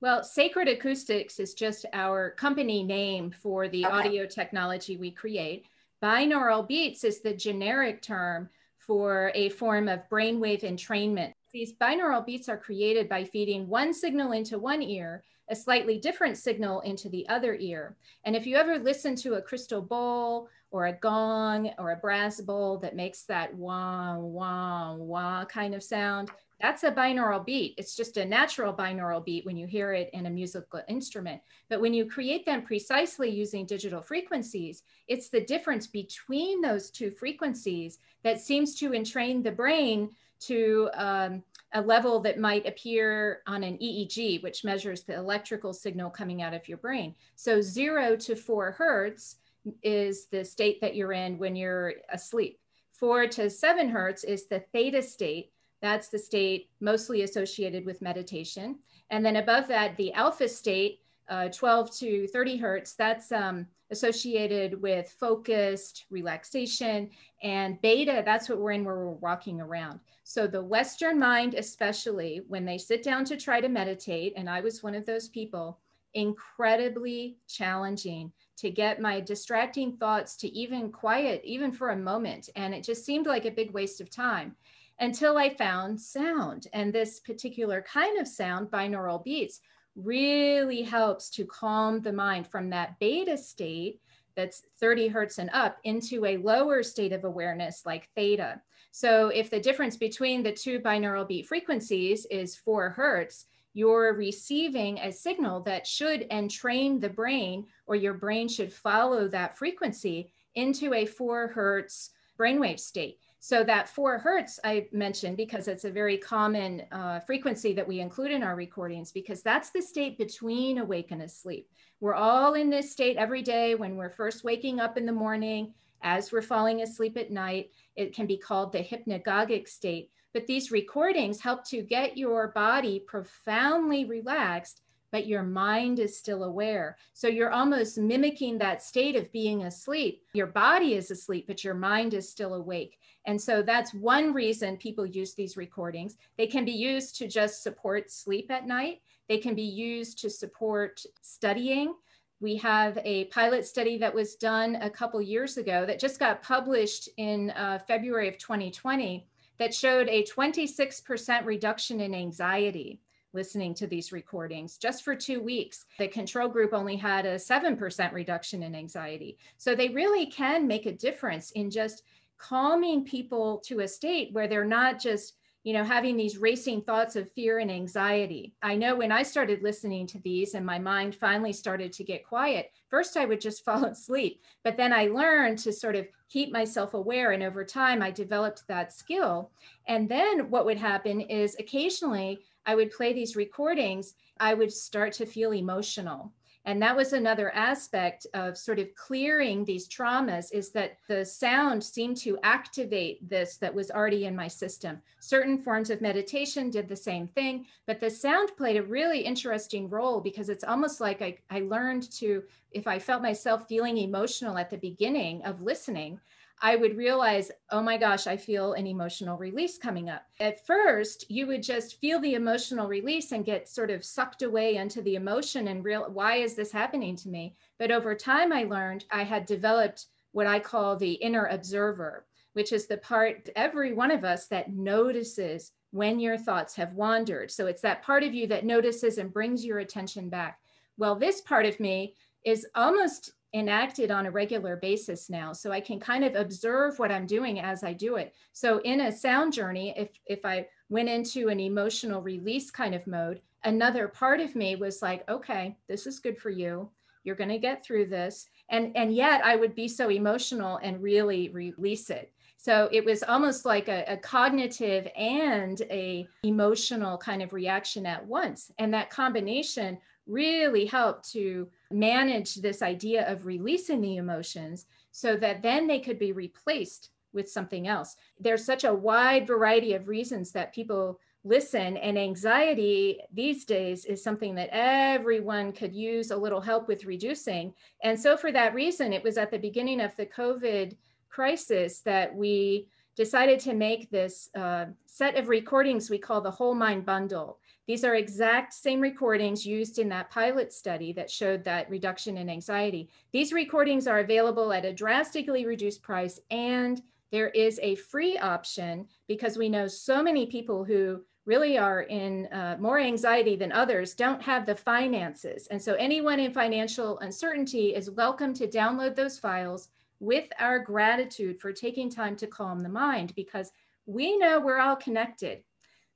Well, 0.00 0.22
Sacred 0.22 0.68
Acoustics 0.68 1.40
is 1.40 1.54
just 1.54 1.84
our 1.92 2.30
company 2.30 2.84
name 2.84 3.34
for 3.42 3.68
the 3.68 3.84
okay. 3.84 3.94
audio 3.94 4.26
technology 4.26 4.96
we 4.96 5.10
create. 5.10 5.66
Binaural 6.00 6.66
beats 6.66 7.02
is 7.02 7.20
the 7.20 7.34
generic 7.34 8.00
term 8.00 8.48
for 8.88 9.30
a 9.34 9.50
form 9.50 9.86
of 9.86 10.08
brainwave 10.10 10.62
entrainment. 10.62 11.32
These 11.52 11.74
binaural 11.74 12.24
beats 12.24 12.48
are 12.48 12.56
created 12.56 13.06
by 13.08 13.22
feeding 13.22 13.68
one 13.68 13.92
signal 13.92 14.32
into 14.32 14.58
one 14.58 14.82
ear, 14.82 15.22
a 15.50 15.54
slightly 15.54 15.98
different 15.98 16.38
signal 16.38 16.80
into 16.80 17.10
the 17.10 17.28
other 17.28 17.54
ear. 17.60 17.96
And 18.24 18.34
if 18.34 18.46
you 18.46 18.56
ever 18.56 18.78
listen 18.78 19.14
to 19.16 19.34
a 19.34 19.42
crystal 19.42 19.82
bowl 19.82 20.48
or 20.70 20.86
a 20.86 20.92
gong 20.94 21.70
or 21.78 21.92
a 21.92 21.96
brass 21.96 22.40
bowl 22.40 22.78
that 22.78 22.96
makes 22.96 23.24
that 23.24 23.54
wah, 23.54 24.16
wah, 24.16 24.94
wah 24.94 25.44
kind 25.44 25.74
of 25.74 25.82
sound, 25.82 26.30
that's 26.60 26.82
a 26.82 26.90
binaural 26.90 27.44
beat. 27.44 27.74
It's 27.78 27.94
just 27.94 28.16
a 28.16 28.24
natural 28.24 28.72
binaural 28.72 29.24
beat 29.24 29.46
when 29.46 29.56
you 29.56 29.66
hear 29.66 29.92
it 29.92 30.10
in 30.12 30.26
a 30.26 30.30
musical 30.30 30.82
instrument. 30.88 31.40
But 31.68 31.80
when 31.80 31.94
you 31.94 32.06
create 32.06 32.44
them 32.44 32.62
precisely 32.62 33.30
using 33.30 33.66
digital 33.66 34.02
frequencies, 34.02 34.82
it's 35.06 35.28
the 35.28 35.44
difference 35.44 35.86
between 35.86 36.60
those 36.60 36.90
two 36.90 37.10
frequencies 37.10 37.98
that 38.24 38.40
seems 38.40 38.74
to 38.76 38.92
entrain 38.92 39.42
the 39.42 39.52
brain 39.52 40.10
to 40.40 40.88
um, 40.94 41.42
a 41.74 41.80
level 41.80 42.20
that 42.20 42.38
might 42.38 42.66
appear 42.66 43.42
on 43.46 43.62
an 43.62 43.76
EEG, 43.78 44.42
which 44.42 44.64
measures 44.64 45.02
the 45.02 45.14
electrical 45.14 45.72
signal 45.72 46.10
coming 46.10 46.42
out 46.42 46.54
of 46.54 46.68
your 46.68 46.78
brain. 46.78 47.14
So 47.36 47.60
zero 47.60 48.16
to 48.16 48.34
four 48.34 48.72
hertz 48.72 49.36
is 49.82 50.26
the 50.26 50.44
state 50.44 50.80
that 50.80 50.94
you're 50.94 51.12
in 51.12 51.38
when 51.38 51.56
you're 51.56 51.94
asleep 52.10 52.60
Four 52.98 53.28
to 53.28 53.48
seven 53.48 53.88
hertz 53.88 54.24
is 54.24 54.46
the 54.46 54.58
theta 54.72 55.02
state. 55.02 55.52
That's 55.80 56.08
the 56.08 56.18
state 56.18 56.70
mostly 56.80 57.22
associated 57.22 57.86
with 57.86 58.02
meditation. 58.02 58.78
And 59.10 59.24
then 59.24 59.36
above 59.36 59.68
that, 59.68 59.96
the 59.96 60.12
alpha 60.12 60.48
state, 60.48 61.00
uh, 61.28 61.48
12 61.48 61.96
to 61.98 62.26
30 62.28 62.56
hertz, 62.56 62.94
that's 62.94 63.30
um, 63.32 63.66
associated 63.90 64.80
with 64.80 65.14
focused 65.18 66.06
relaxation. 66.10 67.10
And 67.42 67.80
beta, 67.80 68.22
that's 68.24 68.48
what 68.48 68.58
we're 68.58 68.72
in 68.72 68.84
where 68.84 68.96
we're 68.96 69.10
walking 69.12 69.60
around. 69.60 70.00
So 70.24 70.46
the 70.46 70.62
Western 70.62 71.18
mind, 71.18 71.54
especially 71.54 72.42
when 72.48 72.64
they 72.64 72.78
sit 72.78 73.02
down 73.02 73.24
to 73.26 73.36
try 73.36 73.60
to 73.60 73.68
meditate, 73.68 74.34
and 74.36 74.48
I 74.48 74.60
was 74.60 74.82
one 74.82 74.94
of 74.94 75.06
those 75.06 75.28
people, 75.28 75.78
incredibly 76.14 77.36
challenging 77.46 78.32
to 78.56 78.70
get 78.70 79.00
my 79.00 79.20
distracting 79.20 79.96
thoughts 79.96 80.36
to 80.36 80.48
even 80.48 80.90
quiet, 80.90 81.40
even 81.44 81.70
for 81.70 81.90
a 81.90 81.96
moment. 81.96 82.48
And 82.56 82.74
it 82.74 82.82
just 82.82 83.04
seemed 83.04 83.26
like 83.26 83.44
a 83.44 83.50
big 83.50 83.70
waste 83.70 84.00
of 84.00 84.10
time 84.10 84.56
until 85.00 85.36
I 85.36 85.48
found 85.50 86.00
sound. 86.00 86.66
And 86.72 86.92
this 86.92 87.20
particular 87.20 87.82
kind 87.82 88.20
of 88.20 88.28
sound, 88.28 88.68
binaural 88.68 89.22
beats, 89.22 89.60
really 89.96 90.82
helps 90.82 91.30
to 91.30 91.44
calm 91.44 92.00
the 92.00 92.12
mind 92.12 92.46
from 92.46 92.70
that 92.70 92.98
beta 92.98 93.36
state 93.36 94.00
that's 94.36 94.62
30 94.80 95.08
hertz 95.08 95.38
and 95.38 95.50
up 95.52 95.78
into 95.82 96.24
a 96.24 96.36
lower 96.36 96.82
state 96.82 97.12
of 97.12 97.24
awareness 97.24 97.82
like 97.84 98.08
theta. 98.14 98.60
So 98.92 99.28
if 99.28 99.50
the 99.50 99.60
difference 99.60 99.96
between 99.96 100.42
the 100.42 100.52
two 100.52 100.78
binaural 100.78 101.26
beat 101.26 101.46
frequencies 101.46 102.24
is 102.26 102.56
four 102.56 102.90
hertz, 102.90 103.46
you're 103.74 104.14
receiving 104.14 104.98
a 104.98 105.12
signal 105.12 105.60
that 105.62 105.86
should 105.86 106.26
entrain 106.30 107.00
the 107.00 107.08
brain, 107.08 107.66
or 107.86 107.96
your 107.96 108.14
brain 108.14 108.48
should 108.48 108.72
follow 108.72 109.28
that 109.28 109.58
frequency 109.58 110.32
into 110.54 110.94
a 110.94 111.06
four 111.06 111.48
hertz 111.48 112.10
brainwave 112.38 112.80
state. 112.80 113.18
So 113.40 113.62
that 113.64 113.88
four 113.88 114.18
hertz 114.18 114.58
I 114.64 114.88
mentioned 114.92 115.36
because 115.36 115.68
it's 115.68 115.84
a 115.84 115.90
very 115.90 116.18
common 116.18 116.82
uh, 116.90 117.20
frequency 117.20 117.72
that 117.74 117.86
we 117.86 118.00
include 118.00 118.32
in 118.32 118.42
our 118.42 118.56
recordings 118.56 119.12
because 119.12 119.42
that's 119.42 119.70
the 119.70 119.80
state 119.80 120.18
between 120.18 120.78
awake 120.78 121.12
and 121.12 121.22
asleep. 121.22 121.68
We're 122.00 122.14
all 122.14 122.54
in 122.54 122.68
this 122.68 122.90
state 122.90 123.16
every 123.16 123.42
day 123.42 123.74
when 123.74 123.96
we're 123.96 124.10
first 124.10 124.42
waking 124.42 124.80
up 124.80 124.96
in 124.96 125.06
the 125.06 125.12
morning, 125.12 125.72
as 126.02 126.32
we're 126.32 126.42
falling 126.42 126.82
asleep 126.82 127.16
at 127.16 127.30
night. 127.30 127.70
It 127.94 128.14
can 128.14 128.26
be 128.26 128.36
called 128.36 128.72
the 128.72 128.80
hypnagogic 128.80 129.68
state. 129.68 130.10
But 130.34 130.46
these 130.46 130.70
recordings 130.70 131.40
help 131.40 131.64
to 131.68 131.82
get 131.82 132.16
your 132.16 132.48
body 132.48 133.00
profoundly 133.06 134.04
relaxed 134.04 134.82
but 135.10 135.26
your 135.26 135.42
mind 135.42 135.98
is 135.98 136.16
still 136.16 136.44
aware. 136.44 136.96
So 137.14 137.28
you're 137.28 137.50
almost 137.50 137.98
mimicking 137.98 138.58
that 138.58 138.82
state 138.82 139.16
of 139.16 139.32
being 139.32 139.64
asleep. 139.64 140.22
Your 140.34 140.46
body 140.46 140.94
is 140.94 141.10
asleep, 141.10 141.46
but 141.46 141.64
your 141.64 141.74
mind 141.74 142.14
is 142.14 142.28
still 142.28 142.54
awake. 142.54 142.98
And 143.26 143.40
so 143.40 143.62
that's 143.62 143.94
one 143.94 144.32
reason 144.32 144.76
people 144.76 145.06
use 145.06 145.34
these 145.34 145.56
recordings. 145.56 146.16
They 146.36 146.46
can 146.46 146.64
be 146.64 146.72
used 146.72 147.16
to 147.16 147.28
just 147.28 147.62
support 147.62 148.10
sleep 148.10 148.50
at 148.50 148.66
night, 148.66 149.00
they 149.28 149.38
can 149.38 149.54
be 149.54 149.62
used 149.62 150.18
to 150.20 150.30
support 150.30 151.04
studying. 151.20 151.94
We 152.40 152.56
have 152.58 152.98
a 153.04 153.24
pilot 153.26 153.66
study 153.66 153.98
that 153.98 154.14
was 154.14 154.36
done 154.36 154.76
a 154.76 154.88
couple 154.88 155.20
years 155.20 155.56
ago 155.56 155.84
that 155.86 155.98
just 155.98 156.20
got 156.20 156.42
published 156.42 157.08
in 157.16 157.50
uh, 157.50 157.80
February 157.86 158.28
of 158.28 158.38
2020 158.38 159.26
that 159.58 159.74
showed 159.74 160.08
a 160.08 160.24
26% 160.24 161.44
reduction 161.44 162.00
in 162.00 162.14
anxiety 162.14 163.00
listening 163.32 163.74
to 163.74 163.86
these 163.86 164.12
recordings 164.12 164.78
just 164.78 165.04
for 165.04 165.14
two 165.14 165.42
weeks. 165.42 165.86
The 165.98 166.08
control 166.08 166.48
group 166.48 166.72
only 166.72 166.96
had 166.96 167.26
a 167.26 167.36
7% 167.36 168.12
reduction 168.12 168.62
in 168.62 168.74
anxiety. 168.74 169.38
So 169.56 169.74
they 169.74 169.88
really 169.88 170.26
can 170.26 170.66
make 170.66 170.86
a 170.86 170.92
difference 170.92 171.50
in 171.52 171.70
just 171.70 172.02
calming 172.38 173.04
people 173.04 173.58
to 173.66 173.80
a 173.80 173.88
state 173.88 174.32
where 174.32 174.48
they're 174.48 174.64
not 174.64 175.00
just 175.00 175.34
you 175.64 175.72
know 175.72 175.84
having 175.84 176.16
these 176.16 176.38
racing 176.38 176.80
thoughts 176.80 177.16
of 177.16 177.30
fear 177.32 177.58
and 177.58 177.70
anxiety 177.70 178.54
i 178.62 178.76
know 178.76 178.94
when 178.94 179.10
i 179.10 179.22
started 179.22 179.60
listening 179.60 180.06
to 180.06 180.18
these 180.20 180.54
and 180.54 180.64
my 180.64 180.78
mind 180.78 181.14
finally 181.14 181.52
started 181.52 181.92
to 181.92 182.04
get 182.04 182.24
quiet 182.24 182.70
first 182.88 183.16
i 183.16 183.24
would 183.24 183.40
just 183.40 183.64
fall 183.66 183.84
asleep 183.84 184.40
but 184.62 184.76
then 184.76 184.92
i 184.92 185.06
learned 185.06 185.58
to 185.58 185.72
sort 185.72 185.96
of 185.96 186.06
keep 186.30 186.52
myself 186.52 186.94
aware 186.94 187.32
and 187.32 187.42
over 187.42 187.64
time 187.64 188.02
i 188.02 188.10
developed 188.10 188.62
that 188.68 188.92
skill 188.92 189.50
and 189.88 190.08
then 190.08 190.48
what 190.48 190.64
would 190.64 190.78
happen 190.78 191.20
is 191.20 191.56
occasionally 191.58 192.38
I 192.68 192.74
would 192.74 192.92
play 192.92 193.14
these 193.14 193.34
recordings, 193.34 194.14
I 194.38 194.52
would 194.52 194.70
start 194.70 195.14
to 195.14 195.26
feel 195.26 195.54
emotional. 195.54 196.32
And 196.66 196.82
that 196.82 196.94
was 196.94 197.14
another 197.14 197.50
aspect 197.54 198.26
of 198.34 198.58
sort 198.58 198.78
of 198.78 198.94
clearing 198.94 199.64
these 199.64 199.88
traumas 199.88 200.52
is 200.52 200.68
that 200.72 200.98
the 201.08 201.24
sound 201.24 201.82
seemed 201.82 202.18
to 202.18 202.38
activate 202.42 203.26
this 203.26 203.56
that 203.56 203.74
was 203.74 203.90
already 203.90 204.26
in 204.26 204.36
my 204.36 204.48
system. 204.48 205.00
Certain 205.18 205.56
forms 205.56 205.88
of 205.88 206.02
meditation 206.02 206.68
did 206.68 206.86
the 206.88 206.94
same 206.94 207.26
thing, 207.26 207.64
but 207.86 208.00
the 208.00 208.10
sound 208.10 208.50
played 208.58 208.76
a 208.76 208.82
really 208.82 209.20
interesting 209.20 209.88
role 209.88 210.20
because 210.20 210.50
it's 210.50 210.64
almost 210.64 211.00
like 211.00 211.22
I, 211.22 211.38
I 211.48 211.60
learned 211.60 212.10
to, 212.18 212.42
if 212.72 212.86
I 212.86 212.98
felt 212.98 213.22
myself 213.22 213.66
feeling 213.66 213.96
emotional 213.96 214.58
at 214.58 214.68
the 214.68 214.76
beginning 214.76 215.42
of 215.44 215.62
listening, 215.62 216.20
I 216.60 216.76
would 216.76 216.96
realize, 216.96 217.50
oh 217.70 217.82
my 217.82 217.96
gosh, 217.96 218.26
I 218.26 218.36
feel 218.36 218.72
an 218.72 218.86
emotional 218.86 219.38
release 219.38 219.78
coming 219.78 220.10
up. 220.10 220.22
At 220.40 220.66
first, 220.66 221.30
you 221.30 221.46
would 221.46 221.62
just 221.62 222.00
feel 222.00 222.20
the 222.20 222.34
emotional 222.34 222.88
release 222.88 223.32
and 223.32 223.44
get 223.44 223.68
sort 223.68 223.90
of 223.90 224.04
sucked 224.04 224.42
away 224.42 224.76
into 224.76 225.00
the 225.02 225.14
emotion 225.14 225.68
and 225.68 225.84
real 225.84 226.10
why 226.10 226.36
is 226.36 226.54
this 226.54 226.72
happening 226.72 227.16
to 227.16 227.28
me? 227.28 227.54
But 227.78 227.90
over 227.90 228.14
time, 228.14 228.52
I 228.52 228.64
learned 228.64 229.04
I 229.10 229.22
had 229.22 229.46
developed 229.46 230.06
what 230.32 230.46
I 230.46 230.58
call 230.58 230.96
the 230.96 231.12
inner 231.12 231.46
observer, 231.46 232.26
which 232.54 232.72
is 232.72 232.86
the 232.86 232.98
part 232.98 233.48
every 233.54 233.92
one 233.92 234.10
of 234.10 234.24
us 234.24 234.48
that 234.48 234.72
notices 234.72 235.72
when 235.90 236.20
your 236.20 236.36
thoughts 236.36 236.74
have 236.74 236.92
wandered. 236.94 237.50
So 237.50 237.66
it's 237.66 237.82
that 237.82 238.02
part 238.02 238.22
of 238.22 238.34
you 238.34 238.46
that 238.48 238.64
notices 238.64 239.18
and 239.18 239.32
brings 239.32 239.64
your 239.64 239.78
attention 239.78 240.28
back. 240.28 240.58
Well, 240.96 241.14
this 241.14 241.40
part 241.40 241.66
of 241.66 241.80
me 241.80 242.14
is 242.44 242.66
almost 242.74 243.32
enacted 243.54 244.10
on 244.10 244.26
a 244.26 244.30
regular 244.30 244.76
basis 244.76 245.30
now 245.30 245.54
so 245.54 245.72
i 245.72 245.80
can 245.80 245.98
kind 245.98 246.22
of 246.22 246.34
observe 246.34 246.98
what 246.98 247.10
i'm 247.10 247.26
doing 247.26 247.60
as 247.60 247.82
i 247.82 247.92
do 247.92 248.16
it. 248.16 248.34
So 248.52 248.78
in 248.80 249.00
a 249.02 249.12
sound 249.12 249.52
journey 249.52 249.94
if 249.96 250.10
if 250.26 250.44
i 250.44 250.66
went 250.90 251.08
into 251.08 251.48
an 251.48 251.58
emotional 251.58 252.20
release 252.20 252.70
kind 252.70 252.94
of 252.94 253.06
mode 253.06 253.40
another 253.64 254.06
part 254.08 254.40
of 254.40 254.54
me 254.54 254.76
was 254.76 255.00
like 255.00 255.28
okay 255.30 255.76
this 255.88 256.06
is 256.06 256.20
good 256.20 256.38
for 256.38 256.50
you. 256.50 256.90
You're 257.24 257.36
going 257.36 257.50
to 257.50 257.58
get 257.58 257.84
through 257.84 258.06
this. 258.06 258.46
And 258.68 258.94
and 258.96 259.14
yet 259.14 259.44
i 259.44 259.56
would 259.56 259.74
be 259.74 259.88
so 259.88 260.10
emotional 260.10 260.78
and 260.82 261.02
really 261.02 261.48
release 261.48 262.10
it. 262.10 262.32
So 262.58 262.88
it 262.90 263.04
was 263.04 263.22
almost 263.22 263.64
like 263.64 263.88
a, 263.88 264.04
a 264.08 264.16
cognitive 264.16 265.08
and 265.16 265.80
a 265.90 266.26
emotional 266.42 267.16
kind 267.16 267.40
of 267.40 267.52
reaction 267.52 268.04
at 268.04 268.26
once. 268.26 268.72
And 268.78 268.92
that 268.92 269.10
combination 269.10 269.98
really 270.26 270.84
helped 270.84 271.30
to 271.30 271.68
manage 271.90 272.56
this 272.56 272.82
idea 272.82 273.30
of 273.30 273.46
releasing 273.46 274.00
the 274.00 274.16
emotions 274.16 274.86
so 275.10 275.36
that 275.36 275.62
then 275.62 275.86
they 275.86 276.00
could 276.00 276.18
be 276.18 276.32
replaced 276.32 277.10
with 277.32 277.50
something 277.50 277.88
else. 277.88 278.16
There's 278.38 278.64
such 278.64 278.84
a 278.84 278.94
wide 278.94 279.46
variety 279.46 279.94
of 279.94 280.08
reasons 280.08 280.52
that 280.52 280.74
people 280.74 281.20
listen, 281.44 281.96
and 281.96 282.18
anxiety 282.18 283.20
these 283.32 283.64
days 283.64 284.04
is 284.04 284.22
something 284.22 284.54
that 284.56 284.70
everyone 284.72 285.72
could 285.72 285.94
use 285.94 286.30
a 286.30 286.36
little 286.36 286.60
help 286.60 286.88
with 286.88 287.04
reducing. 287.04 287.72
And 288.02 288.18
so, 288.18 288.36
for 288.36 288.52
that 288.52 288.74
reason, 288.74 289.12
it 289.12 289.22
was 289.22 289.38
at 289.38 289.50
the 289.50 289.58
beginning 289.58 290.00
of 290.00 290.14
the 290.16 290.26
COVID 290.26 290.96
crisis 291.28 292.00
that 292.00 292.34
we 292.34 292.88
decided 293.16 293.58
to 293.60 293.74
make 293.74 294.10
this 294.10 294.48
uh, 294.56 294.86
set 295.06 295.36
of 295.36 295.48
recordings 295.48 296.08
we 296.08 296.18
call 296.18 296.40
the 296.40 296.50
Whole 296.50 296.74
Mind 296.74 297.04
Bundle. 297.04 297.58
These 297.88 298.04
are 298.04 298.16
exact 298.16 298.74
same 298.74 299.00
recordings 299.00 299.64
used 299.64 299.98
in 299.98 300.10
that 300.10 300.30
pilot 300.30 300.74
study 300.74 301.14
that 301.14 301.30
showed 301.30 301.64
that 301.64 301.88
reduction 301.88 302.36
in 302.36 302.50
anxiety. 302.50 303.08
These 303.32 303.54
recordings 303.54 304.06
are 304.06 304.18
available 304.18 304.74
at 304.74 304.84
a 304.84 304.92
drastically 304.92 305.64
reduced 305.64 306.02
price 306.02 306.38
and 306.50 307.00
there 307.32 307.48
is 307.48 307.80
a 307.82 307.94
free 307.94 308.36
option 308.36 309.06
because 309.26 309.56
we 309.56 309.70
know 309.70 309.86
so 309.86 310.22
many 310.22 310.44
people 310.44 310.84
who 310.84 311.22
really 311.46 311.78
are 311.78 312.02
in 312.02 312.44
uh, 312.48 312.76
more 312.78 312.98
anxiety 312.98 313.56
than 313.56 313.72
others 313.72 314.14
don't 314.14 314.42
have 314.42 314.66
the 314.66 314.74
finances. 314.74 315.66
And 315.68 315.80
so 315.80 315.94
anyone 315.94 316.40
in 316.40 316.52
financial 316.52 317.18
uncertainty 317.20 317.94
is 317.94 318.10
welcome 318.10 318.52
to 318.54 318.66
download 318.66 319.16
those 319.16 319.38
files 319.38 319.88
with 320.20 320.46
our 320.58 320.78
gratitude 320.78 321.58
for 321.58 321.72
taking 321.72 322.10
time 322.10 322.36
to 322.36 322.46
calm 322.46 322.82
the 322.82 322.88
mind 322.90 323.34
because 323.34 323.72
we 324.04 324.36
know 324.36 324.60
we're 324.60 324.78
all 324.78 324.96
connected. 324.96 325.62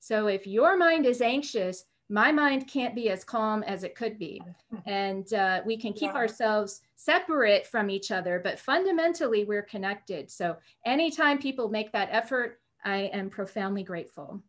So 0.02 0.26
if 0.26 0.48
your 0.48 0.76
mind 0.76 1.06
is 1.06 1.22
anxious, 1.22 1.84
my 2.08 2.32
mind 2.32 2.66
can't 2.66 2.92
be 2.92 3.08
as 3.08 3.22
calm 3.22 3.62
as 3.62 3.84
it 3.84 3.94
could 3.94 4.18
be. 4.18 4.42
And 4.84 5.32
uh, 5.32 5.60
we 5.64 5.76
can 5.76 5.92
keep 5.92 6.10
yeah. 6.12 6.16
ourselves 6.16 6.80
separate 6.96 7.66
from 7.66 7.88
each 7.88 8.10
other, 8.10 8.40
but 8.42 8.58
fundamentally 8.58 9.44
we're 9.44 9.62
connected. 9.62 10.28
So 10.28 10.56
anytime 10.84 11.38
people 11.38 11.68
make 11.68 11.92
that 11.92 12.08
effort, 12.10 12.58
I 12.84 13.10
am 13.12 13.30
profoundly 13.30 13.84
grateful. 13.84 14.42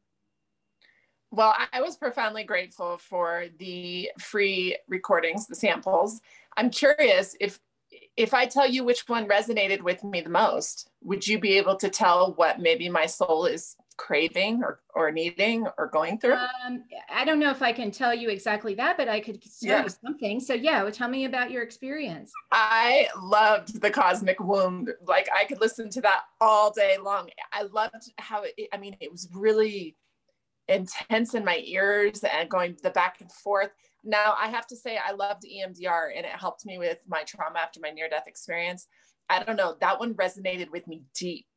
Well, 1.30 1.54
I 1.72 1.82
was 1.82 1.98
profoundly 1.98 2.46
grateful 2.46 2.98
for 2.98 3.46
the 3.60 4.10
free 4.20 4.78
recordings, 4.88 5.46
the 5.46 5.56
samples. 5.56 6.22
I'm 6.58 6.72
curious 6.72 7.36
if 7.40 7.60
if 8.18 8.34
I 8.34 8.46
tell 8.46 8.68
you 8.68 8.84
which 8.84 9.08
one 9.08 9.28
resonated 9.28 9.82
with 9.82 10.04
me 10.04 10.22
the 10.22 10.30
most, 10.30 10.90
would 11.04 11.28
you 11.28 11.40
be 11.40 11.58
able 11.58 11.76
to 11.78 11.90
tell 11.90 12.34
what 12.34 12.60
maybe 12.60 12.90
my 12.90 13.06
soul 13.06 13.46
is 13.46 13.76
craving 13.98 14.64
or, 14.64 14.80
or 14.96 15.12
needing 15.12 15.68
or 15.78 15.88
going 15.88 16.20
through? 16.20 16.36
Um, 16.36 16.84
I 17.10 17.26
don't 17.26 17.40
know 17.40 17.52
if 17.52 17.62
I 17.62 17.72
can 17.72 17.92
tell 17.92 18.14
you 18.14 18.30
exactly 18.30 18.76
that, 18.76 18.98
but 18.98 19.08
I 19.08 19.20
could 19.20 19.42
tell 19.42 19.52
yeah. 19.62 19.84
you 19.84 19.90
something. 19.90 20.40
So 20.40 20.54
yeah, 20.54 20.84
well, 20.84 20.92
tell 20.92 21.10
me 21.10 21.26
about 21.26 21.52
your 21.52 21.64
experience. 21.64 22.32
I 22.52 23.08
loved 23.22 23.82
the 23.82 23.92
cosmic 23.92 24.40
womb. 24.40 24.88
Like 25.06 25.28
I 25.36 25.46
could 25.46 25.62
listen 25.62 25.90
to 25.92 26.02
that 26.02 26.22
all 26.42 26.72
day 26.72 26.98
long. 27.02 27.30
I 27.52 27.64
loved 27.64 28.12
how 28.18 28.44
it, 28.44 28.70
I 28.72 28.78
mean, 28.78 28.96
it 29.00 29.12
was 29.12 29.30
really 29.34 29.96
intense 30.68 31.34
in 31.34 31.44
my 31.44 31.62
ears 31.64 32.24
and 32.24 32.50
going 32.50 32.78
the 32.84 32.90
back 32.90 33.22
and 33.22 33.32
forth. 33.32 33.72
Now, 34.04 34.36
I 34.40 34.48
have 34.48 34.68
to 34.68 34.76
say, 34.76 34.98
I 34.98 35.14
loved 35.14 35.44
EMDR 35.44 36.10
and 36.16 36.26
it 36.26 36.32
helped 36.32 36.66
me 36.66 36.78
with 36.78 37.00
my 37.08 37.24
trauma 37.24 37.60
after 37.60 37.80
my 37.80 37.90
near 37.90 38.10
death 38.10 38.28
experience. 38.28 38.88
I 39.30 39.44
don't 39.44 39.56
know, 39.56 39.78
that 39.80 40.00
one 40.00 40.14
resonated 40.16 40.70
with 40.72 40.88
me 40.88 41.04
deep. 41.16 41.48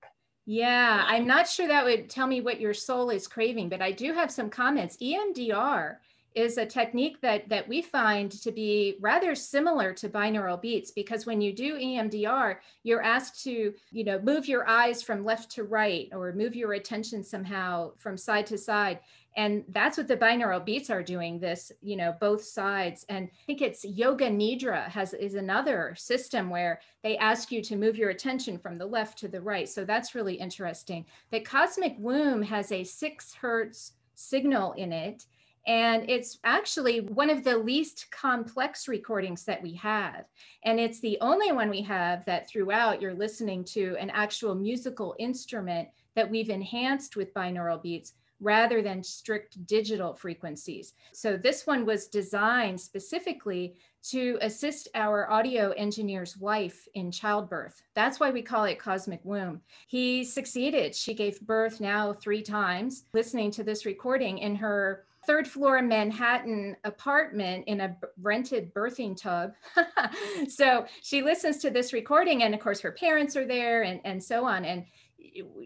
Yeah, 0.46 1.02
I'm 1.06 1.26
not 1.26 1.48
sure 1.48 1.66
that 1.66 1.84
would 1.84 2.08
tell 2.08 2.28
me 2.28 2.40
what 2.40 2.60
your 2.60 2.72
soul 2.72 3.10
is 3.10 3.26
craving, 3.26 3.68
but 3.68 3.82
I 3.82 3.90
do 3.90 4.12
have 4.12 4.30
some 4.30 4.48
comments. 4.48 4.96
EMDR 4.98 5.96
is 6.36 6.58
a 6.58 6.66
technique 6.66 7.18
that 7.22 7.48
that 7.48 7.66
we 7.66 7.80
find 7.80 8.30
to 8.30 8.52
be 8.52 8.96
rather 9.00 9.34
similar 9.34 9.92
to 9.94 10.08
binaural 10.08 10.60
beats 10.60 10.90
because 10.90 11.24
when 11.24 11.40
you 11.40 11.50
do 11.50 11.76
EMDR 11.76 12.56
you're 12.82 13.00
asked 13.00 13.42
to 13.42 13.72
you 13.90 14.04
know 14.04 14.20
move 14.20 14.46
your 14.46 14.68
eyes 14.68 15.02
from 15.02 15.24
left 15.24 15.50
to 15.50 15.64
right 15.64 16.10
or 16.12 16.34
move 16.34 16.54
your 16.54 16.74
attention 16.74 17.24
somehow 17.24 17.90
from 17.96 18.18
side 18.18 18.44
to 18.46 18.58
side 18.58 19.00
and 19.36 19.64
that's 19.68 19.98
what 19.98 20.08
the 20.08 20.16
binaural 20.16 20.64
beats 20.64 20.88
are 20.90 21.02
doing 21.02 21.38
this 21.38 21.70
you 21.82 21.96
know 21.96 22.14
both 22.20 22.42
sides. 22.42 23.04
And 23.08 23.28
i 23.28 23.44
think 23.46 23.60
it's 23.60 23.84
yoga 23.84 24.28
nidra 24.28 24.88
has 24.88 25.14
is 25.14 25.34
another 25.34 25.94
system 25.96 26.50
where 26.50 26.80
they 27.02 27.16
ask 27.18 27.52
you 27.52 27.62
to 27.62 27.76
move 27.76 27.96
your 27.96 28.10
attention 28.10 28.58
from 28.58 28.78
the 28.78 28.86
left 28.86 29.18
to 29.18 29.28
the 29.28 29.40
right. 29.40 29.68
So 29.68 29.84
that's 29.84 30.14
really 30.14 30.34
interesting. 30.34 31.04
The 31.30 31.40
cosmic 31.40 31.94
womb 31.98 32.42
has 32.42 32.72
a 32.72 32.82
six 32.82 33.34
hertz 33.34 33.92
signal 34.14 34.72
in 34.72 34.92
it 34.92 35.26
and 35.66 36.08
it's 36.08 36.38
actually 36.44 37.00
one 37.00 37.28
of 37.28 37.42
the 37.42 37.58
least 37.58 38.06
complex 38.12 38.86
recordings 38.86 39.44
that 39.44 39.60
we 39.60 39.74
have. 39.74 40.24
And 40.64 40.78
it's 40.78 41.00
the 41.00 41.18
only 41.20 41.50
one 41.50 41.68
we 41.68 41.82
have 41.82 42.24
that 42.26 42.48
throughout 42.48 43.02
you're 43.02 43.14
listening 43.14 43.64
to 43.64 43.96
an 43.98 44.10
actual 44.10 44.54
musical 44.54 45.16
instrument 45.18 45.88
that 46.14 46.30
we've 46.30 46.50
enhanced 46.50 47.16
with 47.16 47.34
binaural 47.34 47.82
beats 47.82 48.12
rather 48.40 48.82
than 48.82 49.02
strict 49.02 49.66
digital 49.66 50.14
frequencies. 50.14 50.94
So 51.12 51.36
this 51.36 51.66
one 51.66 51.86
was 51.86 52.08
designed 52.08 52.80
specifically 52.80 53.76
to 54.10 54.38
assist 54.40 54.88
our 54.94 55.28
audio 55.30 55.70
engineer's 55.72 56.36
wife 56.36 56.86
in 56.94 57.10
childbirth. 57.10 57.82
That's 57.94 58.20
why 58.20 58.30
we 58.30 58.42
call 58.42 58.64
it 58.64 58.78
Cosmic 58.78 59.20
Womb. 59.24 59.60
He 59.88 60.22
succeeded. 60.22 60.94
She 60.94 61.12
gave 61.12 61.40
birth 61.40 61.80
now 61.80 62.12
three 62.12 62.42
times. 62.42 63.04
Listening 63.12 63.50
to 63.52 63.64
this 63.64 63.84
recording 63.84 64.38
in 64.38 64.54
her 64.56 65.06
third 65.26 65.48
floor 65.48 65.82
Manhattan 65.82 66.76
apartment 66.84 67.64
in 67.66 67.80
a 67.80 67.96
rented 68.22 68.72
birthing 68.72 69.20
tub. 69.20 69.54
so 70.48 70.86
she 71.02 71.20
listens 71.20 71.58
to 71.58 71.70
this 71.70 71.92
recording, 71.92 72.44
and 72.44 72.54
of 72.54 72.60
course, 72.60 72.80
her 72.80 72.92
parents 72.92 73.36
are 73.36 73.46
there 73.46 73.82
and, 73.82 74.00
and 74.04 74.22
so 74.22 74.44
on. 74.44 74.64
And 74.64 74.84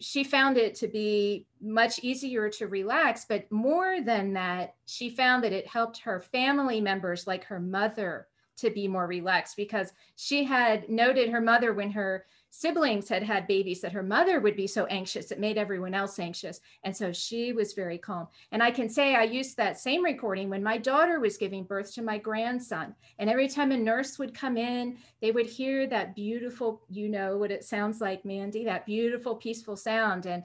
she 0.01 0.25
found 0.25 0.57
it 0.57 0.75
to 0.77 0.89
be 0.89 1.47
much 1.61 2.01
easier 2.01 2.49
to 2.51 2.67
relax. 2.67 3.25
But 3.25 3.51
more 3.51 4.01
than 4.01 4.33
that, 4.35 4.75
she 4.87 5.11
found 5.11 5.45
that 5.45 5.53
it 5.53 5.67
helped 5.67 5.99
her 5.99 6.21
family 6.21 6.81
members, 6.81 7.27
like 7.27 7.45
her 7.45 7.61
mother, 7.61 8.29
to 8.57 8.71
be 8.71 8.87
more 8.87 9.07
relaxed 9.07 9.57
because 9.57 9.93
she 10.17 10.45
had 10.45 10.89
noted 10.89 11.31
her 11.31 11.41
mother 11.41 11.73
when 11.73 11.91
her 11.91 12.27
siblings 12.51 13.09
had 13.09 13.23
had 13.23 13.47
babies 13.47 13.81
that 13.81 13.93
her 13.93 14.03
mother 14.03 14.41
would 14.41 14.57
be 14.57 14.67
so 14.67 14.87
anxious 14.87 15.31
it 15.31 15.39
made 15.39 15.57
everyone 15.57 15.95
else 15.95 16.19
anxious 16.19 16.61
and 16.85 16.97
so 16.97 17.13
she 17.13 17.53
was 17.53 17.73
very 17.73 17.97
calm. 17.99 18.27
And 18.53 18.63
i 18.63 18.71
can 18.71 18.89
say 18.89 19.15
i 19.15 19.23
used 19.23 19.57
that 19.57 19.79
same 19.79 20.05
recording 20.05 20.51
when 20.51 20.63
my 20.63 20.77
daughter 20.77 21.21
was 21.21 21.37
giving 21.37 21.65
birth 21.65 21.95
to 21.95 22.03
my 22.03 22.19
grandson 22.19 22.95
and 23.19 23.31
every 23.31 23.49
time 23.49 23.73
a 23.73 23.77
nurse 23.77 24.19
would 24.19 24.35
come 24.35 24.57
in 24.57 24.99
they 25.21 25.31
would 25.31 25.47
hear 25.47 25.87
that 25.87 26.15
beautiful 26.15 26.83
you 26.89 27.09
know 27.09 27.37
what 27.37 27.51
it 27.51 27.65
sounds 27.65 28.01
like 28.01 28.25
mandy 28.25 28.65
that 28.65 28.87
beautiful 28.87 29.37
peaceful 29.37 29.77
sound 29.77 30.27
and 30.27 30.43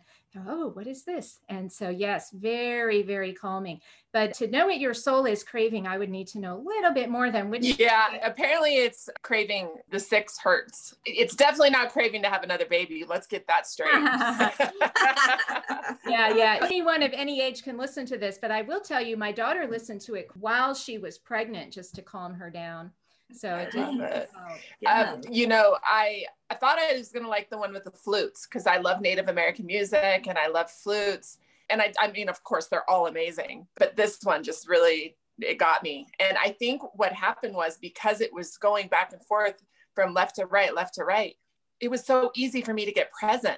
oh, 0.48 0.70
what 0.70 0.88
is 0.88 1.04
this? 1.04 1.40
And 1.50 1.72
so, 1.72 1.90
yes, 1.90 2.32
very, 2.32 3.02
very 3.04 3.34
calming. 3.34 3.82
But 4.14 4.34
to 4.36 4.48
know 4.48 4.68
what 4.68 4.80
your 4.80 4.94
soul 4.94 5.26
is 5.26 5.44
craving, 5.44 5.88
I 5.88 5.98
would 5.98 6.10
need 6.10 6.28
to 6.30 6.40
know 6.40 6.58
a 6.58 6.64
little 6.64 6.94
bit 6.94 7.10
more 7.10 7.32
than 7.32 7.50
which. 7.50 7.78
Yeah, 7.80 8.18
apparently 8.24 8.78
it's 8.78 9.10
craving 9.22 9.76
the 9.90 10.00
six 10.00 10.38
hertz. 10.38 10.96
It's 11.06 11.36
definitely 11.36 11.72
not 11.72 11.92
craving 11.92 12.22
to 12.24 12.30
have 12.30 12.44
another 12.44 12.66
baby. 12.66 13.04
Let's 13.08 13.28
get 13.28 13.46
that 13.48 13.68
straight. 13.68 13.92
yeah, 16.08 16.34
yeah. 16.36 16.60
Anyone 16.64 17.04
of 17.04 17.12
any 17.14 17.42
age 17.42 17.64
can 17.64 17.78
listen 17.78 18.06
to 18.08 18.18
this, 18.18 18.38
but 18.42 18.52
I 18.52 18.62
will 18.62 18.82
tell 18.82 19.02
you, 19.02 19.18
my 19.18 19.32
daughter 19.32 19.68
listened 19.68 20.02
to 20.02 20.16
it 20.16 20.30
while 20.40 20.74
she 20.74 20.98
was 20.98 21.18
pregnant 21.18 21.74
just 21.74 21.96
to 21.96 22.02
calm 22.02 22.34
her 22.34 22.50
down. 22.50 22.92
So 23.34 23.56
it 23.56 23.72
did. 23.72 24.00
It. 24.00 24.30
Yeah. 24.82 25.14
Um, 25.14 25.22
you 25.30 25.48
know, 25.48 25.78
I 25.84 26.26
I 26.50 26.56
thought 26.56 26.78
I 26.80 26.94
was 26.98 27.10
gonna 27.10 27.28
like 27.28 27.50
the 27.50 27.58
one 27.58 27.74
with 27.74 27.84
the 27.84 27.92
flutes 27.92 28.48
because 28.48 28.68
I 28.68 28.78
love 28.78 29.02
Native 29.02 29.28
American 29.28 29.66
music 29.66 30.28
and 30.28 30.38
I 30.38 30.48
love 30.48 30.70
flutes. 30.70 31.38
And 31.70 31.82
I, 31.82 31.92
I 32.00 32.12
mean, 32.12 32.30
of 32.30 32.44
course, 32.44 32.68
they're 32.68 32.88
all 32.90 33.08
amazing, 33.08 33.66
but 33.78 33.96
this 33.96 34.20
one 34.24 34.44
just 34.44 34.70
really 34.70 35.18
it 35.40 35.58
got 35.58 35.84
me. 35.84 36.08
And 36.20 36.38
I 36.38 36.50
think 36.50 36.82
what 36.94 37.12
happened 37.12 37.56
was 37.56 37.78
because 37.78 38.22
it 38.22 38.34
was 38.34 38.58
going 38.58 38.88
back 38.88 39.12
and 39.12 39.22
forth 39.24 39.62
from 39.94 40.14
left 40.14 40.36
to 40.36 40.46
right, 40.46 40.74
left 40.74 40.96
to 40.96 41.04
right, 41.04 41.36
it 41.80 41.90
was 41.90 42.06
so 42.06 42.32
easy 42.36 42.62
for 42.62 42.74
me 42.74 42.86
to 42.86 42.92
get 42.92 43.12
present 43.12 43.58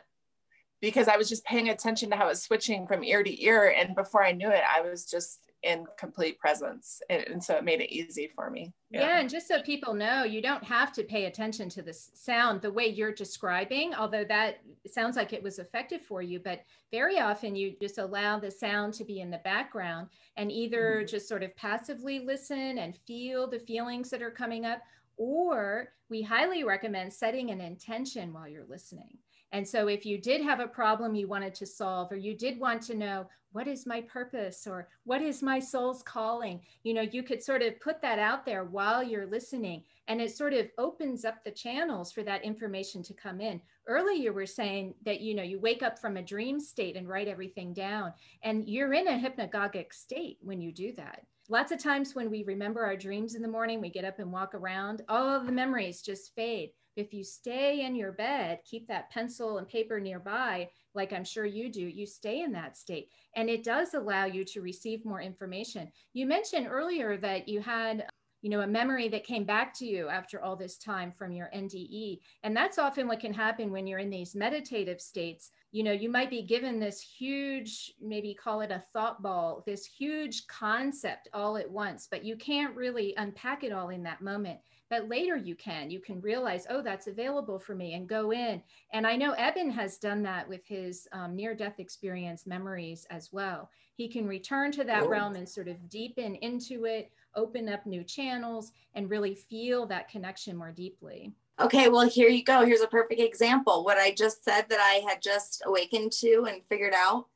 because 0.82 1.08
I 1.08 1.17
was 1.17 1.30
just 1.30 1.45
paying 1.45 1.69
attention 1.69 2.10
to 2.10 2.15
how 2.15 2.25
it 2.25 2.30
was 2.30 2.43
switching 2.43 2.88
from 2.88 3.03
ear 3.03 3.23
to 3.23 3.43
ear. 3.43 3.73
And 3.77 3.95
before 3.95 4.23
I 4.23 4.32
knew 4.32 4.49
it, 4.49 4.63
I 4.67 4.82
was 4.82 5.06
just 5.06 5.39
in 5.63 5.86
complete 5.98 6.39
presence. 6.39 7.02
And, 7.10 7.24
and, 7.28 7.43
so 7.43 7.56
it 7.56 7.63
made 7.63 7.82
it 7.82 7.91
easy 7.91 8.28
for 8.34 8.50
me. 8.50 8.74
Yeah. 8.91 9.02
yeah. 9.02 9.20
And 9.20 9.30
just 9.30 9.48
so 9.48 9.62
people 9.62 9.93
know, 9.93 10.24
you 10.24 10.41
don't 10.41 10.63
have 10.63 10.93
to 10.93 11.04
pay 11.04 11.26
attention 11.26 11.67
to 11.70 11.82
the 11.82 11.93
sound 11.93 12.62
the 12.62 12.72
way 12.72 12.88
you're 12.88 13.12
describing, 13.12 13.96
although 13.96 14.24
that 14.26 14.60
sounds 14.88 15.15
like 15.15 15.34
it 15.34 15.41
was 15.41 15.58
effective 15.58 16.02
for 16.02 16.22
you. 16.22 16.39
But 16.39 16.62
very 16.91 17.20
often 17.20 17.56
you 17.56 17.76
just 17.82 17.98
allow 17.98 18.39
the 18.39 18.52
sound 18.52 18.93
to 18.96 19.04
be 19.04 19.20
in 19.20 19.32
the 19.32 19.39
background 19.39 20.10
and 20.38 20.52
either 20.52 20.98
mm-hmm. 20.98 21.08
just 21.08 21.28
sort 21.28 21.43
of 21.43 21.56
passively 21.56 22.20
listen 22.20 22.78
and 22.78 22.98
feel 23.08 23.48
the 23.48 23.60
feelings 23.60 24.10
that 24.12 24.22
are 24.22 24.32
coming 24.32 24.65
up. 24.65 24.82
Or 25.17 25.89
we 26.10 26.22
highly 26.22 26.63
recommend 26.63 27.12
setting 27.12 27.50
an 27.50 27.62
intention 27.62 28.32
while 28.32 28.48
you're 28.48 28.65
listening. 28.70 29.17
And 29.58 29.67
so, 29.67 29.88
if 29.88 30.06
you 30.06 30.20
did 30.20 30.41
have 30.41 30.60
a 30.60 30.67
problem 30.67 31.15
you 31.15 31.28
wanted 31.28 31.56
to 31.56 31.65
solve, 31.65 32.12
or 32.12 32.15
you 32.15 32.38
did 32.38 32.60
want 32.60 32.80
to 32.84 32.96
know, 32.96 33.26
what 33.54 33.67
is 33.67 33.88
my 33.88 34.02
purpose? 34.02 34.67
or 34.67 34.88
what 35.04 35.20
is 35.20 35.41
my 35.41 35.58
soul's 35.58 36.04
calling? 36.04 36.62
you 36.84 36.93
know 36.93 37.02
you 37.02 37.24
could 37.24 37.41
sort 37.41 37.63
of 37.63 37.80
put 37.82 38.00
that 38.04 38.20
out 38.20 38.46
there 38.46 38.65
while 38.65 39.02
you're 39.02 39.26
listening 39.26 39.82
and 40.08 40.22
it 40.22 40.30
sort 40.30 40.54
of 40.54 40.67
opens 40.78 41.26
up 41.26 41.43
the 41.43 41.50
channels 41.50 42.12
for 42.12 42.22
that 42.22 42.43
information 42.43 43.02
to 43.02 43.15
come 43.15 43.41
in. 43.41 43.60
Earlier 43.88 44.22
you 44.26 44.32
were 44.32 44.46
saying 44.46 44.93
that 45.04 45.22
you 45.22 45.34
know 45.34 45.41
you 45.41 45.60
wake 45.60 45.82
up 45.82 45.98
from 45.98 46.17
a 46.17 46.22
dream 46.22 46.60
state 46.60 46.96
and 46.96 47.10
write 47.10 47.28
everything 47.28 47.74
down 47.74 48.13
and 48.43 48.70
you're 48.70 48.93
in 48.93 49.08
a 49.08 49.20
hypnagogic 49.20 49.91
state 49.91 50.38
when 50.41 50.62
you 50.62 50.72
do 50.72 50.93
that. 50.98 51.24
Lots 51.50 51.72
of 51.72 51.82
times 51.82 52.13
when 52.13 52.30
we 52.30 52.43
remember 52.43 52.86
our 52.86 52.96
dreams 52.96 53.34
in 53.34 53.41
the 53.41 53.48
morning 53.48 53.82
we 53.82 53.89
get 53.89 54.06
up 54.06 54.20
and 54.20 54.32
walk 54.32 54.54
around 54.54 55.02
all 55.10 55.28
of 55.28 55.48
the 55.48 55.52
memories 55.52 56.04
just 56.04 56.36
fade 56.36 56.70
if 56.98 57.14
you 57.14 57.24
stay 57.24 57.86
in 57.86 57.96
your 57.96 58.12
bed, 58.12 58.60
keep 58.70 58.88
that 58.88 59.10
pencil 59.12 59.58
and 59.58 59.68
paper 59.68 60.00
nearby, 60.00 60.70
like 60.94 61.14
I'm 61.14 61.24
sure 61.24 61.46
you 61.46 61.72
do, 61.72 61.82
you 61.82 62.06
stay 62.06 62.42
in 62.42 62.52
that 62.54 62.76
state. 62.76 63.10
And 63.36 63.50
it 63.50 63.64
does 63.64 63.94
allow 63.94 64.26
you 64.26 64.44
to 64.46 64.62
receive 64.62 65.06
more 65.06 65.22
information. 65.22 65.92
You 66.14 66.26
mentioned 66.26 66.68
earlier 66.68 67.18
that 67.18 67.48
you 67.48 67.62
had 67.62 68.08
you 68.42 68.52
know 68.52 68.62
a 68.62 68.68
memory 68.68 69.08
that 69.10 69.26
came 69.26 69.44
back 69.44 69.74
to 69.74 69.86
you 69.86 70.10
after 70.10 70.42
all 70.42 70.56
this 70.56 70.78
time 70.78 71.12
from 71.12 71.32
your 71.32 71.50
nde 71.56 72.20
and 72.44 72.56
that's 72.56 72.78
often 72.78 73.08
what 73.08 73.20
can 73.20 73.34
happen 73.34 73.72
when 73.72 73.88
you're 73.88 74.00
in 74.00 74.12
these 74.12 74.36
meditative 74.36 75.02
states 75.02 75.50
you 75.72 75.84
know 75.84 75.92
you 75.92 76.10
might 76.10 76.30
be 76.30 76.44
given 76.44 76.80
this 76.80 77.02
huge 77.02 77.92
maybe 78.00 78.36
call 78.36 78.62
it 78.62 78.72
a 78.72 78.84
thought 78.94 79.24
ball 79.24 79.64
this 79.66 79.86
huge 79.86 80.46
concept 80.48 81.28
all 81.34 81.58
at 81.58 81.70
once 81.70 82.08
but 82.10 82.24
you 82.24 82.36
can't 82.36 82.76
really 82.76 83.14
unpack 83.18 83.64
it 83.64 83.72
all 83.72 83.90
in 83.90 84.04
that 84.04 84.22
moment 84.22 84.60
but 84.89 85.10
later 85.10 85.36
you 85.36 85.56
can 85.56 85.89
you 85.89 86.00
can 86.00 86.21
realize 86.21 86.65
oh 86.69 86.82
that's 86.82 87.08
available 87.08 87.60
for 87.60 87.76
me 87.76 87.93
and 87.93 88.08
go 88.08 88.32
in. 88.32 88.62
And 88.93 89.06
i 89.06 89.15
know 89.15 89.34
eben 89.34 89.69
has 89.71 89.97
done 89.97 90.23
that 90.23 90.47
with 90.47 90.65
his 90.65 91.08
um, 91.12 91.36
near 91.36 91.54
death 91.54 91.80
experience 91.80 92.47
memories 92.47 93.06
as 93.10 93.32
well. 93.32 93.69
He 93.95 94.08
can 94.08 94.28
return 94.28 94.71
to 94.73 94.84
that 94.84 95.04
oh. 95.04 95.08
realm 95.08 95.36
and 95.36 95.47
sort 95.47 95.67
of 95.67 95.89
deepen 95.89 96.36
into 96.36 96.86
it 96.86 97.12
open 97.36 97.69
up 97.69 97.86
new 97.86 98.04
channels 98.04 98.71
and 98.95 99.10
really 99.10 99.36
feel 99.36 99.86
that 99.86 100.10
connection 100.10 100.56
more 100.56 100.71
deeply. 100.71 101.34
Okay 101.59 101.89
well 101.89 102.07
here 102.07 102.30
you 102.30 102.43
go. 102.43 102.66
Here's 102.66 102.82
a 102.82 102.88
perfect 102.88 103.22
example. 103.22 103.84
What 103.84 103.97
i 103.97 104.14
just 104.14 104.43
said 104.43 104.66
that 104.70 104.80
i 104.80 105.05
had 105.07 105.22
just 105.22 105.64
awakened 105.66 106.12
to 106.14 106.45
and 106.49 106.62
figured 106.70 106.93
out 106.95 107.28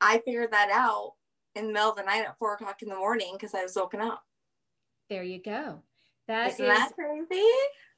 i 0.00 0.18
figured 0.24 0.52
that 0.52 0.70
out 0.72 1.14
in 1.54 1.66
the 1.66 1.72
middle 1.72 1.90
of 1.90 1.96
the 1.96 2.02
night 2.02 2.24
at 2.24 2.38
four 2.38 2.54
o'clock 2.54 2.82
in 2.82 2.88
the 2.88 2.96
morning 2.96 3.32
because 3.34 3.54
i 3.54 3.62
was 3.62 3.76
woken 3.76 4.00
up. 4.00 4.24
There 5.08 5.22
you 5.22 5.40
go 5.42 5.82
that 6.28 6.52
Isn't 6.52 6.66
is, 6.66 6.78
that 6.78 6.92
crazy? 6.94 7.42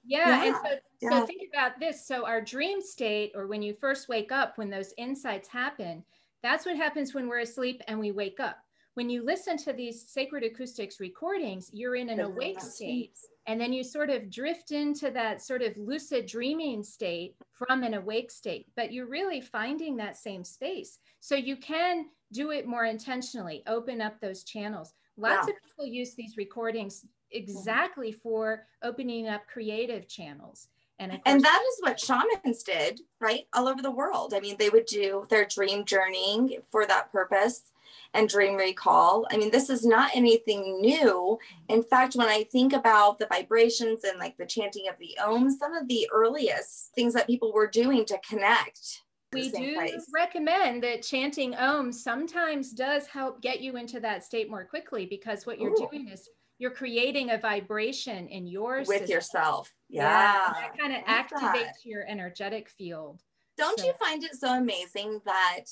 Yeah. 0.04 0.28
yeah. 0.28 0.44
And 0.46 0.56
so, 0.56 0.70
yeah. 1.02 1.10
so 1.10 1.26
think 1.26 1.42
about 1.52 1.78
this. 1.78 2.06
So 2.06 2.26
our 2.26 2.40
dream 2.40 2.80
state, 2.80 3.32
or 3.34 3.46
when 3.46 3.62
you 3.62 3.74
first 3.74 4.08
wake 4.08 4.32
up, 4.32 4.56
when 4.56 4.70
those 4.70 4.94
insights 4.96 5.48
happen, 5.48 6.02
that's 6.42 6.64
what 6.64 6.76
happens 6.76 7.14
when 7.14 7.28
we're 7.28 7.40
asleep 7.40 7.82
and 7.86 8.00
we 8.00 8.12
wake 8.12 8.40
up. 8.40 8.56
When 8.94 9.08
you 9.08 9.24
listen 9.24 9.56
to 9.58 9.72
these 9.72 10.08
sacred 10.08 10.42
acoustics 10.42 11.00
recordings, 11.00 11.70
you're 11.72 11.96
in 11.96 12.08
an 12.08 12.20
awake 12.20 12.60
state. 12.60 13.16
And 13.46 13.60
then 13.60 13.72
you 13.72 13.82
sort 13.82 14.10
of 14.10 14.30
drift 14.30 14.70
into 14.70 15.10
that 15.10 15.42
sort 15.42 15.62
of 15.62 15.76
lucid 15.76 16.26
dreaming 16.26 16.82
state 16.82 17.34
from 17.52 17.82
an 17.82 17.94
awake 17.94 18.30
state, 18.30 18.66
but 18.76 18.92
you're 18.92 19.08
really 19.08 19.40
finding 19.40 19.96
that 19.96 20.16
same 20.16 20.44
space. 20.44 20.98
So 21.20 21.34
you 21.34 21.56
can 21.56 22.06
do 22.32 22.50
it 22.50 22.66
more 22.66 22.84
intentionally, 22.84 23.62
open 23.66 24.00
up 24.00 24.20
those 24.20 24.44
channels. 24.44 24.92
Lots 25.16 25.48
yeah. 25.48 25.54
of 25.54 25.62
people 25.62 25.86
use 25.86 26.14
these 26.14 26.36
recordings 26.36 27.06
Mm-hmm. 27.34 27.48
exactly 27.48 28.12
for 28.12 28.66
opening 28.82 29.28
up 29.28 29.46
creative 29.46 30.08
channels. 30.08 30.68
And, 30.98 31.12
course, 31.12 31.22
and 31.24 31.42
that 31.42 31.62
is 31.62 31.80
what 31.80 31.98
shamans 31.98 32.62
did, 32.62 33.00
right? 33.20 33.46
All 33.54 33.68
over 33.68 33.80
the 33.80 33.90
world. 33.90 34.34
I 34.34 34.40
mean, 34.40 34.56
they 34.58 34.68
would 34.68 34.84
do 34.84 35.26
their 35.30 35.46
dream 35.46 35.84
journeying 35.86 36.58
for 36.70 36.86
that 36.86 37.10
purpose 37.10 37.72
and 38.12 38.28
dream 38.28 38.56
recall. 38.56 39.26
I 39.30 39.38
mean, 39.38 39.50
this 39.50 39.70
is 39.70 39.86
not 39.86 40.10
anything 40.14 40.80
new. 40.80 41.38
In 41.68 41.82
fact, 41.82 42.16
when 42.16 42.28
I 42.28 42.44
think 42.44 42.72
about 42.74 43.18
the 43.18 43.26
vibrations 43.26 44.04
and 44.04 44.18
like 44.18 44.36
the 44.36 44.44
chanting 44.44 44.88
of 44.88 44.96
the 44.98 45.16
Om, 45.24 45.50
some 45.50 45.72
of 45.72 45.88
the 45.88 46.08
earliest 46.12 46.92
things 46.94 47.14
that 47.14 47.26
people 47.26 47.52
were 47.52 47.68
doing 47.68 48.04
to 48.06 48.18
connect. 48.28 49.02
We 49.32 49.48
do 49.48 49.74
place. 49.74 50.10
recommend 50.12 50.82
that 50.82 51.02
chanting 51.02 51.54
Om 51.54 51.92
sometimes 51.92 52.72
does 52.72 53.06
help 53.06 53.40
get 53.40 53.60
you 53.60 53.76
into 53.76 54.00
that 54.00 54.24
state 54.24 54.50
more 54.50 54.64
quickly 54.64 55.06
because 55.06 55.46
what 55.46 55.60
you're 55.60 55.70
Ooh. 55.70 55.88
doing 55.88 56.08
is 56.08 56.28
you're 56.60 56.70
creating 56.70 57.30
a 57.30 57.38
vibration 57.38 58.28
in 58.28 58.46
your 58.46 58.80
with 58.80 58.88
system. 58.88 59.08
yourself. 59.08 59.72
Yeah. 59.88 60.02
yeah 60.02 60.52
that 60.52 60.78
kind 60.78 60.94
of 60.94 61.02
activates 61.04 61.64
that. 61.64 61.84
your 61.84 62.04
energetic 62.06 62.68
field. 62.68 63.22
Don't 63.56 63.80
so. 63.80 63.86
you 63.86 63.94
find 63.94 64.22
it 64.22 64.34
so 64.34 64.58
amazing 64.58 65.20
that 65.24 65.64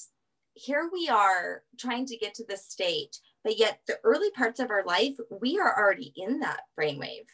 here 0.54 0.88
we 0.90 1.08
are 1.10 1.62
trying 1.78 2.06
to 2.06 2.16
get 2.16 2.32
to 2.34 2.44
the 2.48 2.56
state, 2.56 3.18
but 3.44 3.58
yet 3.58 3.80
the 3.86 3.98
early 4.02 4.30
parts 4.30 4.60
of 4.60 4.70
our 4.70 4.82
life, 4.84 5.14
we 5.42 5.58
are 5.58 5.78
already 5.78 6.14
in 6.16 6.40
that 6.40 6.60
brainwave. 6.78 7.26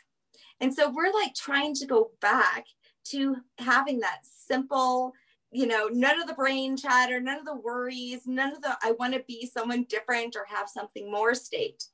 And 0.60 0.74
so 0.74 0.90
we're 0.90 1.12
like 1.12 1.34
trying 1.34 1.74
to 1.74 1.86
go 1.86 2.10
back 2.20 2.66
to 3.10 3.36
having 3.58 4.00
that 4.00 4.18
simple, 4.24 5.12
you 5.52 5.68
know, 5.68 5.88
none 5.92 6.20
of 6.20 6.26
the 6.26 6.34
brain 6.34 6.76
chatter, 6.76 7.20
none 7.20 7.38
of 7.38 7.44
the 7.44 7.54
worries, 7.54 8.22
none 8.26 8.52
of 8.52 8.62
the 8.62 8.76
I 8.82 8.92
want 8.92 9.14
to 9.14 9.22
be 9.28 9.46
someone 9.46 9.86
different 9.88 10.34
or 10.34 10.44
have 10.48 10.68
something 10.68 11.08
more 11.08 11.36
state. 11.36 11.84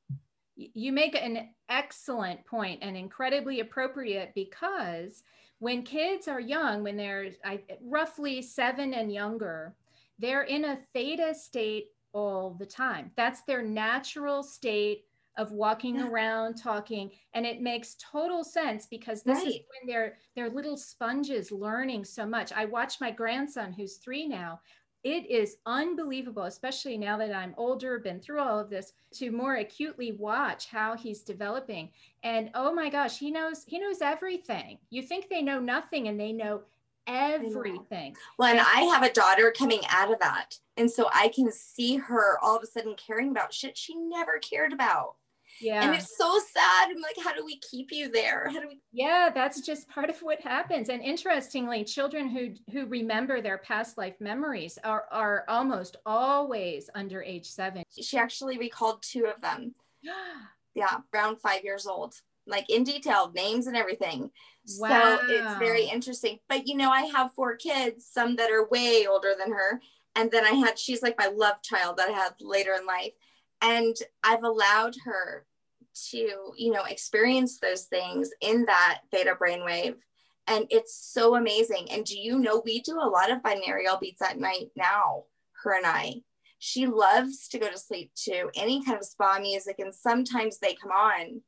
You 0.74 0.92
make 0.92 1.14
an 1.14 1.48
excellent 1.68 2.44
point 2.44 2.80
and 2.82 2.96
incredibly 2.96 3.60
appropriate 3.60 4.32
because 4.34 5.22
when 5.58 5.82
kids 5.82 6.28
are 6.28 6.40
young, 6.40 6.82
when 6.82 6.96
they're 6.96 7.30
I, 7.44 7.60
roughly 7.82 8.42
seven 8.42 8.94
and 8.94 9.12
younger, 9.12 9.74
they're 10.18 10.42
in 10.42 10.64
a 10.64 10.78
theta 10.92 11.34
state 11.34 11.88
all 12.12 12.56
the 12.58 12.66
time. 12.66 13.10
That's 13.16 13.42
their 13.42 13.62
natural 13.62 14.42
state 14.42 15.04
of 15.36 15.52
walking 15.52 15.96
yeah. 15.96 16.08
around 16.08 16.54
talking 16.54 17.10
and 17.34 17.46
it 17.46 17.62
makes 17.62 17.96
total 17.98 18.42
sense 18.42 18.86
because 18.86 19.22
this 19.22 19.38
right. 19.38 19.46
is 19.46 19.54
when 19.54 19.86
they're 19.86 20.18
they're 20.34 20.50
little 20.50 20.76
sponges 20.76 21.52
learning 21.52 22.04
so 22.04 22.26
much 22.26 22.52
i 22.52 22.64
watch 22.64 23.00
my 23.00 23.10
grandson 23.10 23.72
who's 23.72 23.96
three 23.96 24.26
now 24.26 24.60
it 25.02 25.28
is 25.30 25.56
unbelievable 25.66 26.44
especially 26.44 26.98
now 26.98 27.16
that 27.16 27.34
i'm 27.34 27.54
older 27.56 27.98
been 27.98 28.20
through 28.20 28.40
all 28.40 28.58
of 28.58 28.70
this 28.70 28.92
to 29.12 29.30
more 29.30 29.56
acutely 29.56 30.12
watch 30.12 30.66
how 30.66 30.96
he's 30.96 31.22
developing 31.22 31.88
and 32.22 32.50
oh 32.54 32.72
my 32.72 32.88
gosh 32.88 33.18
he 33.18 33.30
knows 33.30 33.64
he 33.66 33.78
knows 33.78 34.00
everything 34.02 34.78
you 34.90 35.02
think 35.02 35.28
they 35.28 35.42
know 35.42 35.60
nothing 35.60 36.08
and 36.08 36.18
they 36.18 36.32
know 36.32 36.62
everything. 37.06 38.16
Well, 38.38 38.50
and 38.50 38.60
I 38.60 38.82
have 38.92 39.02
a 39.02 39.12
daughter 39.12 39.52
coming 39.56 39.80
out 39.90 40.12
of 40.12 40.18
that. 40.20 40.58
And 40.76 40.90
so 40.90 41.08
I 41.12 41.28
can 41.28 41.50
see 41.52 41.96
her 41.96 42.38
all 42.42 42.56
of 42.56 42.62
a 42.62 42.66
sudden 42.66 42.94
caring 42.94 43.30
about 43.30 43.52
shit 43.52 43.76
she 43.76 43.94
never 43.94 44.38
cared 44.38 44.72
about. 44.72 45.16
Yeah. 45.60 45.84
And 45.84 45.94
it's 45.94 46.16
so 46.16 46.38
sad. 46.52 46.90
I'm 46.90 47.00
like, 47.00 47.16
how 47.22 47.34
do 47.34 47.44
we 47.44 47.58
keep 47.58 47.92
you 47.92 48.10
there? 48.10 48.48
How 48.48 48.60
do 48.60 48.68
we 48.68 48.80
Yeah, 48.92 49.30
that's 49.34 49.60
just 49.60 49.88
part 49.88 50.10
of 50.10 50.18
what 50.20 50.40
happens. 50.40 50.88
And 50.88 51.02
interestingly, 51.02 51.84
children 51.84 52.28
who 52.28 52.54
who 52.72 52.86
remember 52.86 53.40
their 53.40 53.58
past 53.58 53.98
life 53.98 54.16
memories 54.20 54.78
are 54.84 55.04
are 55.10 55.44
almost 55.48 55.96
always 56.06 56.88
under 56.94 57.22
age 57.22 57.46
7. 57.46 57.82
She 58.00 58.16
actually 58.16 58.58
recalled 58.58 59.02
two 59.02 59.26
of 59.26 59.40
them. 59.42 59.74
yeah, 60.74 60.98
around 61.12 61.40
5 61.40 61.64
years 61.64 61.86
old 61.86 62.14
like 62.46 62.68
in 62.68 62.84
detail, 62.84 63.32
names 63.34 63.66
and 63.66 63.76
everything. 63.76 64.30
Wow. 64.78 65.18
So 65.20 65.26
it's 65.28 65.58
very 65.58 65.84
interesting. 65.84 66.38
But 66.48 66.66
you 66.66 66.76
know, 66.76 66.90
I 66.90 67.02
have 67.02 67.32
four 67.32 67.56
kids, 67.56 68.06
some 68.10 68.36
that 68.36 68.50
are 68.50 68.68
way 68.68 69.06
older 69.06 69.34
than 69.38 69.52
her. 69.52 69.80
And 70.16 70.30
then 70.30 70.44
I 70.44 70.50
had, 70.50 70.78
she's 70.78 71.02
like 71.02 71.16
my 71.18 71.28
love 71.28 71.62
child 71.62 71.96
that 71.96 72.08
I 72.08 72.12
had 72.12 72.32
later 72.40 72.74
in 72.74 72.86
life. 72.86 73.12
And 73.62 73.96
I've 74.24 74.42
allowed 74.42 74.94
her 75.04 75.46
to, 76.10 76.52
you 76.56 76.72
know, 76.72 76.84
experience 76.84 77.58
those 77.58 77.84
things 77.84 78.30
in 78.40 78.64
that 78.66 79.00
theta 79.10 79.34
brainwave. 79.40 79.94
And 80.46 80.66
it's 80.70 80.96
so 80.96 81.36
amazing. 81.36 81.88
And 81.90 82.04
do 82.04 82.18
you 82.18 82.38
know, 82.38 82.62
we 82.64 82.80
do 82.80 82.98
a 83.00 83.08
lot 83.08 83.30
of 83.30 83.42
binaural 83.42 84.00
beats 84.00 84.22
at 84.22 84.40
night 84.40 84.70
now, 84.76 85.24
her 85.62 85.76
and 85.76 85.86
I. 85.86 86.22
She 86.58 86.86
loves 86.86 87.48
to 87.48 87.58
go 87.58 87.70
to 87.70 87.78
sleep 87.78 88.12
to 88.24 88.50
any 88.54 88.84
kind 88.84 88.98
of 88.98 89.04
spa 89.04 89.38
music, 89.40 89.76
and 89.78 89.94
sometimes 89.94 90.58
they 90.58 90.74
come 90.74 90.92
on 90.92 91.40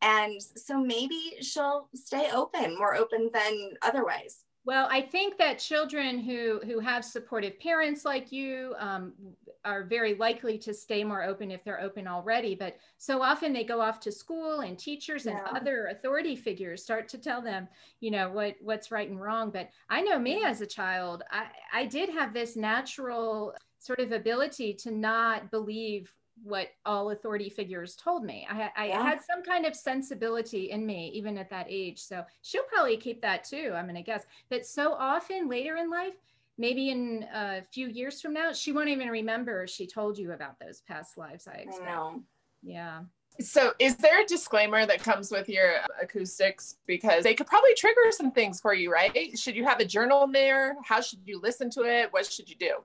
and 0.00 0.40
so 0.42 0.80
maybe 0.80 1.34
she'll 1.40 1.88
stay 1.94 2.30
open 2.32 2.76
more 2.76 2.94
open 2.94 3.30
than 3.32 3.70
otherwise 3.82 4.44
well 4.64 4.88
i 4.90 5.00
think 5.00 5.36
that 5.38 5.58
children 5.58 6.18
who 6.18 6.60
who 6.64 6.78
have 6.78 7.04
supportive 7.04 7.58
parents 7.60 8.04
like 8.04 8.30
you 8.30 8.74
um, 8.78 9.12
are 9.68 9.84
very 9.84 10.14
likely 10.14 10.56
to 10.56 10.72
stay 10.72 11.04
more 11.04 11.22
open 11.22 11.50
if 11.50 11.62
they're 11.62 11.80
open 11.80 12.06
already 12.06 12.54
but 12.54 12.76
so 12.96 13.22
often 13.22 13.52
they 13.52 13.64
go 13.64 13.80
off 13.80 14.00
to 14.00 14.10
school 14.10 14.60
and 14.60 14.78
teachers 14.78 15.26
and 15.26 15.38
other 15.54 15.88
authority 15.88 16.34
figures 16.34 16.82
start 16.82 17.06
to 17.06 17.18
tell 17.18 17.42
them 17.42 17.68
you 18.00 18.10
know 18.10 18.30
what 18.30 18.54
what's 18.62 18.90
right 18.90 19.10
and 19.10 19.20
wrong 19.20 19.50
but 19.50 19.68
i 19.90 20.00
know 20.00 20.18
me 20.18 20.42
as 20.42 20.62
a 20.62 20.66
child 20.66 21.22
i 21.30 21.46
i 21.72 21.84
did 21.84 22.08
have 22.08 22.32
this 22.32 22.56
natural 22.56 23.54
sort 23.78 24.00
of 24.00 24.12
ability 24.12 24.72
to 24.72 24.90
not 24.90 25.50
believe 25.50 26.12
what 26.44 26.68
all 26.86 27.10
authority 27.10 27.48
figures 27.48 27.96
told 27.96 28.24
me. 28.24 28.46
I, 28.48 28.70
I 28.76 28.86
yeah. 28.86 29.02
had 29.02 29.20
some 29.24 29.42
kind 29.42 29.66
of 29.66 29.74
sensibility 29.74 30.70
in 30.70 30.86
me, 30.86 31.10
even 31.12 31.36
at 31.36 31.50
that 31.50 31.66
age. 31.68 31.98
So 31.98 32.24
she'll 32.42 32.62
probably 32.64 32.96
keep 32.96 33.20
that 33.22 33.42
too, 33.42 33.72
I'm 33.74 33.86
going 33.86 33.96
to 33.96 34.02
guess. 34.02 34.24
But 34.48 34.64
so 34.64 34.92
often 34.92 35.48
later 35.48 35.76
in 35.76 35.90
life, 35.90 36.14
maybe 36.58 36.90
in 36.90 37.24
a 37.32 37.62
few 37.72 37.88
years 37.88 38.20
from 38.20 38.34
now, 38.34 38.52
she 38.52 38.72
won't 38.72 38.88
even 38.88 39.08
remember 39.08 39.66
she 39.66 39.86
told 39.86 40.18
you 40.18 40.32
about 40.32 40.58
those 40.60 40.82
past 40.86 41.16
lives. 41.16 41.46
I 41.46 41.58
expect. 41.58 41.88
I 41.88 41.94
know. 41.94 42.22
Yeah. 42.62 43.02
So, 43.40 43.72
is 43.78 43.96
there 43.96 44.20
a 44.20 44.26
disclaimer 44.26 44.84
that 44.84 45.00
comes 45.00 45.30
with 45.30 45.48
your 45.48 45.74
acoustics? 46.02 46.76
Because 46.86 47.22
they 47.22 47.34
could 47.34 47.46
probably 47.46 47.74
trigger 47.74 48.10
some 48.10 48.32
things 48.32 48.60
for 48.60 48.74
you, 48.74 48.92
right? 48.92 49.38
Should 49.38 49.54
you 49.54 49.64
have 49.64 49.78
a 49.78 49.84
journal 49.84 50.24
in 50.24 50.32
there? 50.32 50.76
How 50.84 51.00
should 51.00 51.20
you 51.24 51.40
listen 51.40 51.70
to 51.70 51.82
it? 51.82 52.12
What 52.12 52.26
should 52.26 52.50
you 52.50 52.56
do? 52.56 52.78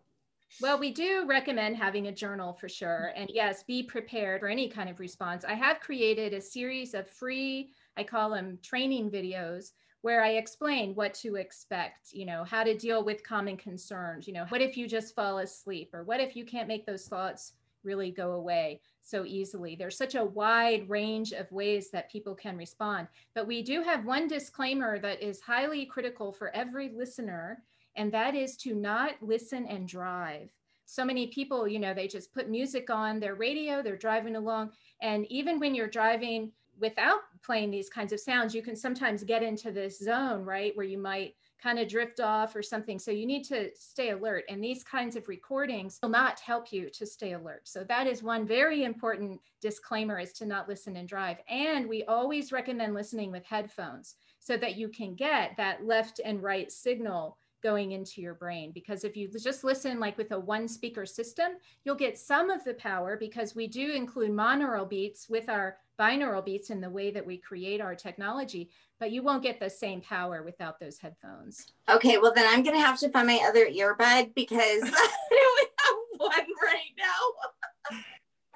Well, 0.62 0.78
we 0.78 0.92
do 0.92 1.26
recommend 1.28 1.78
having 1.78 2.08
a 2.08 2.12
journal 2.12 2.54
for 2.54 2.70
sure. 2.70 3.12
And 3.16 3.32
yes, 3.34 3.64
be 3.64 3.82
prepared 3.82 4.42
for 4.42 4.48
any 4.48 4.70
kind 4.70 4.90
of 4.90 5.00
response. 5.00 5.44
I 5.44 5.56
have 5.56 5.80
created 5.80 6.34
a 6.34 6.42
series 6.42 6.94
of 6.94 7.10
free, 7.10 7.72
I 7.98 8.04
call 8.04 8.30
them 8.30 8.60
training 8.62 9.10
videos, 9.10 9.72
where 10.04 10.22
I 10.22 10.32
explain 10.32 10.93
what 10.95 11.14
to 11.16 11.38
expect, 11.38 12.12
you 12.12 12.26
know, 12.26 12.43
how 12.43 12.66
to 12.66 12.78
deal 12.78 13.06
with 13.06 13.24
common 13.24 13.56
concerns. 13.56 14.28
You 14.28 14.34
know, 14.34 14.45
what 14.49 14.62
if 14.62 14.76
you 14.76 14.86
just 14.86 15.16
fall 15.16 15.38
asleep? 15.38 15.91
Or 15.93 16.04
what 16.04 16.20
if 16.20 16.36
you 16.36 16.43
can't 16.43 16.68
make 16.68 16.86
those 16.86 17.08
thoughts 17.08 17.54
really 17.86 18.12
go 18.12 18.34
away 18.34 18.82
so 19.01 19.24
easily? 19.24 19.78
There's 19.78 19.97
such 19.97 20.16
a 20.16 20.26
wide 20.26 20.89
range 20.89 21.32
of 21.32 21.49
ways 21.54 21.89
that 21.91 22.12
people 22.12 22.36
can 22.36 22.58
respond. 22.58 23.08
But 23.34 23.47
we 23.47 23.64
do 23.64 23.82
have 23.82 24.04
one 24.04 24.28
disclaimer 24.28 24.99
that 24.99 25.22
is 25.22 25.39
highly 25.39 25.86
critical 25.86 26.34
for 26.34 26.54
every 26.54 26.89
listener 26.89 27.64
and 27.95 28.12
that 28.12 28.36
is 28.36 28.58
to 28.58 28.76
not 28.76 29.14
listen 29.22 29.66
and 29.68 29.88
drive. 29.88 30.49
So 30.86 31.06
many 31.06 31.28
people, 31.28 31.66
you 31.66 31.80
know, 31.80 31.93
they 31.93 32.10
just 32.10 32.34
put 32.34 32.49
music 32.49 32.89
on 32.89 33.22
their 33.22 33.36
radio, 33.36 33.82
they're 33.82 33.95
driving 33.95 34.36
along. 34.36 34.72
And 35.01 35.26
even 35.32 35.62
when 35.62 35.74
you're 35.74 35.88
driving 35.88 36.51
without 36.80 37.20
playing 37.44 37.72
these 37.72 37.90
kinds 37.90 38.14
of 38.14 38.20
sounds, 38.20 38.56
you 38.56 38.62
can 38.62 38.76
sometimes 38.76 39.24
get 39.24 39.44
into 39.44 39.72
this 39.72 40.00
zone, 40.00 40.44
right, 40.44 40.76
where 40.76 40.86
you 40.86 40.98
might 40.98 41.36
kind 41.62 41.80
of 41.80 41.88
drift 41.88 42.20
off 42.20 42.56
or 42.56 42.62
something. 42.62 43.00
So 43.00 43.10
you 43.10 43.26
need 43.26 43.44
to 43.46 43.70
stay 43.76 44.10
alert. 44.10 44.44
And 44.50 44.62
these 44.62 44.84
kinds 44.84 45.16
of 45.16 45.30
recordings 45.30 46.00
will 46.04 46.10
not 46.10 46.40
help 46.42 46.74
you 46.74 46.90
to 46.90 47.06
stay 47.06 47.34
alert. 47.34 47.62
So 47.64 47.86
that 47.86 48.06
is 48.06 48.22
one 48.22 48.46
very 48.46 48.84
important 48.84 49.40
disclaimer 49.62 50.20
is 50.20 50.34
to 50.34 50.46
not 50.46 50.68
listen 50.68 50.98
and 50.98 51.08
drive. 51.08 51.38
And 51.48 51.88
we 51.88 52.04
always 52.04 52.52
recommend 52.52 52.94
listening 52.94 53.32
with 53.32 53.46
headphones 53.46 54.16
so 54.40 54.58
that 54.58 54.76
you 54.76 54.90
can 54.90 55.16
get 55.16 55.52
that 55.56 55.86
left 55.86 56.20
and 56.26 56.44
right 56.44 56.70
signal 56.70 57.38
going 57.62 57.94
into 57.94 58.22
your 58.22 58.34
brain 58.34 58.74
because 58.74 59.06
if 59.06 59.16
you 59.16 59.30
just 59.42 59.64
listen 59.64 59.98
like 59.98 60.18
with 60.18 60.34
a 60.34 60.40
one 60.40 60.68
speaker 60.68 61.06
system 61.06 61.54
you'll 61.86 61.96
get 61.96 62.20
some 62.20 62.50
of 62.50 62.62
the 62.66 62.74
power 62.74 63.16
because 63.18 63.56
we 63.56 63.68
do 63.68 63.94
include 63.94 64.32
monaural 64.32 64.88
beats 64.88 65.30
with 65.30 65.48
our 65.48 65.78
binaural 66.00 66.44
beats 66.44 66.70
in 66.70 66.82
the 66.82 66.89
way 66.89 67.12
that 67.12 67.26
we 67.26 67.38
create 67.38 67.82
our 67.82 67.96
technology, 67.96 68.70
but 69.00 69.12
you 69.12 69.22
won't 69.24 69.44
get 69.44 69.60
the 69.60 69.70
same 69.70 70.02
power 70.02 70.44
without 70.44 70.80
those 70.80 70.98
headphones. 70.98 71.74
Okay, 71.89 72.18
well 72.18 72.34
then 72.34 72.46
I'm 72.48 72.64
gonna 72.64 72.80
have 72.80 73.00
to 73.00 73.10
find 73.10 73.28
my 73.28 73.39
other 73.48 73.66
earbud 73.68 74.34
because 74.36 74.82
I 74.84 75.48
only 75.50 75.70
have 75.80 75.96
one 76.18 76.48
right 76.64 76.94
now. 76.98 78.00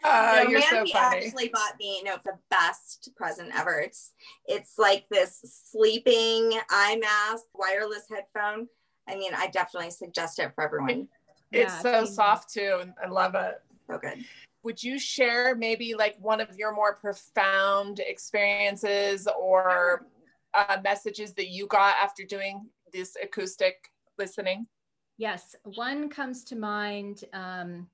Uh, 0.03 0.31
no, 0.43 0.49
you're 0.49 0.61
so 0.61 0.85
funny. 0.85 0.91
actually 0.91 1.49
bought 1.49 1.77
me, 1.79 1.97
you 1.97 2.03
know, 2.03 2.17
the 2.23 2.37
best 2.49 3.09
present 3.15 3.51
ever. 3.55 3.79
It's 3.79 4.13
it's 4.45 4.77
like 4.77 5.05
this 5.09 5.41
sleeping 5.69 6.59
eye 6.69 6.97
mask, 6.99 7.45
wireless 7.53 8.03
headphone. 8.09 8.67
I 9.07 9.15
mean, 9.15 9.33
I 9.35 9.47
definitely 9.47 9.91
suggest 9.91 10.39
it 10.39 10.51
for 10.53 10.63
everyone. 10.63 11.07
It's 11.51 11.73
Yeah, 11.73 11.81
so 11.81 12.05
soft 12.05 12.51
too. 12.53 12.79
and 12.81 12.93
I 13.03 13.07
love 13.07 13.35
it. 13.35 13.61
So 13.89 13.97
good. 13.97 14.25
Would 14.67 14.83
you 14.83 14.99
share 14.99 15.55
maybe 15.55 15.95
like 15.95 16.17
one 16.19 16.41
of 16.41 16.57
your 16.57 16.75
more 16.75 16.93
profound 16.93 17.99
experiences 17.99 19.25
or 19.39 20.05
uh, 20.53 20.75
messages 20.83 21.31
that 21.35 21.47
you 21.47 21.67
got 21.67 21.95
after 22.03 22.25
doing 22.25 22.67
this 22.91 23.15
acoustic 23.23 23.93
listening? 24.17 24.67
Yes, 25.17 25.55
one 25.63 26.09
comes 26.09 26.43
to 26.43 26.57
mind 26.57 27.23
um, 27.31 27.87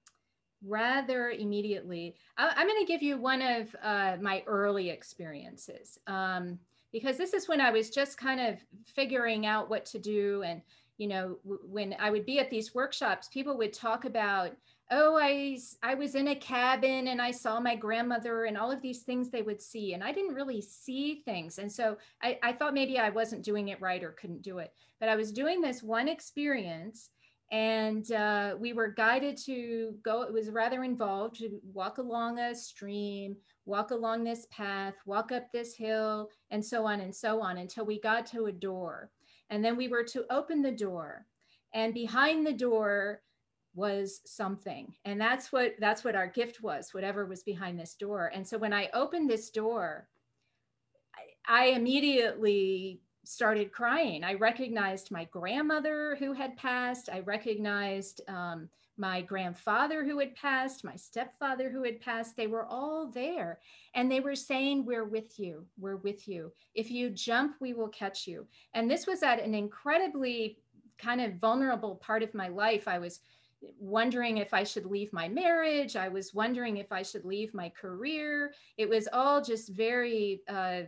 rather 0.65 1.29
immediately. 1.29 2.15
I, 2.39 2.53
I'm 2.55 2.67
going 2.67 2.83
to 2.83 2.91
give 2.91 3.03
you 3.03 3.19
one 3.19 3.43
of 3.43 3.75
uh, 3.83 4.17
my 4.19 4.41
early 4.47 4.89
experiences 4.89 5.99
um, 6.07 6.57
because 6.91 7.17
this 7.17 7.35
is 7.35 7.47
when 7.47 7.61
I 7.61 7.69
was 7.69 7.91
just 7.91 8.17
kind 8.17 8.41
of 8.41 8.57
figuring 8.87 9.45
out 9.45 9.69
what 9.69 9.85
to 9.85 9.99
do. 9.99 10.41
And, 10.41 10.63
you 10.97 11.07
know, 11.07 11.37
w- 11.43 11.61
when 11.69 11.95
I 11.99 12.09
would 12.09 12.25
be 12.25 12.39
at 12.39 12.49
these 12.49 12.73
workshops, 12.73 13.27
people 13.27 13.59
would 13.59 13.73
talk 13.73 14.05
about, 14.05 14.53
oh, 14.91 15.17
i 15.19 15.57
i 15.81 15.93
was 15.93 16.15
in 16.15 16.29
a 16.29 16.35
cabin 16.35 17.07
and 17.07 17.21
I 17.21 17.31
saw 17.31 17.59
my 17.59 17.75
grandmother 17.75 18.45
and 18.45 18.57
all 18.57 18.71
of 18.71 18.81
these 18.81 19.03
things 19.03 19.29
they 19.29 19.41
would 19.41 19.61
see. 19.61 19.93
And 19.93 20.03
I 20.03 20.11
didn't 20.11 20.35
really 20.35 20.61
see 20.61 21.21
things. 21.25 21.57
And 21.57 21.71
so 21.71 21.97
I, 22.21 22.37
I 22.43 22.53
thought 22.53 22.73
maybe 22.73 22.99
I 22.99 23.09
wasn't 23.09 23.43
doing 23.43 23.69
it 23.69 23.81
right 23.81 24.03
or 24.03 24.11
couldn't 24.11 24.41
do 24.41 24.59
it. 24.59 24.73
But 24.99 25.09
I 25.09 25.15
was 25.15 25.31
doing 25.31 25.61
this 25.61 25.81
one 25.81 26.07
experience 26.07 27.09
and 27.53 28.11
uh, 28.13 28.55
we 28.59 28.73
were 28.73 28.87
guided 28.87 29.37
to 29.37 29.93
go 30.03 30.23
it 30.23 30.33
was 30.33 30.49
rather 30.49 30.83
involved 30.83 31.35
to 31.35 31.59
walk 31.71 31.99
along 31.99 32.39
a 32.39 32.55
stream 32.55 33.35
walk 33.65 33.91
along 33.91 34.23
this 34.23 34.47
path 34.49 34.95
walk 35.05 35.31
up 35.31 35.51
this 35.51 35.75
hill 35.75 36.29
and 36.49 36.65
so 36.65 36.85
on 36.85 37.01
and 37.01 37.13
so 37.13 37.41
on 37.41 37.59
until 37.59 37.85
we 37.85 37.99
got 38.01 38.25
to 38.25 38.47
a 38.47 38.51
door 38.51 39.11
and 39.51 39.63
then 39.63 39.77
we 39.77 39.87
were 39.87 40.03
to 40.03 40.25
open 40.31 40.63
the 40.63 40.71
door 40.71 41.27
and 41.75 41.93
behind 41.93 42.45
the 42.45 42.53
door 42.53 43.21
was 43.75 44.21
something 44.25 44.93
and 45.05 45.19
that's 45.19 45.51
what 45.51 45.73
that's 45.79 46.03
what 46.03 46.15
our 46.15 46.27
gift 46.27 46.61
was 46.61 46.93
whatever 46.93 47.25
was 47.25 47.43
behind 47.43 47.79
this 47.79 47.95
door 47.95 48.31
and 48.33 48.47
so 48.47 48.57
when 48.57 48.73
i 48.73 48.87
opened 48.93 49.29
this 49.29 49.49
door 49.49 50.07
i, 51.47 51.63
I 51.63 51.65
immediately 51.69 53.01
started 53.23 53.71
crying. 53.71 54.23
I 54.23 54.33
recognized 54.33 55.11
my 55.11 55.25
grandmother 55.25 56.15
who 56.19 56.33
had 56.33 56.57
passed. 56.57 57.09
I 57.11 57.19
recognized 57.21 58.21
um, 58.27 58.69
my 58.97 59.21
grandfather 59.21 60.03
who 60.03 60.19
had 60.19 60.35
passed, 60.35 60.83
my 60.83 60.95
stepfather 60.95 61.69
who 61.69 61.83
had 61.83 62.01
passed. 62.01 62.35
They 62.35 62.47
were 62.47 62.65
all 62.65 63.07
there. 63.07 63.59
And 63.95 64.11
they 64.11 64.19
were 64.19 64.35
saying, 64.35 64.85
We're 64.85 65.05
with 65.05 65.39
you. 65.39 65.65
We're 65.79 65.97
with 65.97 66.27
you. 66.27 66.51
If 66.75 66.91
you 66.91 67.09
jump, 67.09 67.55
we 67.59 67.73
will 67.73 67.89
catch 67.89 68.27
you. 68.27 68.45
And 68.73 68.89
this 68.89 69.07
was 69.07 69.23
at 69.23 69.41
an 69.41 69.55
incredibly 69.55 70.59
kind 70.99 71.21
of 71.21 71.35
vulnerable 71.35 71.95
part 71.95 72.23
of 72.23 72.33
my 72.33 72.49
life. 72.49 72.87
I 72.87 72.99
was 72.99 73.21
wondering 73.79 74.37
if 74.37 74.53
I 74.53 74.63
should 74.63 74.85
leave 74.85 75.13
my 75.13 75.27
marriage. 75.27 75.95
I 75.95 76.09
was 76.09 76.33
wondering 76.33 76.77
if 76.77 76.91
I 76.91 77.03
should 77.03 77.25
leave 77.25 77.53
my 77.53 77.69
career. 77.69 78.53
It 78.77 78.89
was 78.89 79.07
all 79.11 79.41
just 79.41 79.69
very, 79.69 80.41
uh, 80.47 80.81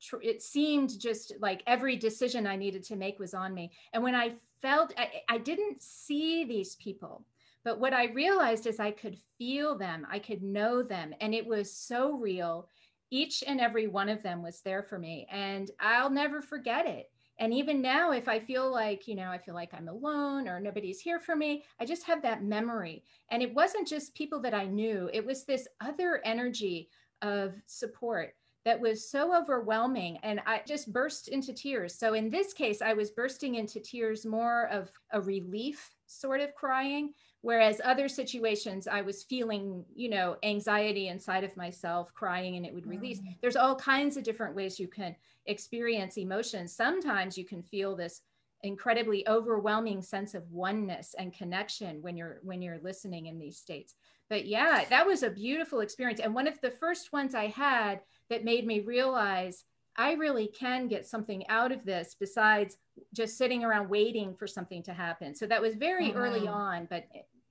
tr- 0.00 0.22
it 0.22 0.42
seemed 0.42 0.98
just 0.98 1.34
like 1.40 1.62
every 1.66 1.96
decision 1.96 2.46
I 2.46 2.56
needed 2.56 2.82
to 2.84 2.96
make 2.96 3.18
was 3.18 3.34
on 3.34 3.54
me. 3.54 3.72
And 3.92 4.02
when 4.02 4.14
I 4.14 4.34
felt, 4.62 4.92
I, 4.96 5.10
I 5.28 5.38
didn't 5.38 5.82
see 5.82 6.44
these 6.44 6.76
people, 6.76 7.24
but 7.64 7.80
what 7.80 7.92
I 7.92 8.06
realized 8.06 8.66
is 8.66 8.78
I 8.78 8.90
could 8.90 9.16
feel 9.38 9.76
them, 9.76 10.06
I 10.10 10.18
could 10.18 10.42
know 10.42 10.82
them, 10.82 11.14
and 11.20 11.34
it 11.34 11.46
was 11.46 11.72
so 11.72 12.12
real. 12.12 12.68
Each 13.10 13.44
and 13.46 13.60
every 13.60 13.86
one 13.86 14.08
of 14.08 14.22
them 14.22 14.42
was 14.42 14.60
there 14.60 14.82
for 14.82 14.98
me, 14.98 15.26
and 15.30 15.70
I'll 15.80 16.10
never 16.10 16.42
forget 16.42 16.86
it. 16.86 17.10
And 17.38 17.52
even 17.52 17.82
now, 17.82 18.12
if 18.12 18.28
I 18.28 18.38
feel 18.38 18.70
like, 18.70 19.08
you 19.08 19.16
know, 19.16 19.28
I 19.28 19.38
feel 19.38 19.54
like 19.54 19.74
I'm 19.74 19.88
alone 19.88 20.46
or 20.48 20.60
nobody's 20.60 21.00
here 21.00 21.18
for 21.18 21.34
me, 21.34 21.64
I 21.80 21.84
just 21.84 22.04
have 22.04 22.22
that 22.22 22.44
memory. 22.44 23.02
And 23.30 23.42
it 23.42 23.54
wasn't 23.54 23.88
just 23.88 24.14
people 24.14 24.40
that 24.42 24.54
I 24.54 24.66
knew, 24.66 25.10
it 25.12 25.24
was 25.24 25.44
this 25.44 25.66
other 25.80 26.20
energy 26.24 26.90
of 27.22 27.54
support 27.66 28.34
that 28.64 28.80
was 28.80 29.10
so 29.10 29.36
overwhelming 29.36 30.18
and 30.22 30.40
i 30.46 30.60
just 30.66 30.92
burst 30.92 31.28
into 31.28 31.52
tears 31.52 31.94
so 31.94 32.14
in 32.14 32.30
this 32.30 32.52
case 32.52 32.80
i 32.82 32.92
was 32.92 33.10
bursting 33.10 33.56
into 33.56 33.80
tears 33.80 34.24
more 34.24 34.68
of 34.68 34.90
a 35.12 35.20
relief 35.20 35.90
sort 36.06 36.40
of 36.40 36.54
crying 36.54 37.12
whereas 37.44 37.78
other 37.84 38.08
situations 38.08 38.88
i 38.88 39.02
was 39.02 39.22
feeling 39.22 39.84
you 39.94 40.08
know 40.08 40.36
anxiety 40.42 41.08
inside 41.08 41.44
of 41.44 41.54
myself 41.58 42.12
crying 42.14 42.56
and 42.56 42.64
it 42.64 42.72
would 42.72 42.86
release. 42.86 43.20
There's 43.42 43.54
all 43.56 43.76
kinds 43.76 44.16
of 44.16 44.24
different 44.24 44.56
ways 44.56 44.80
you 44.80 44.88
can 44.88 45.14
experience 45.44 46.16
emotions. 46.16 46.74
Sometimes 46.74 47.36
you 47.36 47.44
can 47.44 47.62
feel 47.62 47.94
this 47.94 48.22
incredibly 48.62 49.28
overwhelming 49.28 50.00
sense 50.00 50.32
of 50.34 50.50
oneness 50.50 51.14
and 51.18 51.34
connection 51.34 52.00
when 52.00 52.16
you're 52.16 52.38
when 52.42 52.62
you're 52.62 52.80
listening 52.82 53.26
in 53.26 53.38
these 53.38 53.58
states. 53.58 53.94
But 54.30 54.46
yeah 54.46 54.86
that 54.88 55.06
was 55.06 55.22
a 55.22 55.28
beautiful 55.28 55.80
experience. 55.80 56.20
And 56.20 56.34
one 56.34 56.48
of 56.48 56.58
the 56.62 56.70
first 56.70 57.12
ones 57.12 57.34
i 57.34 57.48
had 57.48 58.00
that 58.30 58.42
made 58.44 58.66
me 58.66 58.80
realize 58.80 59.64
I 59.96 60.14
really 60.14 60.48
can 60.48 60.88
get 60.88 61.06
something 61.06 61.46
out 61.48 61.72
of 61.72 61.84
this 61.84 62.16
besides 62.18 62.78
just 63.12 63.36
sitting 63.36 63.64
around 63.64 63.88
waiting 63.88 64.34
for 64.34 64.46
something 64.46 64.82
to 64.84 64.92
happen. 64.92 65.34
So 65.34 65.46
that 65.46 65.62
was 65.62 65.74
very 65.76 66.12
early 66.12 66.40
Mhm. 66.40 66.54
on, 66.54 66.86
but 66.90 67.04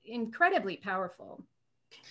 incredibly 0.05 0.77
powerful. 0.77 1.43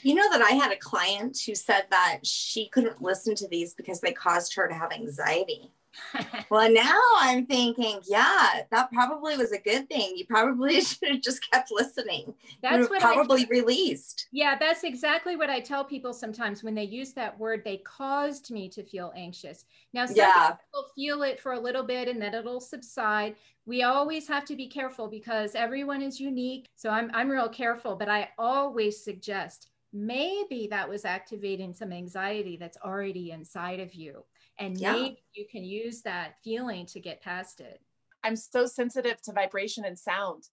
You 0.03 0.15
know 0.15 0.31
that 0.31 0.43
I 0.43 0.53
had 0.53 0.73
a 0.73 0.77
client 0.77 1.39
who 1.45 1.55
said 1.55 1.85
that 1.91 2.21
she 2.23 2.69
couldn't 2.69 3.03
listen 3.03 3.35
to 3.37 3.49
these 3.49 3.75
because 3.75 4.01
they 4.01 4.13
caused 4.13 4.55
her 4.55 4.69
to 4.69 4.75
have 4.75 4.93
anxiety. 4.93 5.73
Well, 6.51 6.71
now 6.71 6.99
I'm 7.19 7.47
thinking, 7.47 8.01
yeah, 8.07 8.63
that 8.71 8.93
probably 8.93 9.37
was 9.37 9.53
a 9.53 9.59
good 9.59 9.89
thing. 9.89 10.13
You 10.17 10.27
probably 10.27 10.81
should 10.81 11.09
have 11.09 11.23
just 11.23 11.51
kept 11.51 11.71
listening. 11.73 12.35
That's 12.63 12.91
what 12.91 13.01
have 13.01 13.11
I 13.11 13.15
probably 13.15 13.47
released. 13.47 14.29
Yeah, 14.33 14.57
that's 14.59 14.85
exactly 14.85 15.37
what 15.37 15.51
I 15.51 15.61
tell 15.61 15.85
people 15.85 16.13
sometimes 16.13 16.63
when 16.63 16.75
they 16.75 16.85
use 16.85 17.13
that 17.15 17.39
word. 17.39 17.63
They 17.65 17.79
caused 17.79 18.51
me 18.51 18.69
to 18.71 18.83
feel 18.83 19.13
anxious. 19.17 19.65
Now, 19.95 20.07
some 20.07 20.17
Yeah. 20.17 20.51
people 20.53 20.89
feel 20.95 21.23
it 21.23 21.41
for 21.41 21.53
a 21.53 21.61
little 21.61 21.83
bit 21.85 22.09
and 22.09 22.21
then 22.21 22.35
it'll 22.35 22.61
subside. 22.61 23.37
We 23.65 23.83
always 23.83 24.29
have 24.29 24.45
to 24.47 24.57
be 24.57 24.69
careful 24.69 25.09
because 25.09 25.55
everyone 25.55 26.03
is 26.03 26.21
unique. 26.21 26.69
So 26.75 26.91
I'm, 26.91 27.11
I'm 27.15 27.31
real 27.31 27.49
careful, 27.49 27.97
but 27.97 28.09
I 28.09 28.31
always 28.39 29.03
suggest 29.03 29.69
maybe 29.93 30.67
that 30.71 30.89
was 30.89 31.05
activating 31.05 31.75
some 31.75 31.93
anxiety 31.93 32.57
that's 32.57 32.79
already 32.85 33.31
inside 33.31 33.81
of 33.81 33.95
you. 33.95 34.25
And 34.63 34.79
Yeah. 34.79 34.93
maybe 34.93 35.25
you 35.35 35.47
can 35.51 35.65
use 35.65 36.03
that 36.03 36.37
feeling 36.45 36.87
to 36.87 37.01
get 37.01 37.21
past 37.21 37.61
it. 37.61 37.81
I'm 38.23 38.37
so 38.37 38.67
sensitive 38.67 39.21
to 39.23 39.33
vibration 39.33 39.85
and 39.85 39.99
sound. 39.99 40.45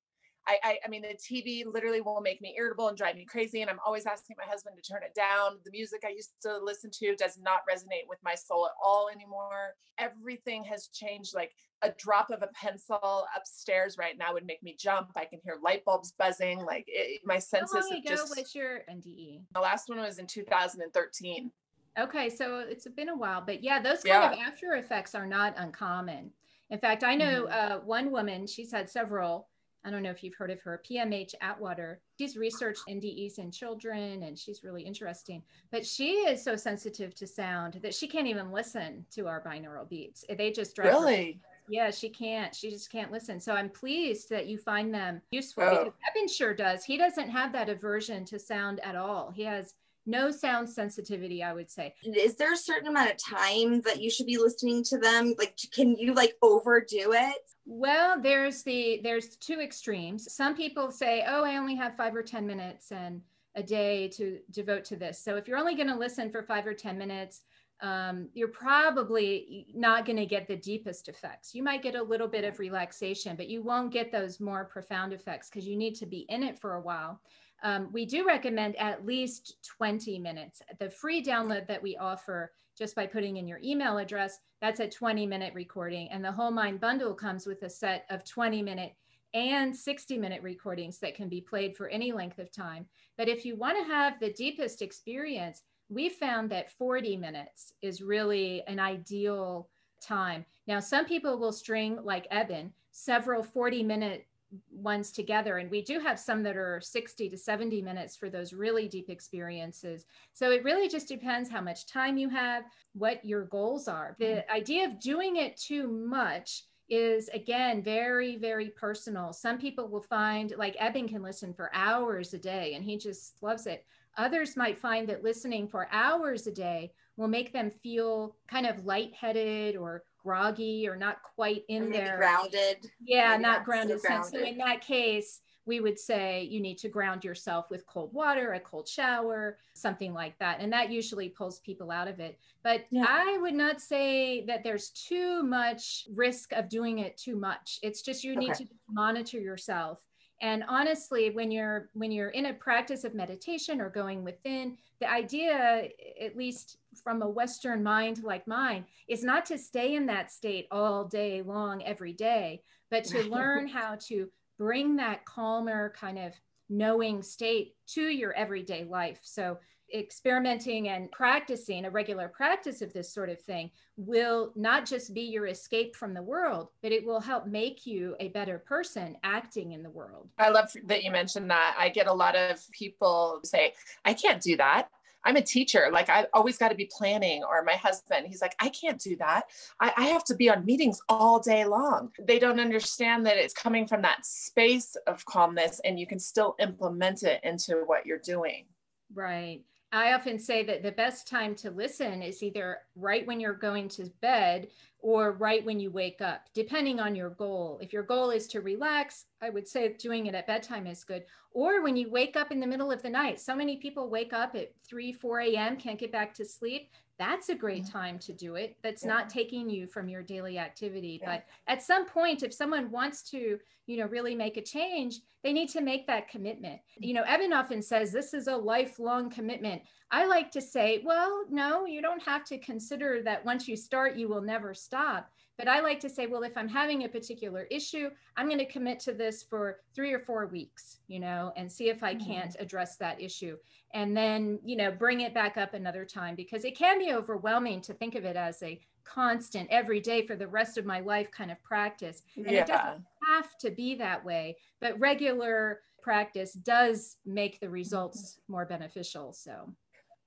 I, 0.47 0.57
I, 0.63 0.79
I 0.83 0.87
mean, 0.87 1.03
the 1.03 1.09
TV 1.15 1.63
literally 1.71 2.01
will 2.01 2.21
make 2.21 2.41
me 2.41 2.55
irritable 2.57 2.87
and 2.87 2.97
drive 2.97 3.15
me 3.15 3.25
crazy. 3.25 3.61
And 3.61 3.69
I'm 3.69 3.79
always 3.85 4.07
asking 4.07 4.35
my 4.39 4.45
husband 4.49 4.75
to 4.81 4.91
turn 4.91 5.03
it 5.03 5.13
down. 5.13 5.59
The 5.63 5.69
music 5.69 6.01
I 6.03 6.09
used 6.09 6.31
to 6.41 6.57
listen 6.57 6.89
to 6.91 7.15
does 7.15 7.37
not 7.37 7.59
resonate 7.71 8.07
with 8.07 8.17
my 8.23 8.33
soul 8.33 8.65
at 8.65 8.71
all 8.83 9.09
anymore. 9.13 9.75
Everything 9.99 10.63
has 10.63 10.87
changed. 10.87 11.35
Like 11.35 11.51
a 11.83 11.91
drop 11.99 12.31
of 12.31 12.41
a 12.41 12.47
pencil 12.47 13.27
upstairs 13.37 13.97
right 13.99 14.17
now 14.17 14.33
would 14.33 14.45
make 14.47 14.63
me 14.63 14.75
jump. 14.79 15.11
I 15.15 15.25
can 15.25 15.39
hear 15.43 15.57
light 15.61 15.85
bulbs 15.85 16.13
buzzing. 16.17 16.65
Like 16.65 16.85
it, 16.87 17.21
my 17.25 17.35
How 17.35 17.39
senses 17.41 17.73
long 17.75 17.89
have 17.91 17.99
ago 17.99 18.09
just. 18.15 18.35
was 18.35 18.55
your 18.55 18.79
NDE? 18.89 19.41
the 19.53 19.59
last 19.59 19.87
one 19.87 19.99
was 19.99 20.17
in 20.17 20.25
2013. 20.25 21.51
Okay, 21.99 22.29
so 22.29 22.59
it's 22.59 22.87
been 22.87 23.09
a 23.09 23.15
while, 23.17 23.41
but 23.45 23.63
yeah, 23.63 23.81
those 23.81 24.03
kind 24.03 24.07
Yeah. 24.07 24.31
of 24.33 24.39
after 24.39 24.73
effects 24.75 25.13
are 25.15 25.27
not 25.27 25.53
uncommon. 25.57 26.31
In 26.69 26.79
fact, 26.79 27.03
I 27.03 27.15
know 27.15 27.45
uh, 27.45 27.79
one 27.79 28.11
woman, 28.11 28.47
she's 28.47 28.71
had 28.71 28.89
several. 28.89 29.47
I 29.85 29.89
don't 29.91 30.03
know 30.03 30.11
if 30.11 30.23
you've 30.23 30.35
heard 30.35 30.51
of 30.51 30.59
her, 30.61 30.81
PMH 30.85 31.35
Atwater. 31.41 32.01
She's 32.19 32.35
researched 32.37 32.83
NDEs 32.89 33.39
in 33.39 33.49
children 33.49 34.23
and 34.23 34.37
she's 34.37 34.61
really 34.63 34.83
interesting. 34.83 35.41
But 35.71 35.85
she 35.85 36.15
is 36.27 36.43
so 36.43 36.55
sensitive 36.57 37.15
to 37.15 37.25
sound 37.25 37.79
that 37.81 37.93
she 37.95 38.07
can't 38.07 38.27
even 38.27 38.51
listen 38.51 39.05
to 39.11 39.27
our 39.27 39.41
binaural 39.41 39.87
beats. 39.89 40.25
They 40.37 40.51
just 40.51 40.75
drive 40.75 40.91
her 40.93 40.99
Really? 40.99 41.39
yeah, 41.69 41.91
she 41.91 42.09
can't. 42.09 42.53
She 42.53 42.69
just 42.69 42.91
can't 42.91 43.11
listen. 43.11 43.39
So 43.39 43.53
I'm 43.53 43.69
pleased 43.69 44.29
that 44.31 44.47
you 44.47 44.57
find 44.57 44.93
them 44.93 45.21
useful 45.31 45.63
Oh. 45.63 45.69
because 45.85 45.93
Eben 46.09 46.27
sure 46.27 46.53
does. 46.53 46.83
He 46.83 46.97
doesn't 46.97 47.29
have 47.29 47.53
that 47.53 47.69
aversion 47.69 48.25
to 48.25 48.37
sound 48.37 48.81
at 48.81 48.95
all. 48.97 49.31
He 49.31 49.43
has 49.43 49.75
no 50.09 50.31
sound 50.31 50.69
sensitivity, 50.69 51.43
I 51.43 51.53
would 51.53 51.69
say. 51.69 51.93
Is 52.03 52.35
there 52.35 52.53
a 52.53 52.57
certain 52.57 52.87
amount 52.87 53.11
of 53.11 53.17
time 53.17 53.81
that 53.81 54.01
you 54.01 54.09
should 54.09 54.25
be 54.25 54.37
listening 54.37 54.83
to 54.85 54.97
them? 54.97 55.35
Like, 55.37 55.57
can 55.71 55.95
you 55.95 56.13
like 56.13 56.35
overdo 56.41 57.13
it? 57.13 57.41
Well, 57.65 58.19
there's 58.19 58.63
the 58.63 58.99
there's 59.03 59.35
two 59.37 59.59
extremes. 59.61 60.33
Some 60.33 60.55
people 60.55 60.91
say, 60.91 61.23
"Oh, 61.27 61.43
I 61.43 61.57
only 61.57 61.75
have 61.75 61.95
5 61.95 62.15
or 62.15 62.23
10 62.23 62.47
minutes 62.47 62.91
and 62.91 63.21
a 63.55 63.61
day 63.61 64.07
to 64.09 64.39
devote 64.49 64.85
to 64.85 64.95
this." 64.95 65.19
So 65.19 65.35
if 65.35 65.47
you're 65.47 65.57
only 65.57 65.75
going 65.75 65.87
to 65.87 65.95
listen 65.95 66.31
for 66.31 66.41
5 66.41 66.65
or 66.65 66.73
10 66.73 66.97
minutes, 66.97 67.41
um, 67.81 68.29
you're 68.33 68.49
probably 68.49 69.67
not 69.73 70.05
going 70.05 70.17
to 70.17 70.25
get 70.25 70.47
the 70.47 70.55
deepest 70.55 71.07
effects. 71.07 71.55
You 71.55 71.63
might 71.63 71.83
get 71.83 71.95
a 71.95 72.03
little 72.03 72.27
bit 72.27 72.43
of 72.43 72.59
relaxation, 72.59 73.35
but 73.35 73.47
you 73.47 73.61
won't 73.61 73.93
get 73.93 74.11
those 74.11 74.39
more 74.39 74.65
profound 74.65 75.13
effects 75.13 75.49
because 75.49 75.67
you 75.67 75.77
need 75.77 75.95
to 75.95 76.05
be 76.05 76.25
in 76.29 76.43
it 76.43 76.59
for 76.59 76.73
a 76.73 76.81
while. 76.81 77.21
Um, 77.63 77.89
we 77.91 78.05
do 78.05 78.25
recommend 78.25 78.75
at 78.77 79.05
least 79.05 79.57
20 79.77 80.19
minutes. 80.19 80.61
The 80.79 80.89
free 80.89 81.23
download 81.23 81.67
that 81.67 81.81
we 81.81 81.97
offer 81.97 82.51
just 82.77 82.95
by 82.95 83.05
putting 83.05 83.37
in 83.37 83.47
your 83.47 83.59
email 83.63 83.97
address, 83.97 84.39
that's 84.61 84.79
a 84.79 84.87
20 84.87 85.25
minute 85.25 85.53
recording. 85.53 86.09
And 86.11 86.23
the 86.23 86.31
Whole 86.31 86.51
Mind 86.51 86.79
Bundle 86.79 87.13
comes 87.13 87.45
with 87.45 87.63
a 87.63 87.69
set 87.69 88.05
of 88.09 88.23
20 88.23 88.61
minute 88.61 88.93
and 89.33 89.75
60 89.75 90.17
minute 90.17 90.41
recordings 90.41 90.97
that 90.99 91.15
can 91.15 91.29
be 91.29 91.41
played 91.41 91.75
for 91.75 91.87
any 91.89 92.11
length 92.11 92.39
of 92.39 92.51
time. 92.51 92.85
But 93.17 93.27
if 93.27 93.45
you 93.45 93.55
want 93.55 93.77
to 93.77 93.83
have 93.83 94.19
the 94.19 94.33
deepest 94.33 94.81
experience, 94.81 95.61
we 95.89 96.09
found 96.09 96.49
that 96.51 96.71
40 96.71 97.17
minutes 97.17 97.73
is 97.81 98.01
really 98.01 98.63
an 98.67 98.79
ideal 98.79 99.69
time. 100.01 100.45
Now, 100.67 100.79
some 100.79 101.05
people 101.05 101.37
will 101.37 101.51
string, 101.51 101.99
like 102.03 102.27
Eben, 102.31 102.73
several 102.91 103.43
40 103.43 103.83
minute 103.83 104.25
ones 104.71 105.11
together. 105.11 105.57
And 105.57 105.69
we 105.69 105.81
do 105.81 105.99
have 105.99 106.19
some 106.19 106.43
that 106.43 106.57
are 106.57 106.81
60 106.81 107.29
to 107.29 107.37
70 107.37 107.81
minutes 107.81 108.15
for 108.15 108.29
those 108.29 108.53
really 108.53 108.87
deep 108.87 109.09
experiences. 109.09 110.05
So 110.33 110.51
it 110.51 110.63
really 110.63 110.89
just 110.89 111.07
depends 111.07 111.49
how 111.49 111.61
much 111.61 111.87
time 111.87 112.17
you 112.17 112.29
have 112.29 112.63
what 112.93 113.23
your 113.23 113.45
goals 113.45 113.87
are. 113.87 114.15
The 114.19 114.25
mm-hmm. 114.25 114.55
idea 114.55 114.85
of 114.85 114.99
doing 114.99 115.35
it 115.35 115.57
too 115.57 115.87
much 115.87 116.63
is 116.89 117.29
again 117.29 117.83
very 117.83 118.35
very 118.37 118.69
personal. 118.69 119.31
Some 119.31 119.59
people 119.59 119.87
will 119.87 120.01
find 120.01 120.53
like 120.57 120.75
Eben 120.79 121.07
can 121.07 121.21
listen 121.21 121.53
for 121.53 121.69
hours 121.73 122.33
a 122.33 122.39
day 122.39 122.73
and 122.73 122.83
he 122.83 122.97
just 122.97 123.35
loves 123.41 123.67
it. 123.67 123.85
Others 124.17 124.57
might 124.57 124.79
find 124.79 125.07
that 125.07 125.23
listening 125.23 125.67
for 125.67 125.87
hours 125.91 126.47
a 126.47 126.51
day 126.51 126.91
will 127.15 127.27
make 127.27 127.53
them 127.53 127.69
feel 127.69 128.35
kind 128.47 128.65
of 128.65 128.85
lightheaded 128.85 129.75
or 129.75 130.03
groggy 130.23 130.87
or 130.87 130.95
not 130.95 131.21
quite 131.23 131.63
in 131.67 131.91
there 131.91 132.17
grounded. 132.17 132.89
Yeah 133.03 133.31
maybe 133.31 133.43
not 133.43 133.65
grounded, 133.65 134.01
so 134.01 134.07
grounded. 134.07 134.31
so 134.31 134.45
in 134.45 134.57
that 134.57 134.81
case 134.81 135.41
we 135.65 135.79
would 135.79 135.99
say 135.99 136.43
you 136.43 136.59
need 136.59 136.77
to 136.79 136.89
ground 136.89 137.23
yourself 137.23 137.69
with 137.69 137.85
cold 137.85 138.11
water 138.11 138.53
a 138.53 138.59
cold 138.59 138.87
shower 138.87 139.57
something 139.73 140.13
like 140.13 140.37
that. 140.39 140.59
And 140.59 140.73
that 140.73 140.91
usually 140.91 141.29
pulls 141.29 141.59
people 141.59 141.91
out 141.91 142.07
of 142.07 142.19
it. 142.19 142.39
But 142.63 142.85
yeah. 142.89 143.05
i 143.07 143.37
would 143.39 143.53
not 143.53 143.79
say 143.79 144.45
that 144.45 144.63
there's 144.63 144.89
too 144.89 145.43
much 145.43 146.07
risk 146.13 146.51
of 146.53 146.69
doing 146.69 146.99
it 146.99 147.17
too 147.17 147.35
much. 147.35 147.79
It's 147.83 148.01
just 148.01 148.23
you 148.23 148.35
need 148.35 148.55
to 148.55 148.67
monitor 148.89 149.39
yourself 149.39 150.01
and 150.41 150.63
honestly 150.67 151.29
when 151.29 151.51
you're 151.51 151.89
when 151.93 152.11
you're 152.11 152.29
in 152.29 152.47
a 152.47 152.53
practice 152.53 153.03
of 153.03 153.13
meditation 153.13 153.81
or 153.81 153.89
going 153.89 154.23
within 154.23 154.77
the 154.99 155.09
idea 155.09 155.89
at 156.21 156.35
least 156.35 156.77
from 157.03 157.21
a 157.21 157.29
western 157.29 157.83
mind 157.83 158.23
like 158.23 158.47
mine 158.47 158.85
is 159.07 159.23
not 159.23 159.45
to 159.45 159.57
stay 159.57 159.95
in 159.95 160.05
that 160.05 160.31
state 160.31 160.67
all 160.71 161.05
day 161.05 161.41
long 161.41 161.83
every 161.83 162.13
day 162.13 162.61
but 162.89 163.03
to 163.03 163.23
learn 163.29 163.67
how 163.67 163.95
to 163.99 164.29
bring 164.57 164.95
that 164.97 165.25
calmer 165.25 165.93
kind 165.97 166.19
of 166.19 166.33
knowing 166.69 167.23
state 167.23 167.73
to 167.87 168.01
your 168.01 168.31
everyday 168.33 168.83
life. 168.83 169.19
So 169.23 169.57
experimenting 169.93 170.89
and 170.89 171.11
practicing 171.11 171.85
a 171.85 171.89
regular 171.89 172.27
practice 172.27 172.81
of 172.81 172.93
this 172.93 173.13
sort 173.13 173.29
of 173.29 173.39
thing 173.39 173.71
will 173.97 174.51
not 174.55 174.85
just 174.85 175.13
be 175.13 175.21
your 175.21 175.47
escape 175.47 175.95
from 175.95 176.13
the 176.13 176.21
world, 176.21 176.69
but 176.81 176.91
it 176.91 177.05
will 177.05 177.19
help 177.19 177.47
make 177.47 177.85
you 177.85 178.15
a 178.19 178.29
better 178.29 178.59
person 178.59 179.17
acting 179.23 179.71
in 179.73 179.83
the 179.83 179.89
world. 179.89 180.29
I 180.37 180.49
love 180.49 180.71
that 180.85 181.03
you 181.03 181.11
mentioned 181.11 181.49
that. 181.51 181.75
I 181.77 181.89
get 181.89 182.07
a 182.07 182.13
lot 182.13 182.35
of 182.35 182.59
people 182.71 183.39
say, 183.43 183.73
I 184.05 184.13
can't 184.13 184.41
do 184.41 184.57
that. 184.57 184.89
I'm 185.23 185.35
a 185.35 185.41
teacher. 185.41 185.89
Like 185.91 186.09
I 186.09 186.27
always 186.33 186.57
got 186.57 186.69
to 186.69 186.75
be 186.75 186.89
planning. 186.91 187.43
Or 187.43 187.63
my 187.63 187.73
husband, 187.73 188.27
he's 188.27 188.41
like, 188.41 188.55
I 188.59 188.69
can't 188.69 188.99
do 188.99 189.15
that. 189.17 189.43
I, 189.79 189.93
I, 189.97 190.05
have 190.07 190.23
to 190.25 190.35
be 190.35 190.49
on 190.49 190.65
meetings 190.65 191.01
all 191.09 191.39
day 191.39 191.65
long. 191.65 192.11
They 192.19 192.39
don't 192.39 192.59
understand 192.59 193.25
that 193.25 193.37
it's 193.37 193.53
coming 193.53 193.87
from 193.87 194.01
that 194.03 194.25
space 194.25 194.95
of 195.07 195.25
calmness 195.25 195.81
and 195.83 195.99
you 195.99 196.07
can 196.07 196.19
still 196.19 196.55
implement 196.59 197.23
it 197.23 197.43
into 197.43 197.83
what 197.85 198.05
you're 198.05 198.17
doing. 198.17 198.65
Right. 199.13 199.61
I 199.91 200.13
often 200.13 200.37
say 200.37 200.63
that 200.65 200.83
the 200.83 200.91
best 200.91 201.27
time 201.27 201.55
to 201.55 201.71
listen 201.71 202.21
is 202.21 202.43
either 202.43 202.79
right 202.95 203.25
when 203.25 203.39
you're 203.39 203.53
going 203.53 203.89
to 203.89 204.11
bed 204.21 204.67
or 204.99 205.31
right 205.31 205.65
when 205.65 205.79
you 205.79 205.89
wake 205.89 206.21
up, 206.21 206.41
depending 206.53 206.99
on 206.99 207.15
your 207.15 207.31
goal. 207.31 207.79
If 207.81 207.91
your 207.91 208.03
goal 208.03 208.29
is 208.29 208.45
to 208.47 208.61
relax, 208.61 209.25
I 209.41 209.49
would 209.49 209.67
say 209.67 209.93
doing 209.93 210.27
it 210.27 210.35
at 210.35 210.45
bedtime 210.45 210.85
is 210.85 211.03
good. 211.03 211.25
Or 211.53 211.81
when 211.81 211.97
you 211.97 212.11
wake 212.11 212.35
up 212.35 212.51
in 212.51 212.59
the 212.59 212.67
middle 212.67 212.91
of 212.91 213.01
the 213.01 213.09
night. 213.09 213.39
So 213.39 213.55
many 213.55 213.77
people 213.77 214.09
wake 214.09 214.33
up 214.33 214.55
at 214.55 214.73
3, 214.87 215.11
4 215.11 215.39
a.m., 215.39 215.77
can't 215.77 215.99
get 215.99 216.11
back 216.11 216.35
to 216.35 216.45
sleep 216.45 216.91
that's 217.19 217.49
a 217.49 217.55
great 217.55 217.83
mm-hmm. 217.83 217.97
time 217.97 218.17
to 218.17 218.33
do 218.33 218.55
it 218.55 218.77
that's 218.81 219.03
yeah. 219.03 219.09
not 219.09 219.29
taking 219.29 219.69
you 219.69 219.85
from 219.85 220.09
your 220.09 220.23
daily 220.23 220.57
activity 220.57 221.19
yeah. 221.21 221.35
but 221.35 221.45
at 221.67 221.83
some 221.83 222.05
point 222.05 222.41
if 222.41 222.53
someone 222.53 222.89
wants 222.89 223.21
to 223.21 223.59
you 223.85 223.97
know 223.97 224.05
really 224.05 224.33
make 224.33 224.57
a 224.57 224.61
change 224.61 225.19
they 225.43 225.53
need 225.53 225.69
to 225.69 225.81
make 225.81 226.07
that 226.07 226.29
commitment 226.29 226.79
you 226.97 227.13
know 227.13 227.23
eben 227.27 227.53
often 227.53 227.81
says 227.81 228.11
this 228.11 228.33
is 228.33 228.47
a 228.47 228.55
lifelong 228.55 229.29
commitment 229.29 229.81
i 230.11 230.25
like 230.25 230.49
to 230.49 230.61
say 230.61 231.01
well 231.05 231.43
no 231.49 231.85
you 231.85 232.01
don't 232.01 232.23
have 232.23 232.45
to 232.45 232.57
consider 232.59 233.21
that 233.21 233.45
once 233.45 233.67
you 233.67 233.75
start 233.75 234.15
you 234.15 234.27
will 234.27 234.41
never 234.41 234.73
stop 234.73 235.29
but 235.59 235.67
I 235.67 235.81
like 235.81 235.99
to 235.99 236.09
say, 236.09 236.25
well, 236.25 236.43
if 236.43 236.55
I'm 236.57 236.69
having 236.69 237.03
a 237.03 237.09
particular 237.09 237.63
issue, 237.69 238.09
I'm 238.37 238.47
going 238.47 238.59
to 238.59 238.65
commit 238.65 238.97
to 239.01 239.13
this 239.13 239.43
for 239.43 239.81
three 239.93 240.13
or 240.13 240.19
four 240.19 240.47
weeks, 240.47 240.99
you 241.09 241.19
know, 241.19 241.51
and 241.57 241.69
see 241.69 241.89
if 241.89 242.01
I 242.01 242.15
mm-hmm. 242.15 242.25
can't 242.25 242.55
address 242.59 242.95
that 242.95 243.19
issue. 243.19 243.57
And 243.93 244.15
then, 244.15 244.59
you 244.63 244.77
know, 244.77 244.89
bring 244.89 245.19
it 245.19 245.33
back 245.33 245.57
up 245.57 245.73
another 245.73 246.05
time 246.05 246.35
because 246.35 246.63
it 246.63 246.77
can 246.77 246.97
be 246.97 247.11
overwhelming 247.11 247.81
to 247.81 247.93
think 247.93 248.15
of 248.15 248.23
it 248.23 248.37
as 248.37 248.63
a 248.63 248.79
constant 249.03 249.67
every 249.69 249.99
day 249.99 250.25
for 250.25 250.37
the 250.37 250.47
rest 250.47 250.77
of 250.77 250.85
my 250.85 251.01
life 251.01 251.29
kind 251.29 251.51
of 251.51 251.61
practice. 251.61 252.21
And 252.37 252.45
yeah. 252.45 252.61
it 252.61 252.67
doesn't 252.67 253.03
have 253.27 253.57
to 253.57 253.69
be 253.69 253.95
that 253.95 254.23
way, 254.23 254.55
but 254.79 254.97
regular 254.97 255.81
practice 256.01 256.53
does 256.53 257.17
make 257.25 257.59
the 257.59 257.69
results 257.69 258.39
more 258.47 258.65
beneficial. 258.65 259.33
So 259.33 259.73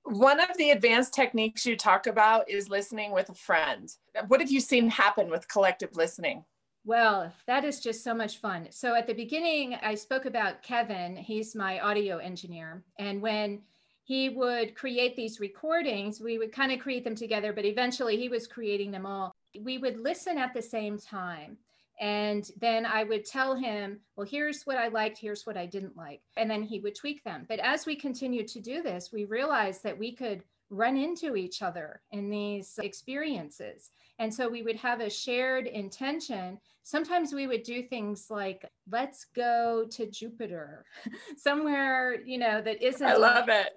one 0.03 0.39
of 0.39 0.57
the 0.57 0.71
advanced 0.71 1.13
techniques 1.13 1.65
you 1.65 1.75
talk 1.75 2.07
about 2.07 2.49
is 2.49 2.69
listening 2.69 3.11
with 3.11 3.29
a 3.29 3.33
friend. 3.33 3.93
What 4.27 4.41
have 4.41 4.51
you 4.51 4.59
seen 4.59 4.89
happen 4.89 5.29
with 5.29 5.47
collective 5.47 5.95
listening? 5.95 6.43
Well, 6.85 7.31
that 7.47 7.63
is 7.63 7.79
just 7.79 8.03
so 8.03 8.13
much 8.13 8.39
fun. 8.39 8.67
So 8.71 8.93
at 8.95 9.07
the 9.07 9.13
beginning, 9.13 9.75
I 9.81 9.95
spoke 9.95 10.25
about 10.25 10.61
Kevin. 10.61 11.15
He's 11.15 11.55
my 11.55 11.79
audio 11.79 12.17
engineer. 12.17 12.83
And 12.99 13.21
when 13.21 13.61
he 14.03 14.27
would 14.29 14.75
create 14.75 15.15
these 15.15 15.39
recordings, 15.39 16.19
we 16.19 16.37
would 16.37 16.51
kind 16.51 16.73
of 16.73 16.79
create 16.79 17.05
them 17.05 17.15
together, 17.15 17.53
but 17.53 17.63
eventually 17.63 18.17
he 18.17 18.27
was 18.27 18.47
creating 18.47 18.91
them 18.91 19.05
all. 19.05 19.33
We 19.57 19.77
would 19.77 19.97
listen 19.97 20.37
at 20.37 20.53
the 20.53 20.61
same 20.61 20.97
time. 20.97 21.57
And 21.99 22.49
then 22.59 22.85
I 22.85 23.03
would 23.03 23.25
tell 23.25 23.55
him, 23.55 23.99
well, 24.15 24.27
here's 24.27 24.63
what 24.63 24.77
I 24.77 24.87
liked, 24.87 25.17
here's 25.17 25.45
what 25.45 25.57
I 25.57 25.65
didn't 25.65 25.95
like. 25.95 26.21
And 26.37 26.49
then 26.49 26.63
he 26.63 26.79
would 26.79 26.95
tweak 26.95 27.23
them. 27.23 27.45
But 27.47 27.59
as 27.59 27.85
we 27.85 27.95
continued 27.95 28.47
to 28.49 28.59
do 28.59 28.81
this, 28.81 29.11
we 29.11 29.25
realized 29.25 29.83
that 29.83 29.97
we 29.97 30.11
could 30.11 30.43
run 30.69 30.97
into 30.97 31.35
each 31.35 31.61
other 31.61 32.01
in 32.11 32.29
these 32.29 32.79
experiences. 32.81 33.91
And 34.19 34.33
so 34.33 34.49
we 34.49 34.63
would 34.63 34.75
have 34.77 35.01
a 35.01 35.09
shared 35.09 35.67
intention. 35.67 36.59
Sometimes 36.83 37.33
we 37.33 37.47
would 37.47 37.63
do 37.63 37.83
things 37.83 38.27
like, 38.29 38.65
let's 38.89 39.25
go 39.35 39.85
to 39.91 40.09
Jupiter, 40.09 40.85
somewhere, 41.37 42.21
you 42.25 42.37
know, 42.37 42.61
that 42.61 42.81
isn't. 42.81 43.07
I 43.07 43.15
love 43.15 43.49
it. 43.49 43.69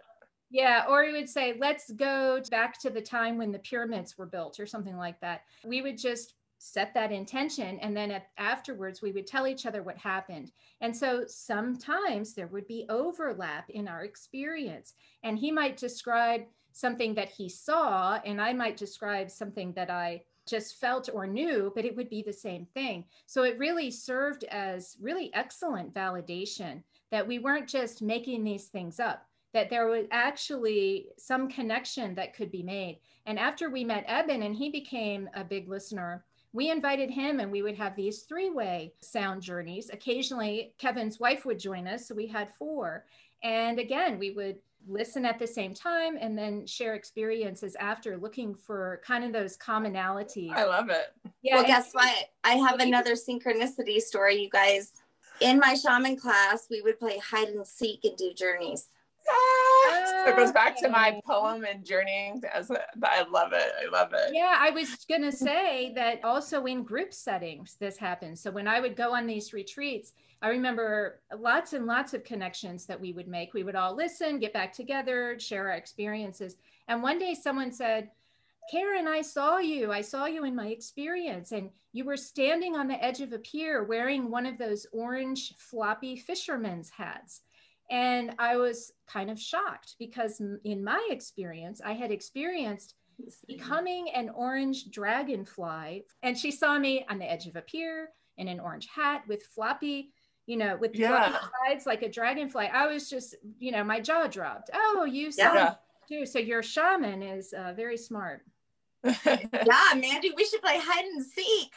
Yeah, 0.50 0.84
or 0.88 1.04
we 1.04 1.12
would 1.12 1.28
say, 1.28 1.56
let's 1.58 1.90
go 1.92 2.40
back 2.50 2.80
to 2.80 2.90
the 2.90 3.00
time 3.00 3.36
when 3.36 3.50
the 3.50 3.58
pyramids 3.58 4.16
were 4.16 4.26
built 4.26 4.60
or 4.60 4.66
something 4.66 4.96
like 4.96 5.20
that. 5.20 5.42
We 5.64 5.82
would 5.82 5.98
just 5.98 6.34
set 6.58 6.94
that 6.94 7.12
intention 7.12 7.78
and 7.80 7.96
then 7.96 8.10
at, 8.10 8.28
afterwards 8.38 9.02
we 9.02 9.12
would 9.12 9.26
tell 9.26 9.46
each 9.46 9.66
other 9.66 9.82
what 9.82 9.98
happened. 9.98 10.52
And 10.80 10.96
so 10.96 11.24
sometimes 11.26 12.34
there 12.34 12.46
would 12.48 12.66
be 12.66 12.86
overlap 12.88 13.68
in 13.70 13.88
our 13.88 14.04
experience 14.04 14.94
and 15.22 15.38
he 15.38 15.50
might 15.50 15.76
describe 15.76 16.42
something 16.72 17.14
that 17.14 17.30
he 17.30 17.48
saw 17.48 18.20
and 18.26 18.38
i 18.38 18.52
might 18.52 18.76
describe 18.76 19.30
something 19.30 19.72
that 19.72 19.88
i 19.88 20.20
just 20.46 20.76
felt 20.76 21.08
or 21.12 21.26
knew 21.26 21.72
but 21.74 21.84
it 21.84 21.96
would 21.96 22.08
be 22.08 22.22
the 22.22 22.32
same 22.32 22.66
thing. 22.74 23.04
So 23.26 23.42
it 23.42 23.58
really 23.58 23.90
served 23.90 24.44
as 24.44 24.96
really 25.00 25.30
excellent 25.34 25.92
validation 25.92 26.82
that 27.10 27.26
we 27.26 27.38
weren't 27.38 27.68
just 27.68 28.02
making 28.02 28.44
these 28.44 28.66
things 28.66 29.00
up 29.00 29.26
that 29.52 29.70
there 29.70 29.86
was 29.86 30.04
actually 30.10 31.06
some 31.16 31.48
connection 31.48 32.14
that 32.14 32.34
could 32.34 32.50
be 32.50 32.62
made. 32.62 32.98
And 33.24 33.38
after 33.38 33.70
we 33.70 33.84
met 33.84 34.04
eben 34.06 34.42
and 34.42 34.54
he 34.54 34.68
became 34.68 35.30
a 35.34 35.42
big 35.42 35.66
listener 35.66 36.26
we 36.56 36.70
invited 36.70 37.10
him 37.10 37.38
and 37.38 37.52
we 37.52 37.60
would 37.60 37.76
have 37.76 37.94
these 37.94 38.22
three 38.22 38.48
way 38.48 38.94
sound 39.00 39.42
journeys. 39.42 39.90
Occasionally, 39.92 40.72
Kevin's 40.78 41.20
wife 41.20 41.44
would 41.44 41.58
join 41.58 41.86
us. 41.86 42.08
So 42.08 42.14
we 42.14 42.26
had 42.26 42.48
four. 42.58 43.04
And 43.42 43.78
again, 43.78 44.18
we 44.18 44.30
would 44.30 44.56
listen 44.88 45.26
at 45.26 45.38
the 45.38 45.46
same 45.46 45.74
time 45.74 46.16
and 46.18 46.36
then 46.38 46.66
share 46.66 46.94
experiences 46.94 47.76
after 47.78 48.16
looking 48.16 48.54
for 48.54 49.02
kind 49.04 49.22
of 49.22 49.34
those 49.34 49.58
commonalities. 49.58 50.52
I 50.52 50.64
love 50.64 50.88
it. 50.88 51.12
Yeah. 51.42 51.56
Well, 51.56 51.66
guess 51.66 51.92
what? 51.92 52.24
I 52.42 52.54
have 52.54 52.80
another 52.80 53.16
synchronicity 53.16 54.00
story, 54.00 54.36
you 54.40 54.48
guys. 54.48 54.92
In 55.42 55.58
my 55.58 55.74
shaman 55.74 56.16
class, 56.16 56.68
we 56.70 56.80
would 56.80 56.98
play 56.98 57.18
hide 57.18 57.48
and 57.48 57.66
seek 57.66 58.02
and 58.04 58.16
do 58.16 58.32
journeys. 58.32 58.88
Ah, 59.28 60.22
so 60.24 60.30
it 60.30 60.36
goes 60.36 60.52
back 60.52 60.76
to 60.78 60.88
my 60.88 61.20
poem 61.26 61.64
and 61.64 61.84
journeying 61.84 62.42
as 62.52 62.70
a, 62.70 62.80
I 63.02 63.22
love 63.28 63.52
it. 63.52 63.72
I 63.82 63.90
love 63.90 64.12
it. 64.12 64.30
Yeah, 64.32 64.56
I 64.58 64.70
was 64.70 65.04
going 65.08 65.22
to 65.22 65.32
say 65.32 65.92
that 65.94 66.24
also 66.24 66.64
in 66.66 66.82
group 66.82 67.12
settings, 67.12 67.76
this 67.78 67.96
happens. 67.96 68.40
So 68.40 68.50
when 68.50 68.68
I 68.68 68.80
would 68.80 68.96
go 68.96 69.14
on 69.14 69.26
these 69.26 69.52
retreats, 69.52 70.12
I 70.42 70.48
remember 70.48 71.20
lots 71.38 71.72
and 71.72 71.86
lots 71.86 72.14
of 72.14 72.24
connections 72.24 72.86
that 72.86 73.00
we 73.00 73.12
would 73.12 73.28
make. 73.28 73.54
We 73.54 73.62
would 73.62 73.74
all 73.74 73.96
listen, 73.96 74.38
get 74.38 74.52
back 74.52 74.72
together, 74.72 75.38
share 75.38 75.70
our 75.70 75.76
experiences. 75.76 76.56
And 76.88 77.02
one 77.02 77.18
day 77.18 77.34
someone 77.34 77.72
said, 77.72 78.10
Karen, 78.70 79.06
I 79.06 79.22
saw 79.22 79.58
you. 79.58 79.92
I 79.92 80.00
saw 80.00 80.26
you 80.26 80.44
in 80.44 80.54
my 80.54 80.66
experience. 80.66 81.52
And 81.52 81.70
you 81.92 82.04
were 82.04 82.16
standing 82.16 82.76
on 82.76 82.88
the 82.88 83.02
edge 83.02 83.20
of 83.20 83.32
a 83.32 83.38
pier 83.38 83.84
wearing 83.84 84.30
one 84.30 84.44
of 84.44 84.58
those 84.58 84.86
orange 84.92 85.54
floppy 85.56 86.16
fisherman's 86.16 86.90
hats. 86.90 87.42
And 87.90 88.34
I 88.38 88.56
was 88.56 88.92
kind 89.06 89.30
of 89.30 89.38
shocked 89.38 89.94
because, 89.98 90.40
in 90.64 90.82
my 90.82 91.06
experience, 91.10 91.80
I 91.84 91.92
had 91.92 92.10
experienced 92.10 92.94
becoming 93.46 94.10
an 94.10 94.30
orange 94.30 94.90
dragonfly. 94.90 96.04
And 96.22 96.36
she 96.36 96.50
saw 96.50 96.78
me 96.78 97.06
on 97.08 97.18
the 97.18 97.30
edge 97.30 97.46
of 97.46 97.56
a 97.56 97.62
pier 97.62 98.10
in 98.36 98.48
an 98.48 98.60
orange 98.60 98.88
hat 98.94 99.22
with 99.28 99.42
floppy, 99.42 100.12
you 100.46 100.56
know, 100.56 100.76
with 100.76 100.94
yeah. 100.94 101.30
floppy 101.30 101.46
sides 101.66 101.86
like 101.86 102.02
a 102.02 102.10
dragonfly. 102.10 102.66
I 102.66 102.86
was 102.86 103.08
just, 103.08 103.34
you 103.58 103.72
know, 103.72 103.84
my 103.84 104.00
jaw 104.00 104.26
dropped. 104.26 104.70
Oh, 104.74 105.04
you 105.04 105.30
saw 105.30 105.54
yeah. 105.54 105.74
too. 106.08 106.26
So 106.26 106.38
your 106.38 106.62
shaman 106.62 107.22
is 107.22 107.52
uh, 107.52 107.72
very 107.74 107.96
smart. 107.96 108.42
yeah, 109.04 109.92
Mandy, 109.94 110.32
we 110.36 110.44
should 110.44 110.62
play 110.62 110.78
hide 110.80 111.04
and 111.04 111.24
seek. 111.24 111.70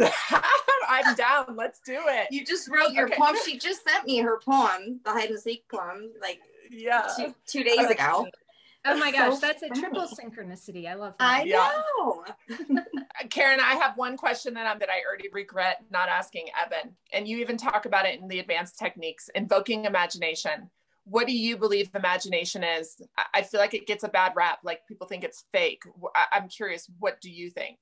I'm 0.00 1.14
down. 1.14 1.56
Let's 1.56 1.80
do 1.84 1.98
it. 1.98 2.28
You 2.30 2.44
just 2.44 2.68
wrote 2.68 2.92
your 2.92 3.06
okay. 3.06 3.16
poem. 3.16 3.36
She 3.44 3.58
just 3.58 3.82
sent 3.88 4.06
me 4.06 4.18
her 4.18 4.38
poem, 4.38 5.00
the 5.04 5.10
hide 5.10 5.30
and 5.30 5.38
seek 5.38 5.64
poem, 5.68 6.10
like 6.20 6.40
yeah, 6.70 7.08
two, 7.16 7.34
two 7.46 7.64
days 7.64 7.90
ago. 7.90 8.26
Oh 8.84 8.98
my 8.98 9.12
gosh, 9.12 9.34
so 9.34 9.40
that's 9.46 9.62
a 9.62 9.68
triple 9.68 10.08
synchronicity. 10.08 10.88
I 10.88 10.94
love 10.94 11.14
that. 11.18 11.40
I 11.40 11.44
know. 11.44 12.24
Uh, 13.20 13.26
Karen, 13.28 13.60
I 13.60 13.74
have 13.74 13.98
one 13.98 14.16
question 14.16 14.54
that 14.54 14.66
I'm 14.66 14.78
that 14.78 14.88
I 14.88 15.02
already 15.06 15.28
regret 15.32 15.84
not 15.90 16.08
asking 16.08 16.46
Eben. 16.58 16.94
And 17.12 17.28
you 17.28 17.38
even 17.38 17.58
talk 17.58 17.84
about 17.84 18.06
it 18.06 18.18
in 18.18 18.26
the 18.26 18.38
advanced 18.38 18.78
techniques, 18.78 19.28
invoking 19.34 19.84
imagination. 19.84 20.70
What 21.04 21.26
do 21.26 21.36
you 21.36 21.58
believe 21.58 21.90
imagination 21.94 22.64
is? 22.64 23.02
I 23.34 23.42
feel 23.42 23.60
like 23.60 23.74
it 23.74 23.86
gets 23.86 24.02
a 24.02 24.08
bad 24.08 24.32
rap, 24.34 24.60
like 24.64 24.86
people 24.88 25.06
think 25.06 25.24
it's 25.24 25.44
fake. 25.52 25.82
I'm 26.32 26.48
curious, 26.48 26.90
what 27.00 27.20
do 27.20 27.30
you 27.30 27.50
think? 27.50 27.80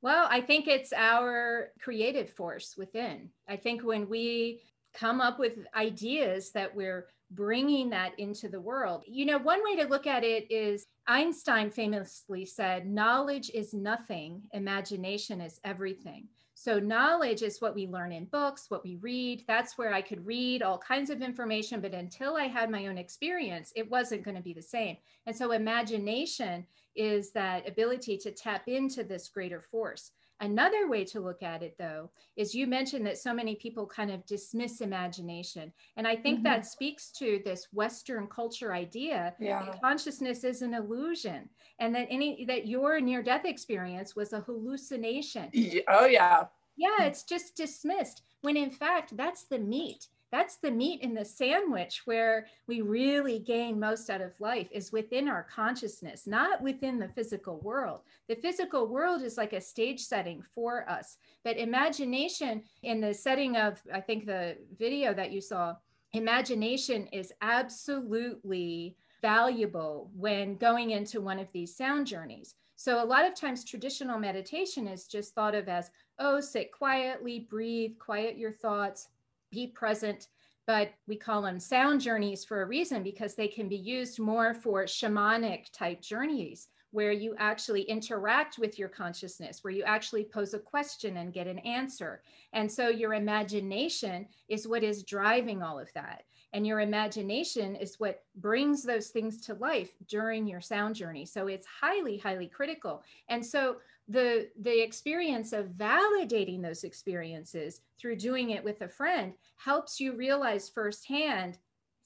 Well, 0.00 0.28
I 0.30 0.40
think 0.40 0.68
it's 0.68 0.92
our 0.92 1.70
creative 1.80 2.30
force 2.30 2.76
within. 2.76 3.30
I 3.48 3.56
think 3.56 3.82
when 3.82 4.08
we 4.08 4.60
come 4.94 5.20
up 5.20 5.38
with 5.38 5.58
ideas 5.74 6.50
that 6.52 6.74
we're 6.74 7.08
bringing 7.30 7.90
that 7.90 8.18
into 8.18 8.48
the 8.48 8.60
world. 8.60 9.04
You 9.06 9.26
know, 9.26 9.38
one 9.38 9.62
way 9.62 9.76
to 9.76 9.88
look 9.88 10.06
at 10.06 10.24
it 10.24 10.50
is 10.50 10.86
Einstein 11.06 11.70
famously 11.70 12.44
said, 12.44 12.86
knowledge 12.86 13.50
is 13.52 13.74
nothing, 13.74 14.42
imagination 14.52 15.40
is 15.40 15.60
everything. 15.64 16.28
So, 16.54 16.80
knowledge 16.80 17.42
is 17.42 17.60
what 17.60 17.76
we 17.76 17.86
learn 17.86 18.10
in 18.10 18.24
books, 18.24 18.68
what 18.68 18.82
we 18.82 18.96
read. 18.96 19.44
That's 19.46 19.78
where 19.78 19.94
I 19.94 20.02
could 20.02 20.26
read 20.26 20.60
all 20.60 20.76
kinds 20.76 21.08
of 21.08 21.22
information, 21.22 21.80
but 21.80 21.94
until 21.94 22.34
I 22.36 22.48
had 22.48 22.68
my 22.68 22.88
own 22.88 22.98
experience, 22.98 23.72
it 23.76 23.88
wasn't 23.88 24.24
going 24.24 24.36
to 24.36 24.42
be 24.42 24.52
the 24.52 24.60
same. 24.60 24.96
And 25.26 25.36
so, 25.36 25.52
imagination 25.52 26.66
is 26.98 27.30
that 27.32 27.68
ability 27.68 28.18
to 28.18 28.32
tap 28.32 28.66
into 28.66 29.04
this 29.04 29.28
greater 29.28 29.62
force. 29.62 30.10
Another 30.40 30.88
way 30.88 31.04
to 31.04 31.20
look 31.20 31.42
at 31.42 31.62
it, 31.64 31.74
though, 31.78 32.10
is 32.36 32.54
you 32.54 32.68
mentioned 32.68 33.04
that 33.06 33.18
so 33.18 33.34
many 33.34 33.56
people 33.56 33.86
kind 33.86 34.10
of 34.10 34.24
dismiss 34.26 34.80
imagination. 34.80 35.72
And 35.96 36.06
I 36.06 36.14
think 36.14 36.38
mm-hmm. 36.38 36.44
that 36.44 36.66
speaks 36.66 37.10
to 37.18 37.40
this 37.44 37.66
Western 37.72 38.28
culture 38.28 38.72
idea 38.72 39.34
yeah. 39.40 39.64
that 39.64 39.80
consciousness 39.80 40.44
is 40.44 40.62
an 40.62 40.74
illusion 40.74 41.48
and 41.80 41.92
that 41.94 42.06
any 42.08 42.44
that 42.44 42.68
your 42.68 43.00
near 43.00 43.22
death 43.22 43.46
experience 43.46 44.14
was 44.14 44.32
a 44.32 44.40
hallucination. 44.40 45.50
Oh, 45.88 46.06
yeah. 46.06 46.44
Yeah, 46.76 47.02
it's 47.06 47.24
just 47.24 47.56
dismissed 47.56 48.22
when 48.42 48.56
in 48.56 48.70
fact 48.70 49.16
that's 49.16 49.44
the 49.44 49.58
meat 49.58 50.06
that's 50.30 50.56
the 50.56 50.70
meat 50.70 51.00
in 51.02 51.14
the 51.14 51.24
sandwich 51.24 52.02
where 52.04 52.46
we 52.66 52.82
really 52.82 53.38
gain 53.38 53.80
most 53.80 54.10
out 54.10 54.20
of 54.20 54.38
life 54.40 54.68
is 54.70 54.92
within 54.92 55.28
our 55.28 55.44
consciousness 55.44 56.26
not 56.26 56.60
within 56.60 56.98
the 56.98 57.08
physical 57.08 57.58
world. 57.60 58.00
The 58.28 58.36
physical 58.36 58.86
world 58.86 59.22
is 59.22 59.36
like 59.36 59.52
a 59.52 59.60
stage 59.60 60.00
setting 60.00 60.42
for 60.54 60.88
us. 60.88 61.16
But 61.44 61.56
imagination 61.56 62.62
in 62.82 63.00
the 63.00 63.14
setting 63.14 63.56
of 63.56 63.80
i 63.92 64.00
think 64.00 64.26
the 64.26 64.56
video 64.78 65.14
that 65.14 65.32
you 65.32 65.40
saw 65.40 65.74
imagination 66.12 67.06
is 67.08 67.32
absolutely 67.42 68.96
valuable 69.20 70.10
when 70.14 70.56
going 70.56 70.90
into 70.90 71.20
one 71.20 71.38
of 71.38 71.50
these 71.52 71.76
sound 71.76 72.06
journeys. 72.06 72.54
So 72.76 73.02
a 73.02 73.04
lot 73.04 73.26
of 73.26 73.34
times 73.34 73.64
traditional 73.64 74.18
meditation 74.18 74.86
is 74.86 75.08
just 75.08 75.34
thought 75.34 75.54
of 75.54 75.68
as 75.68 75.90
oh 76.18 76.40
sit 76.40 76.70
quietly 76.70 77.46
breathe 77.50 77.98
quiet 77.98 78.38
your 78.38 78.52
thoughts 78.52 79.08
be 79.50 79.66
present 79.66 80.28
but 80.68 80.90
we 81.06 81.16
call 81.16 81.40
them 81.40 81.58
sound 81.58 81.98
journeys 81.98 82.44
for 82.44 82.60
a 82.60 82.66
reason 82.66 83.02
because 83.02 83.34
they 83.34 83.48
can 83.48 83.70
be 83.70 83.76
used 83.76 84.20
more 84.20 84.52
for 84.52 84.84
shamanic 84.84 85.72
type 85.72 86.02
journeys 86.02 86.68
where 86.90 87.10
you 87.12 87.34
actually 87.38 87.82
interact 87.82 88.58
with 88.58 88.78
your 88.78 88.88
consciousness, 88.88 89.62
where 89.62 89.72
you 89.72 89.82
actually 89.84 90.24
pose 90.24 90.54
a 90.54 90.58
question 90.58 91.18
and 91.18 91.32
get 91.32 91.46
an 91.46 91.58
answer. 91.60 92.22
And 92.52 92.70
so 92.70 92.88
your 92.88 93.14
imagination 93.14 94.26
is 94.48 94.68
what 94.68 94.82
is 94.82 95.02
driving 95.02 95.62
all 95.62 95.78
of 95.78 95.92
that. 95.94 96.24
And 96.54 96.66
your 96.66 96.80
imagination 96.80 97.76
is 97.76 98.00
what 98.00 98.22
brings 98.36 98.82
those 98.82 99.08
things 99.08 99.40
to 99.42 99.54
life 99.54 99.90
during 100.06 100.46
your 100.46 100.62
sound 100.62 100.94
journey. 100.94 101.26
So 101.26 101.46
it's 101.46 101.66
highly, 101.66 102.16
highly 102.16 102.46
critical. 102.46 103.02
And 103.28 103.44
so 103.44 103.76
the 104.08 104.48
the 104.62 104.82
experience 104.82 105.52
of 105.52 105.66
validating 105.66 106.62
those 106.62 106.84
experiences 106.84 107.82
through 108.00 108.16
doing 108.16 108.50
it 108.50 108.64
with 108.64 108.80
a 108.80 108.88
friend 108.88 109.34
helps 109.56 110.00
you 110.00 110.14
realize 110.14 110.68
firsthand 110.68 111.58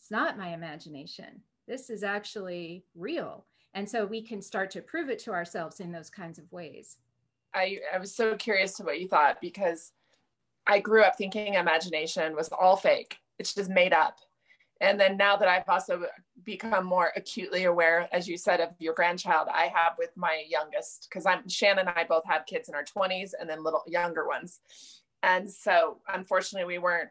it's 0.02 0.10
not 0.10 0.36
my 0.36 0.48
imagination. 0.48 1.42
This 1.68 1.88
is 1.88 2.02
actually 2.02 2.84
real. 2.96 3.46
And 3.72 3.88
so 3.88 4.04
we 4.04 4.20
can 4.20 4.42
start 4.42 4.68
to 4.72 4.82
prove 4.82 5.08
it 5.10 5.20
to 5.20 5.30
ourselves 5.30 5.78
in 5.78 5.92
those 5.92 6.10
kinds 6.10 6.40
of 6.40 6.50
ways. 6.50 6.96
I 7.54 7.78
i 7.94 7.98
was 7.98 8.12
so 8.14 8.34
curious 8.34 8.74
to 8.74 8.82
what 8.82 9.00
you 9.00 9.06
thought 9.06 9.40
because 9.40 9.92
i 10.66 10.80
grew 10.80 11.02
up 11.02 11.16
thinking 11.16 11.54
imagination 11.54 12.34
was 12.34 12.48
all 12.48 12.76
fake. 12.76 13.18
It's 13.38 13.54
just 13.54 13.70
made 13.70 13.92
up 13.92 14.16
and 14.82 14.98
then 14.98 15.16
now 15.16 15.36
that 15.36 15.48
I've 15.48 15.68
also 15.68 16.04
become 16.44 16.84
more 16.84 17.12
acutely 17.14 17.64
aware, 17.64 18.08
as 18.12 18.26
you 18.26 18.36
said, 18.36 18.60
of 18.60 18.70
your 18.80 18.94
grandchild, 18.94 19.46
I 19.48 19.70
have 19.74 19.92
with 19.96 20.10
my 20.16 20.42
youngest, 20.48 21.06
because 21.08 21.24
I'm 21.24 21.48
Shannon 21.48 21.86
and 21.86 21.96
I 21.96 22.04
both 22.04 22.24
have 22.26 22.46
kids 22.46 22.68
in 22.68 22.74
our 22.74 22.84
20s 22.84 23.30
and 23.38 23.48
then 23.48 23.62
little 23.62 23.84
younger 23.86 24.26
ones. 24.26 24.60
And 25.22 25.48
so 25.48 25.98
unfortunately 26.12 26.66
we 26.66 26.78
weren't 26.78 27.10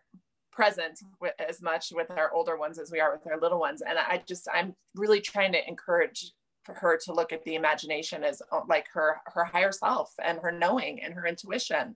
present 0.51 0.99
with, 1.21 1.33
as 1.39 1.61
much 1.61 1.93
with 1.95 2.11
our 2.11 2.33
older 2.33 2.57
ones 2.57 2.77
as 2.77 2.91
we 2.91 2.99
are 2.99 3.13
with 3.13 3.25
our 3.25 3.39
little 3.39 3.59
ones. 3.59 3.81
And 3.81 3.97
I 3.97 4.21
just 4.27 4.49
I'm 4.53 4.75
really 4.93 5.21
trying 5.21 5.53
to 5.53 5.65
encourage 5.65 6.33
for 6.65 6.75
her 6.75 6.99
to 7.05 7.13
look 7.13 7.31
at 7.31 7.43
the 7.45 7.55
imagination 7.55 8.25
as 8.25 8.41
uh, 8.51 8.59
like 8.67 8.87
her 8.93 9.21
her 9.27 9.45
higher 9.45 9.71
self 9.71 10.13
and 10.21 10.39
her 10.39 10.51
knowing 10.51 11.01
and 11.01 11.13
her 11.13 11.25
intuition 11.25 11.95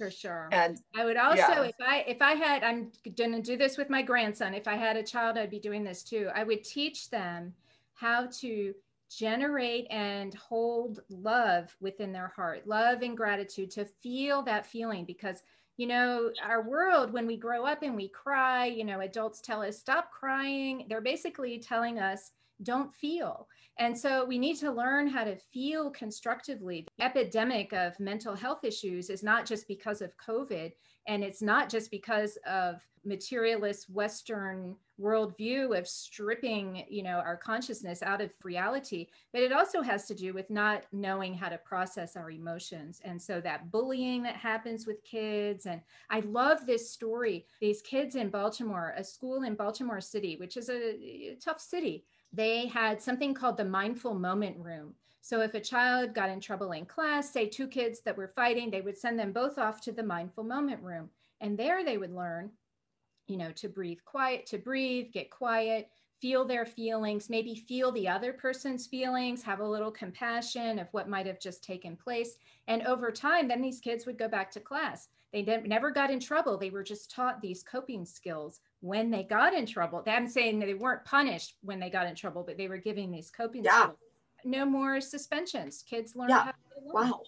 for 0.00 0.10
sure. 0.10 0.48
And 0.50 0.80
i 0.96 1.04
would 1.04 1.18
also 1.18 1.36
yeah. 1.36 1.62
if 1.64 1.74
i 1.78 1.98
if 2.08 2.22
i 2.22 2.32
had 2.32 2.64
i'm 2.64 2.90
gonna 3.18 3.42
do 3.42 3.58
this 3.58 3.76
with 3.76 3.90
my 3.90 4.00
grandson. 4.00 4.54
If 4.54 4.66
i 4.66 4.74
had 4.74 4.96
a 4.96 5.02
child 5.02 5.36
i'd 5.36 5.50
be 5.50 5.58
doing 5.58 5.84
this 5.84 6.02
too. 6.02 6.30
I 6.34 6.42
would 6.42 6.64
teach 6.64 7.10
them 7.10 7.52
how 7.92 8.28
to 8.40 8.74
generate 9.10 9.86
and 9.90 10.32
hold 10.34 11.00
love 11.10 11.76
within 11.80 12.12
their 12.12 12.32
heart 12.34 12.66
love 12.66 13.02
and 13.02 13.14
gratitude 13.14 13.70
to 13.72 13.84
feel 13.84 14.40
that 14.40 14.64
feeling 14.64 15.04
because 15.04 15.42
you 15.76 15.86
know 15.86 16.30
our 16.42 16.62
world 16.62 17.12
when 17.12 17.26
we 17.26 17.36
grow 17.36 17.66
up 17.66 17.82
and 17.82 17.94
we 17.96 18.08
cry 18.08 18.66
you 18.66 18.84
know 18.84 19.00
adults 19.00 19.42
tell 19.42 19.62
us 19.62 19.78
stop 19.78 20.10
crying. 20.10 20.86
They're 20.88 21.02
basically 21.02 21.58
telling 21.58 21.98
us 21.98 22.32
don't 22.62 22.94
feel. 22.94 23.48
And 23.78 23.96
so 23.96 24.24
we 24.24 24.38
need 24.38 24.56
to 24.58 24.70
learn 24.70 25.06
how 25.06 25.24
to 25.24 25.36
feel 25.36 25.90
constructively. 25.90 26.86
The 26.98 27.04
epidemic 27.04 27.72
of 27.72 27.98
mental 27.98 28.34
health 28.34 28.64
issues 28.64 29.08
is 29.08 29.22
not 29.22 29.46
just 29.46 29.66
because 29.66 30.02
of 30.02 30.16
COVID, 30.18 30.72
and 31.06 31.24
it's 31.24 31.40
not 31.40 31.70
just 31.70 31.90
because 31.90 32.36
of 32.46 32.80
materialist 33.04 33.88
Western 33.88 34.76
worldview 35.00 35.76
of 35.78 35.88
stripping, 35.88 36.84
you 36.88 37.02
know, 37.02 37.16
our 37.16 37.36
consciousness 37.36 38.02
out 38.02 38.20
of 38.20 38.30
reality, 38.44 39.06
but 39.32 39.40
it 39.40 39.52
also 39.52 39.80
has 39.80 40.06
to 40.06 40.14
do 40.14 40.34
with 40.34 40.50
not 40.50 40.84
knowing 40.92 41.32
how 41.32 41.48
to 41.48 41.56
process 41.58 42.16
our 42.16 42.30
emotions. 42.30 43.00
And 43.02 43.20
so 43.20 43.40
that 43.40 43.70
bullying 43.70 44.22
that 44.24 44.36
happens 44.36 44.86
with 44.86 45.02
kids. 45.04 45.64
And 45.64 45.80
I 46.10 46.20
love 46.20 46.66
this 46.66 46.90
story. 46.90 47.46
These 47.60 47.80
kids 47.80 48.14
in 48.14 48.28
Baltimore, 48.28 48.94
a 48.96 49.02
school 49.02 49.44
in 49.44 49.54
Baltimore 49.54 50.02
City, 50.02 50.36
which 50.36 50.58
is 50.58 50.68
a 50.68 51.36
tough 51.42 51.60
city 51.60 52.04
they 52.32 52.66
had 52.66 53.02
something 53.02 53.34
called 53.34 53.56
the 53.56 53.64
mindful 53.64 54.14
moment 54.14 54.56
room. 54.58 54.94
So 55.20 55.40
if 55.40 55.54
a 55.54 55.60
child 55.60 56.14
got 56.14 56.30
in 56.30 56.40
trouble 56.40 56.72
in 56.72 56.86
class, 56.86 57.32
say 57.32 57.46
two 57.46 57.66
kids 57.66 58.00
that 58.04 58.16
were 58.16 58.28
fighting, 58.28 58.70
they 58.70 58.80
would 58.80 58.96
send 58.96 59.18
them 59.18 59.32
both 59.32 59.58
off 59.58 59.80
to 59.82 59.92
the 59.92 60.02
mindful 60.02 60.44
moment 60.44 60.82
room. 60.82 61.10
And 61.40 61.58
there 61.58 61.84
they 61.84 61.98
would 61.98 62.14
learn, 62.14 62.50
you 63.26 63.36
know, 63.36 63.52
to 63.52 63.68
breathe 63.68 63.98
quiet, 64.04 64.46
to 64.46 64.58
breathe, 64.58 65.12
get 65.12 65.30
quiet, 65.30 65.90
feel 66.20 66.44
their 66.44 66.66
feelings, 66.66 67.30
maybe 67.30 67.54
feel 67.54 67.90
the 67.92 68.08
other 68.08 68.32
person's 68.32 68.86
feelings, 68.86 69.42
have 69.42 69.60
a 69.60 69.68
little 69.68 69.90
compassion 69.90 70.78
of 70.78 70.88
what 70.92 71.08
might 71.08 71.26
have 71.26 71.40
just 71.40 71.64
taken 71.64 71.96
place. 71.96 72.36
And 72.68 72.82
over 72.82 73.10
time, 73.10 73.48
then 73.48 73.62
these 73.62 73.80
kids 73.80 74.06
would 74.06 74.18
go 74.18 74.28
back 74.28 74.50
to 74.52 74.60
class. 74.60 75.08
They 75.32 75.42
never 75.42 75.90
got 75.90 76.10
in 76.10 76.20
trouble. 76.20 76.58
They 76.58 76.70
were 76.70 76.82
just 76.82 77.10
taught 77.10 77.40
these 77.40 77.62
coping 77.62 78.04
skills 78.04 78.60
when 78.80 79.10
they 79.10 79.22
got 79.22 79.54
in 79.54 79.66
trouble. 79.66 80.02
I'm 80.06 80.28
saying 80.28 80.58
that 80.60 80.66
they 80.66 80.74
weren't 80.74 81.04
punished 81.04 81.56
when 81.62 81.78
they 81.78 81.90
got 81.90 82.06
in 82.06 82.14
trouble, 82.14 82.42
but 82.42 82.56
they 82.56 82.68
were 82.68 82.78
giving 82.78 83.10
these 83.10 83.30
coping 83.30 83.64
yeah. 83.64 83.82
skills. 83.82 83.98
No 84.44 84.64
more 84.64 85.00
suspensions. 85.00 85.84
Kids 85.88 86.16
learn 86.16 86.30
yeah. 86.30 86.52
Wow. 86.82 87.20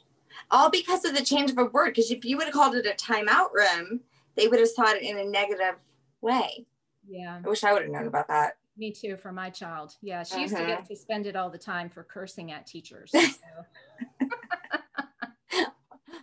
All 0.51 0.71
because 0.71 1.05
of 1.05 1.15
the 1.15 1.25
change 1.25 1.51
of 1.51 1.59
a 1.59 1.67
word. 1.67 1.91
Because 1.91 2.11
if 2.11 2.25
you 2.25 2.39
would 2.39 2.47
have 2.47 2.55
called 2.55 2.75
it 2.75 2.87
a 2.87 2.95
timeout 2.97 3.53
room, 3.53 4.01
they 4.35 4.49
would 4.49 4.61
have 4.61 4.75
taught 4.75 4.97
it 4.97 5.03
in 5.03 5.19
a 5.19 5.25
negative 5.25 5.75
way. 6.23 6.67
Yeah. 7.07 7.41
I 7.45 7.49
wish 7.49 7.65
I 7.65 7.73
would 7.73 7.83
have 7.83 7.91
known 7.91 8.07
about 8.07 8.29
that. 8.29 8.57
Me 8.79 8.91
too, 8.91 9.19
for 9.19 9.33
my 9.33 9.51
child. 9.51 9.95
Yeah, 10.01 10.23
she 10.23 10.41
used 10.41 10.55
uh-huh. 10.55 10.63
to 10.63 10.69
get 10.69 10.79
uh-huh. 10.79 10.87
suspended 10.87 11.37
all 11.37 11.51
the 11.51 11.59
time 11.59 11.91
for 11.91 12.03
cursing 12.03 12.53
at 12.53 12.67
teachers. 12.67 13.13
So. 14.23 14.29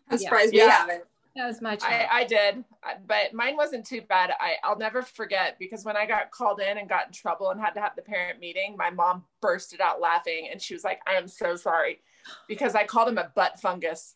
I'm 0.09 0.17
surprised 0.17 0.53
yeah. 0.53 0.65
we 0.65 0.71
haven't. 0.71 1.03
That 1.39 1.47
was 1.47 1.61
my. 1.61 1.77
I, 1.83 2.07
I, 2.11 2.23
did, 2.25 2.65
uh, 2.83 2.95
but 3.07 3.33
mine 3.33 3.55
wasn't 3.55 3.85
too 3.85 4.01
bad. 4.01 4.31
I, 4.41 4.55
I'll 4.61 4.77
never 4.77 5.01
forget 5.01 5.55
because 5.57 5.85
when 5.85 5.95
I 5.95 6.05
got 6.05 6.31
called 6.31 6.59
in 6.59 6.77
and 6.77 6.89
got 6.89 7.07
in 7.07 7.13
trouble 7.13 7.49
and 7.49 7.61
had 7.61 7.71
to 7.75 7.79
have 7.79 7.95
the 7.95 8.01
parent 8.01 8.41
meeting, 8.41 8.75
my 8.77 8.89
mom 8.89 9.23
bursted 9.41 9.79
out 9.79 10.01
laughing 10.01 10.49
and 10.51 10.61
she 10.61 10.73
was 10.73 10.83
like, 10.83 10.99
I 11.07 11.13
am 11.13 11.29
so 11.29 11.55
sorry 11.55 12.01
because 12.49 12.75
I 12.75 12.83
called 12.83 13.07
him 13.07 13.17
a 13.17 13.31
butt 13.33 13.57
fungus. 13.57 14.15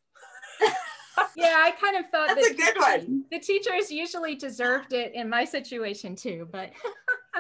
yeah, 1.38 1.56
I 1.60 1.72
kind 1.72 1.96
of 1.96 2.10
thought 2.12 2.28
that's 2.28 2.50
a 2.50 2.54
good 2.56 2.78
one. 2.78 3.24
The 3.32 3.40
teachers 3.40 3.90
usually 3.90 4.36
deserved 4.36 4.92
it 4.92 5.14
in 5.16 5.30
my 5.30 5.46
situation 5.46 6.18
too, 6.18 6.50
but 6.52 6.72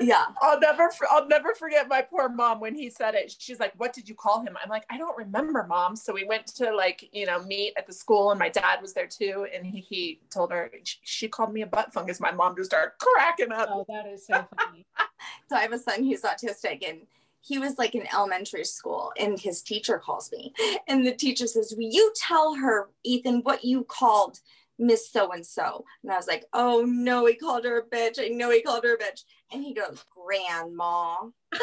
yeah, 0.01 0.25
I'll 0.41 0.59
never, 0.59 0.89
I'll 1.09 1.27
never 1.27 1.53
forget 1.53 1.87
my 1.87 2.01
poor 2.01 2.29
mom 2.29 2.59
when 2.59 2.75
he 2.75 2.89
said 2.89 3.15
it. 3.15 3.35
She's 3.37 3.59
like, 3.59 3.73
"What 3.77 3.93
did 3.93 4.09
you 4.09 4.15
call 4.15 4.41
him?" 4.41 4.57
I'm 4.61 4.69
like, 4.69 4.85
"I 4.89 4.97
don't 4.97 5.17
remember, 5.17 5.65
mom." 5.67 5.95
So 5.95 6.13
we 6.13 6.23
went 6.23 6.47
to 6.55 6.73
like 6.73 7.09
you 7.11 7.25
know 7.25 7.43
meet 7.43 7.73
at 7.77 7.87
the 7.87 7.93
school, 7.93 8.31
and 8.31 8.39
my 8.39 8.49
dad 8.49 8.81
was 8.81 8.93
there 8.93 9.07
too, 9.07 9.47
and 9.53 9.65
he, 9.65 9.79
he 9.79 10.19
told 10.29 10.51
her 10.51 10.71
she 10.83 11.27
called 11.27 11.53
me 11.53 11.61
a 11.61 11.67
butt 11.67 11.93
fungus. 11.93 12.19
My 12.19 12.31
mom 12.31 12.55
just 12.55 12.71
started 12.71 12.93
cracking 12.99 13.51
up. 13.51 13.69
Oh, 13.71 13.85
that 13.87 14.07
is 14.07 14.25
so 14.25 14.45
funny. 14.57 14.85
so 15.49 15.55
I 15.55 15.61
have 15.61 15.73
a 15.73 15.79
son 15.79 16.03
who's 16.03 16.21
autistic, 16.21 16.87
and 16.87 17.01
he 17.41 17.59
was 17.59 17.77
like 17.77 17.93
in 17.93 18.07
elementary 18.13 18.63
school 18.63 19.11
and 19.19 19.37
his 19.37 19.61
teacher 19.61 19.97
calls 19.97 20.31
me 20.31 20.53
and 20.87 21.05
the 21.05 21.11
teacher 21.11 21.45
says 21.45 21.73
will 21.75 21.83
you 21.91 22.13
tell 22.15 22.55
her 22.55 22.89
ethan 23.03 23.41
what 23.41 23.65
you 23.65 23.83
called 23.83 24.39
miss 24.79 25.11
so 25.11 25.31
and 25.31 25.45
so 25.45 25.85
and 26.01 26.11
i 26.11 26.17
was 26.17 26.27
like 26.27 26.45
oh 26.53 26.83
no 26.87 27.25
he 27.25 27.35
called 27.35 27.65
her 27.65 27.79
a 27.79 27.95
bitch. 27.95 28.19
I 28.19 28.29
know 28.29 28.49
he 28.49 28.61
called 28.61 28.83
her 28.83 28.95
a 28.95 28.97
bitch. 28.97 29.23
And 29.51 29.63
he 29.63 29.73
goes 29.73 30.03
grandma. 30.15 31.15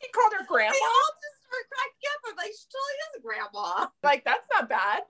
He 0.00 0.08
called 0.08 0.32
her 0.38 0.44
grandma? 0.46 0.72
They 0.72 0.78
all 0.78 1.14
just 1.22 1.40
start 1.46 1.64
cracking 1.72 2.10
up. 2.12 2.20
I'm 2.28 2.36
like 2.36 2.52
she 2.52 2.66
totally 2.68 2.98
is 3.08 3.16
a 3.18 3.22
grandma. 3.22 3.86
Like 4.02 4.24
that's 4.24 4.46
not 4.52 4.68
bad. 4.68 5.02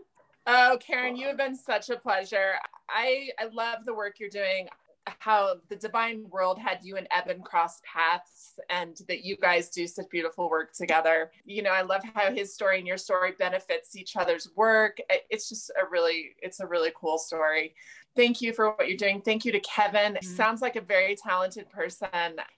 Oh 0.46 0.78
karen 0.80 1.16
you 1.16 1.26
have 1.26 1.36
been 1.36 1.56
such 1.56 1.90
a 1.90 1.96
pleasure. 1.96 2.52
I 2.88 3.30
i 3.38 3.46
love 3.52 3.84
the 3.84 3.94
work 3.94 4.20
you're 4.20 4.30
doing 4.30 4.68
how 5.06 5.56
the 5.68 5.76
divine 5.76 6.26
world 6.30 6.58
had 6.58 6.78
you 6.82 6.96
and 6.96 7.06
Eben 7.10 7.42
cross 7.42 7.80
paths 7.84 8.58
and 8.70 8.98
that 9.08 9.24
you 9.24 9.36
guys 9.36 9.68
do 9.68 9.86
such 9.86 10.08
beautiful 10.10 10.48
work 10.48 10.72
together. 10.72 11.30
You 11.44 11.62
know, 11.62 11.72
I 11.72 11.82
love 11.82 12.02
how 12.14 12.32
his 12.32 12.54
story 12.54 12.78
and 12.78 12.86
your 12.86 12.96
story 12.96 13.32
benefits 13.38 13.96
each 13.96 14.16
other's 14.16 14.48
work. 14.56 14.98
It's 15.30 15.48
just 15.48 15.70
a 15.70 15.88
really, 15.90 16.36
it's 16.40 16.60
a 16.60 16.66
really 16.66 16.92
cool 16.94 17.18
story. 17.18 17.74
Thank 18.16 18.40
you 18.40 18.52
for 18.52 18.70
what 18.70 18.88
you're 18.88 18.96
doing. 18.96 19.20
Thank 19.20 19.44
you 19.44 19.50
to 19.52 19.60
Kevin. 19.60 20.14
Mm-hmm. 20.14 20.36
Sounds 20.36 20.62
like 20.62 20.76
a 20.76 20.80
very 20.80 21.16
talented 21.16 21.68
person. 21.68 22.08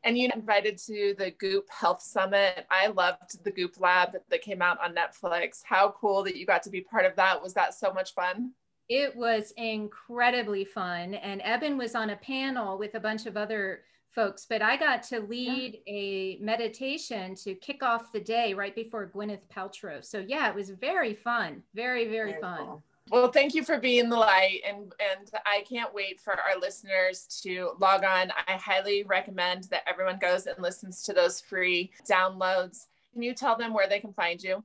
And 0.04 0.18
you 0.18 0.30
invited 0.34 0.76
to 0.86 1.14
the 1.18 1.32
Goop 1.38 1.64
Health 1.70 2.02
Summit. 2.02 2.66
I 2.70 2.88
loved 2.88 3.42
the 3.42 3.50
Goop 3.50 3.80
Lab 3.80 4.16
that 4.28 4.42
came 4.42 4.60
out 4.60 4.78
on 4.84 4.94
Netflix. 4.94 5.62
How 5.64 5.94
cool 5.98 6.22
that 6.24 6.36
you 6.36 6.44
got 6.44 6.62
to 6.64 6.70
be 6.70 6.82
part 6.82 7.06
of 7.06 7.16
that. 7.16 7.42
Was 7.42 7.54
that 7.54 7.72
so 7.72 7.92
much 7.92 8.12
fun? 8.12 8.52
It 8.88 9.16
was 9.16 9.52
incredibly 9.56 10.64
fun. 10.64 11.14
And 11.14 11.42
Eben 11.42 11.76
was 11.76 11.94
on 11.94 12.10
a 12.10 12.16
panel 12.16 12.78
with 12.78 12.94
a 12.94 13.00
bunch 13.00 13.26
of 13.26 13.36
other 13.36 13.80
folks, 14.16 14.46
but 14.48 14.62
I 14.62 14.76
got 14.76 15.02
to 15.04 15.20
lead 15.20 15.78
yeah. 15.86 15.92
a 15.92 16.38
meditation 16.40 17.34
to 17.36 17.54
kick 17.54 17.82
off 17.82 18.12
the 18.12 18.20
day 18.20 18.54
right 18.54 18.74
before 18.74 19.10
Gwyneth 19.14 19.46
Paltrow. 19.54 20.04
So 20.04 20.24
yeah, 20.26 20.48
it 20.48 20.54
was 20.54 20.70
very 20.70 21.14
fun. 21.14 21.62
Very, 21.74 22.04
very, 22.04 22.30
very 22.30 22.40
fun. 22.40 22.58
Cool. 22.58 22.82
Well, 23.10 23.30
thank 23.30 23.54
you 23.54 23.62
for 23.62 23.78
being 23.78 24.08
the 24.08 24.16
light 24.16 24.62
and 24.66 24.92
and 24.98 25.30
I 25.44 25.64
can't 25.68 25.94
wait 25.94 26.20
for 26.20 26.32
our 26.32 26.58
listeners 26.60 27.26
to 27.42 27.72
log 27.78 28.04
on. 28.04 28.32
I 28.48 28.54
highly 28.54 29.04
recommend 29.04 29.64
that 29.64 29.88
everyone 29.88 30.18
goes 30.18 30.46
and 30.46 30.60
listens 30.60 31.02
to 31.04 31.12
those 31.12 31.40
free 31.40 31.92
downloads. 32.10 32.86
Can 33.12 33.22
you 33.22 33.32
tell 33.32 33.56
them 33.56 33.72
where 33.72 33.88
they 33.88 34.00
can 34.00 34.12
find 34.12 34.42
you? 34.42 34.64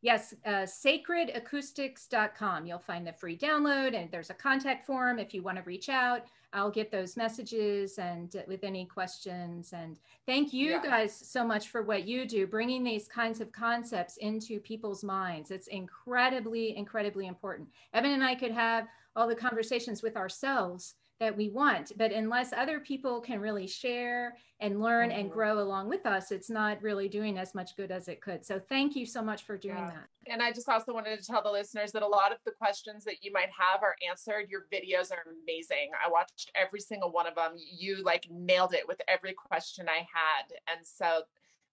Yes, 0.00 0.32
uh, 0.46 0.64
sacredacoustics.com. 0.64 2.66
You'll 2.66 2.78
find 2.78 3.04
the 3.04 3.12
free 3.12 3.36
download, 3.36 4.00
and 4.00 4.08
there's 4.10 4.30
a 4.30 4.34
contact 4.34 4.86
form 4.86 5.18
if 5.18 5.34
you 5.34 5.42
want 5.42 5.58
to 5.58 5.64
reach 5.64 5.88
out. 5.88 6.22
I'll 6.52 6.70
get 6.70 6.90
those 6.90 7.16
messages 7.16 7.98
and 7.98 8.34
uh, 8.36 8.40
with 8.46 8.64
any 8.64 8.86
questions. 8.86 9.72
And 9.72 9.98
thank 10.24 10.52
you 10.52 10.70
yeah. 10.70 10.82
guys 10.82 11.14
so 11.14 11.44
much 11.44 11.68
for 11.68 11.82
what 11.82 12.06
you 12.06 12.26
do, 12.26 12.46
bringing 12.46 12.84
these 12.84 13.08
kinds 13.08 13.40
of 13.40 13.52
concepts 13.52 14.16
into 14.18 14.60
people's 14.60 15.02
minds. 15.02 15.50
It's 15.50 15.66
incredibly, 15.66 16.76
incredibly 16.76 17.26
important. 17.26 17.68
Eben 17.92 18.12
and 18.12 18.24
I 18.24 18.34
could 18.34 18.52
have 18.52 18.86
all 19.16 19.26
the 19.26 19.34
conversations 19.34 20.02
with 20.02 20.16
ourselves 20.16 20.94
that 21.20 21.36
we 21.36 21.50
want. 21.50 21.92
But 21.96 22.12
unless 22.12 22.52
other 22.52 22.80
people 22.80 23.20
can 23.20 23.40
really 23.40 23.66
share 23.66 24.36
and 24.60 24.80
learn 24.80 25.10
mm-hmm. 25.10 25.20
and 25.20 25.30
grow 25.30 25.60
along 25.60 25.88
with 25.88 26.06
us, 26.06 26.30
it's 26.30 26.50
not 26.50 26.82
really 26.82 27.08
doing 27.08 27.38
as 27.38 27.54
much 27.54 27.76
good 27.76 27.90
as 27.90 28.08
it 28.08 28.20
could. 28.20 28.44
So 28.44 28.60
thank 28.60 28.96
you 28.96 29.04
so 29.06 29.22
much 29.22 29.42
for 29.42 29.56
doing 29.56 29.76
yeah. 29.76 29.90
that. 29.90 30.32
And 30.32 30.42
I 30.42 30.52
just 30.52 30.68
also 30.68 30.92
wanted 30.92 31.18
to 31.18 31.26
tell 31.26 31.42
the 31.42 31.50
listeners 31.50 31.92
that 31.92 32.02
a 32.02 32.06
lot 32.06 32.32
of 32.32 32.38
the 32.44 32.52
questions 32.52 33.04
that 33.04 33.22
you 33.22 33.32
might 33.32 33.50
have 33.56 33.82
are 33.82 33.96
answered. 34.08 34.48
Your 34.48 34.66
videos 34.72 35.10
are 35.10 35.24
amazing. 35.42 35.90
I 36.04 36.10
watched 36.10 36.50
every 36.54 36.80
single 36.80 37.10
one 37.10 37.26
of 37.26 37.34
them. 37.34 37.52
You 37.56 38.02
like 38.02 38.26
nailed 38.30 38.74
it 38.74 38.86
with 38.86 39.00
every 39.08 39.34
question 39.34 39.88
I 39.88 39.98
had. 39.98 40.52
And 40.68 40.86
so 40.86 41.22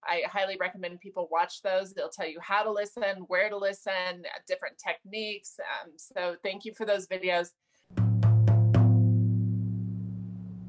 I 0.04 0.22
highly 0.28 0.58
recommend 0.60 1.00
people 1.00 1.28
watch 1.32 1.62
those. 1.62 1.94
They'll 1.94 2.10
tell 2.10 2.28
you 2.28 2.40
how 2.40 2.64
to 2.64 2.72
listen, 2.72 3.26
where 3.28 3.50
to 3.50 3.58
listen, 3.58 4.24
different 4.48 4.78
techniques. 4.78 5.60
Um, 5.60 5.92
so 5.98 6.36
thank 6.44 6.66
you 6.66 6.74
for 6.74 6.86
those 6.86 7.08
videos. 7.08 7.50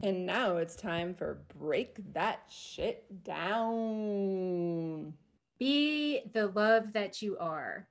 And 0.07 0.25
now 0.25 0.59
it's 0.59 0.77
time 0.77 1.15
for 1.15 1.43
Break 1.59 1.97
That 2.13 2.43
Shit 2.49 3.25
Down. 3.25 5.13
Be 5.59 6.23
the 6.33 6.47
love 6.47 6.93
that 6.93 7.21
you 7.23 7.37
are. 7.39 7.89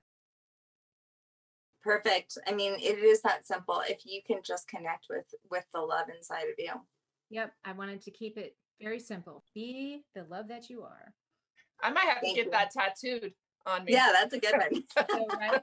Perfect. 1.84 2.38
I 2.48 2.54
mean, 2.54 2.76
it 2.80 3.00
is 3.00 3.22
that 3.24 3.46
simple. 3.46 3.82
If 3.86 4.06
you 4.06 4.22
can 4.26 4.38
just 4.46 4.70
connect 4.70 5.08
with 5.10 5.26
with 5.52 5.66
the 5.74 5.82
love 5.82 6.06
inside 6.08 6.44
of 6.44 6.56
you. 6.58 6.72
Yep, 7.32 7.52
I 7.66 7.74
wanted 7.74 8.02
to 8.04 8.12
keep 8.12 8.38
it 8.38 8.56
very 8.82 9.02
simple. 9.02 9.44
Be 9.54 10.06
the 10.16 10.24
love 10.30 10.48
that 10.48 10.70
you 10.70 10.84
are. 10.84 11.14
I 11.84 11.92
might 11.92 12.06
have 12.06 12.20
Thank 12.22 12.38
to 12.38 12.44
get 12.44 12.46
you. 12.46 12.52
that 12.52 12.72
tattooed 12.72 13.34
on 13.66 13.86
me. 13.86 13.94
Yeah, 13.94 14.12
that's 14.14 14.34
a 14.34 14.40
good 14.40 14.56
one. 14.56 14.84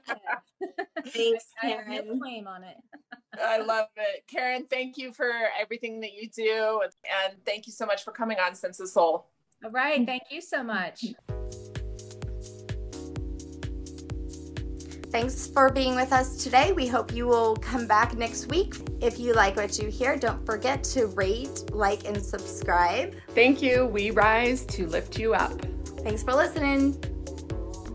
Thanks, 1.07 1.45
Karen. 1.61 1.91
I 1.91 2.01
no 2.01 2.19
claim 2.19 2.47
on 2.47 2.63
it. 2.63 2.77
I 3.41 3.57
love 3.65 3.87
it. 3.97 4.23
Karen, 4.27 4.65
thank 4.69 4.97
you 4.97 5.11
for 5.13 5.31
everything 5.59 5.99
that 6.01 6.13
you 6.13 6.29
do. 6.29 6.81
And 7.25 7.35
thank 7.45 7.67
you 7.67 7.73
so 7.73 7.85
much 7.85 8.03
for 8.03 8.11
coming 8.11 8.37
on 8.39 8.55
Sense 8.55 8.79
of 8.79 8.89
Soul. 8.89 9.27
All 9.63 9.71
right. 9.71 10.05
Thank 10.05 10.23
you 10.29 10.41
so 10.41 10.63
much. 10.63 11.05
Thanks 15.11 15.45
for 15.45 15.69
being 15.69 15.93
with 15.95 16.11
us 16.11 16.43
today. 16.43 16.71
We 16.71 16.87
hope 16.87 17.13
you 17.13 17.27
will 17.27 17.55
come 17.57 17.85
back 17.85 18.17
next 18.17 18.47
week. 18.47 18.73
If 18.99 19.19
you 19.19 19.33
like 19.33 19.55
what 19.55 19.77
you 19.77 19.87
hear, 19.89 20.17
don't 20.17 20.43
forget 20.43 20.83
to 20.85 21.05
rate, 21.07 21.71
like, 21.71 22.07
and 22.07 22.19
subscribe. 22.19 23.13
Thank 23.35 23.61
you. 23.61 23.85
We 23.85 24.09
rise 24.09 24.65
to 24.65 24.87
lift 24.87 25.19
you 25.19 25.35
up. 25.35 25.61
Thanks 25.99 26.23
for 26.23 26.33
listening. 26.33 27.12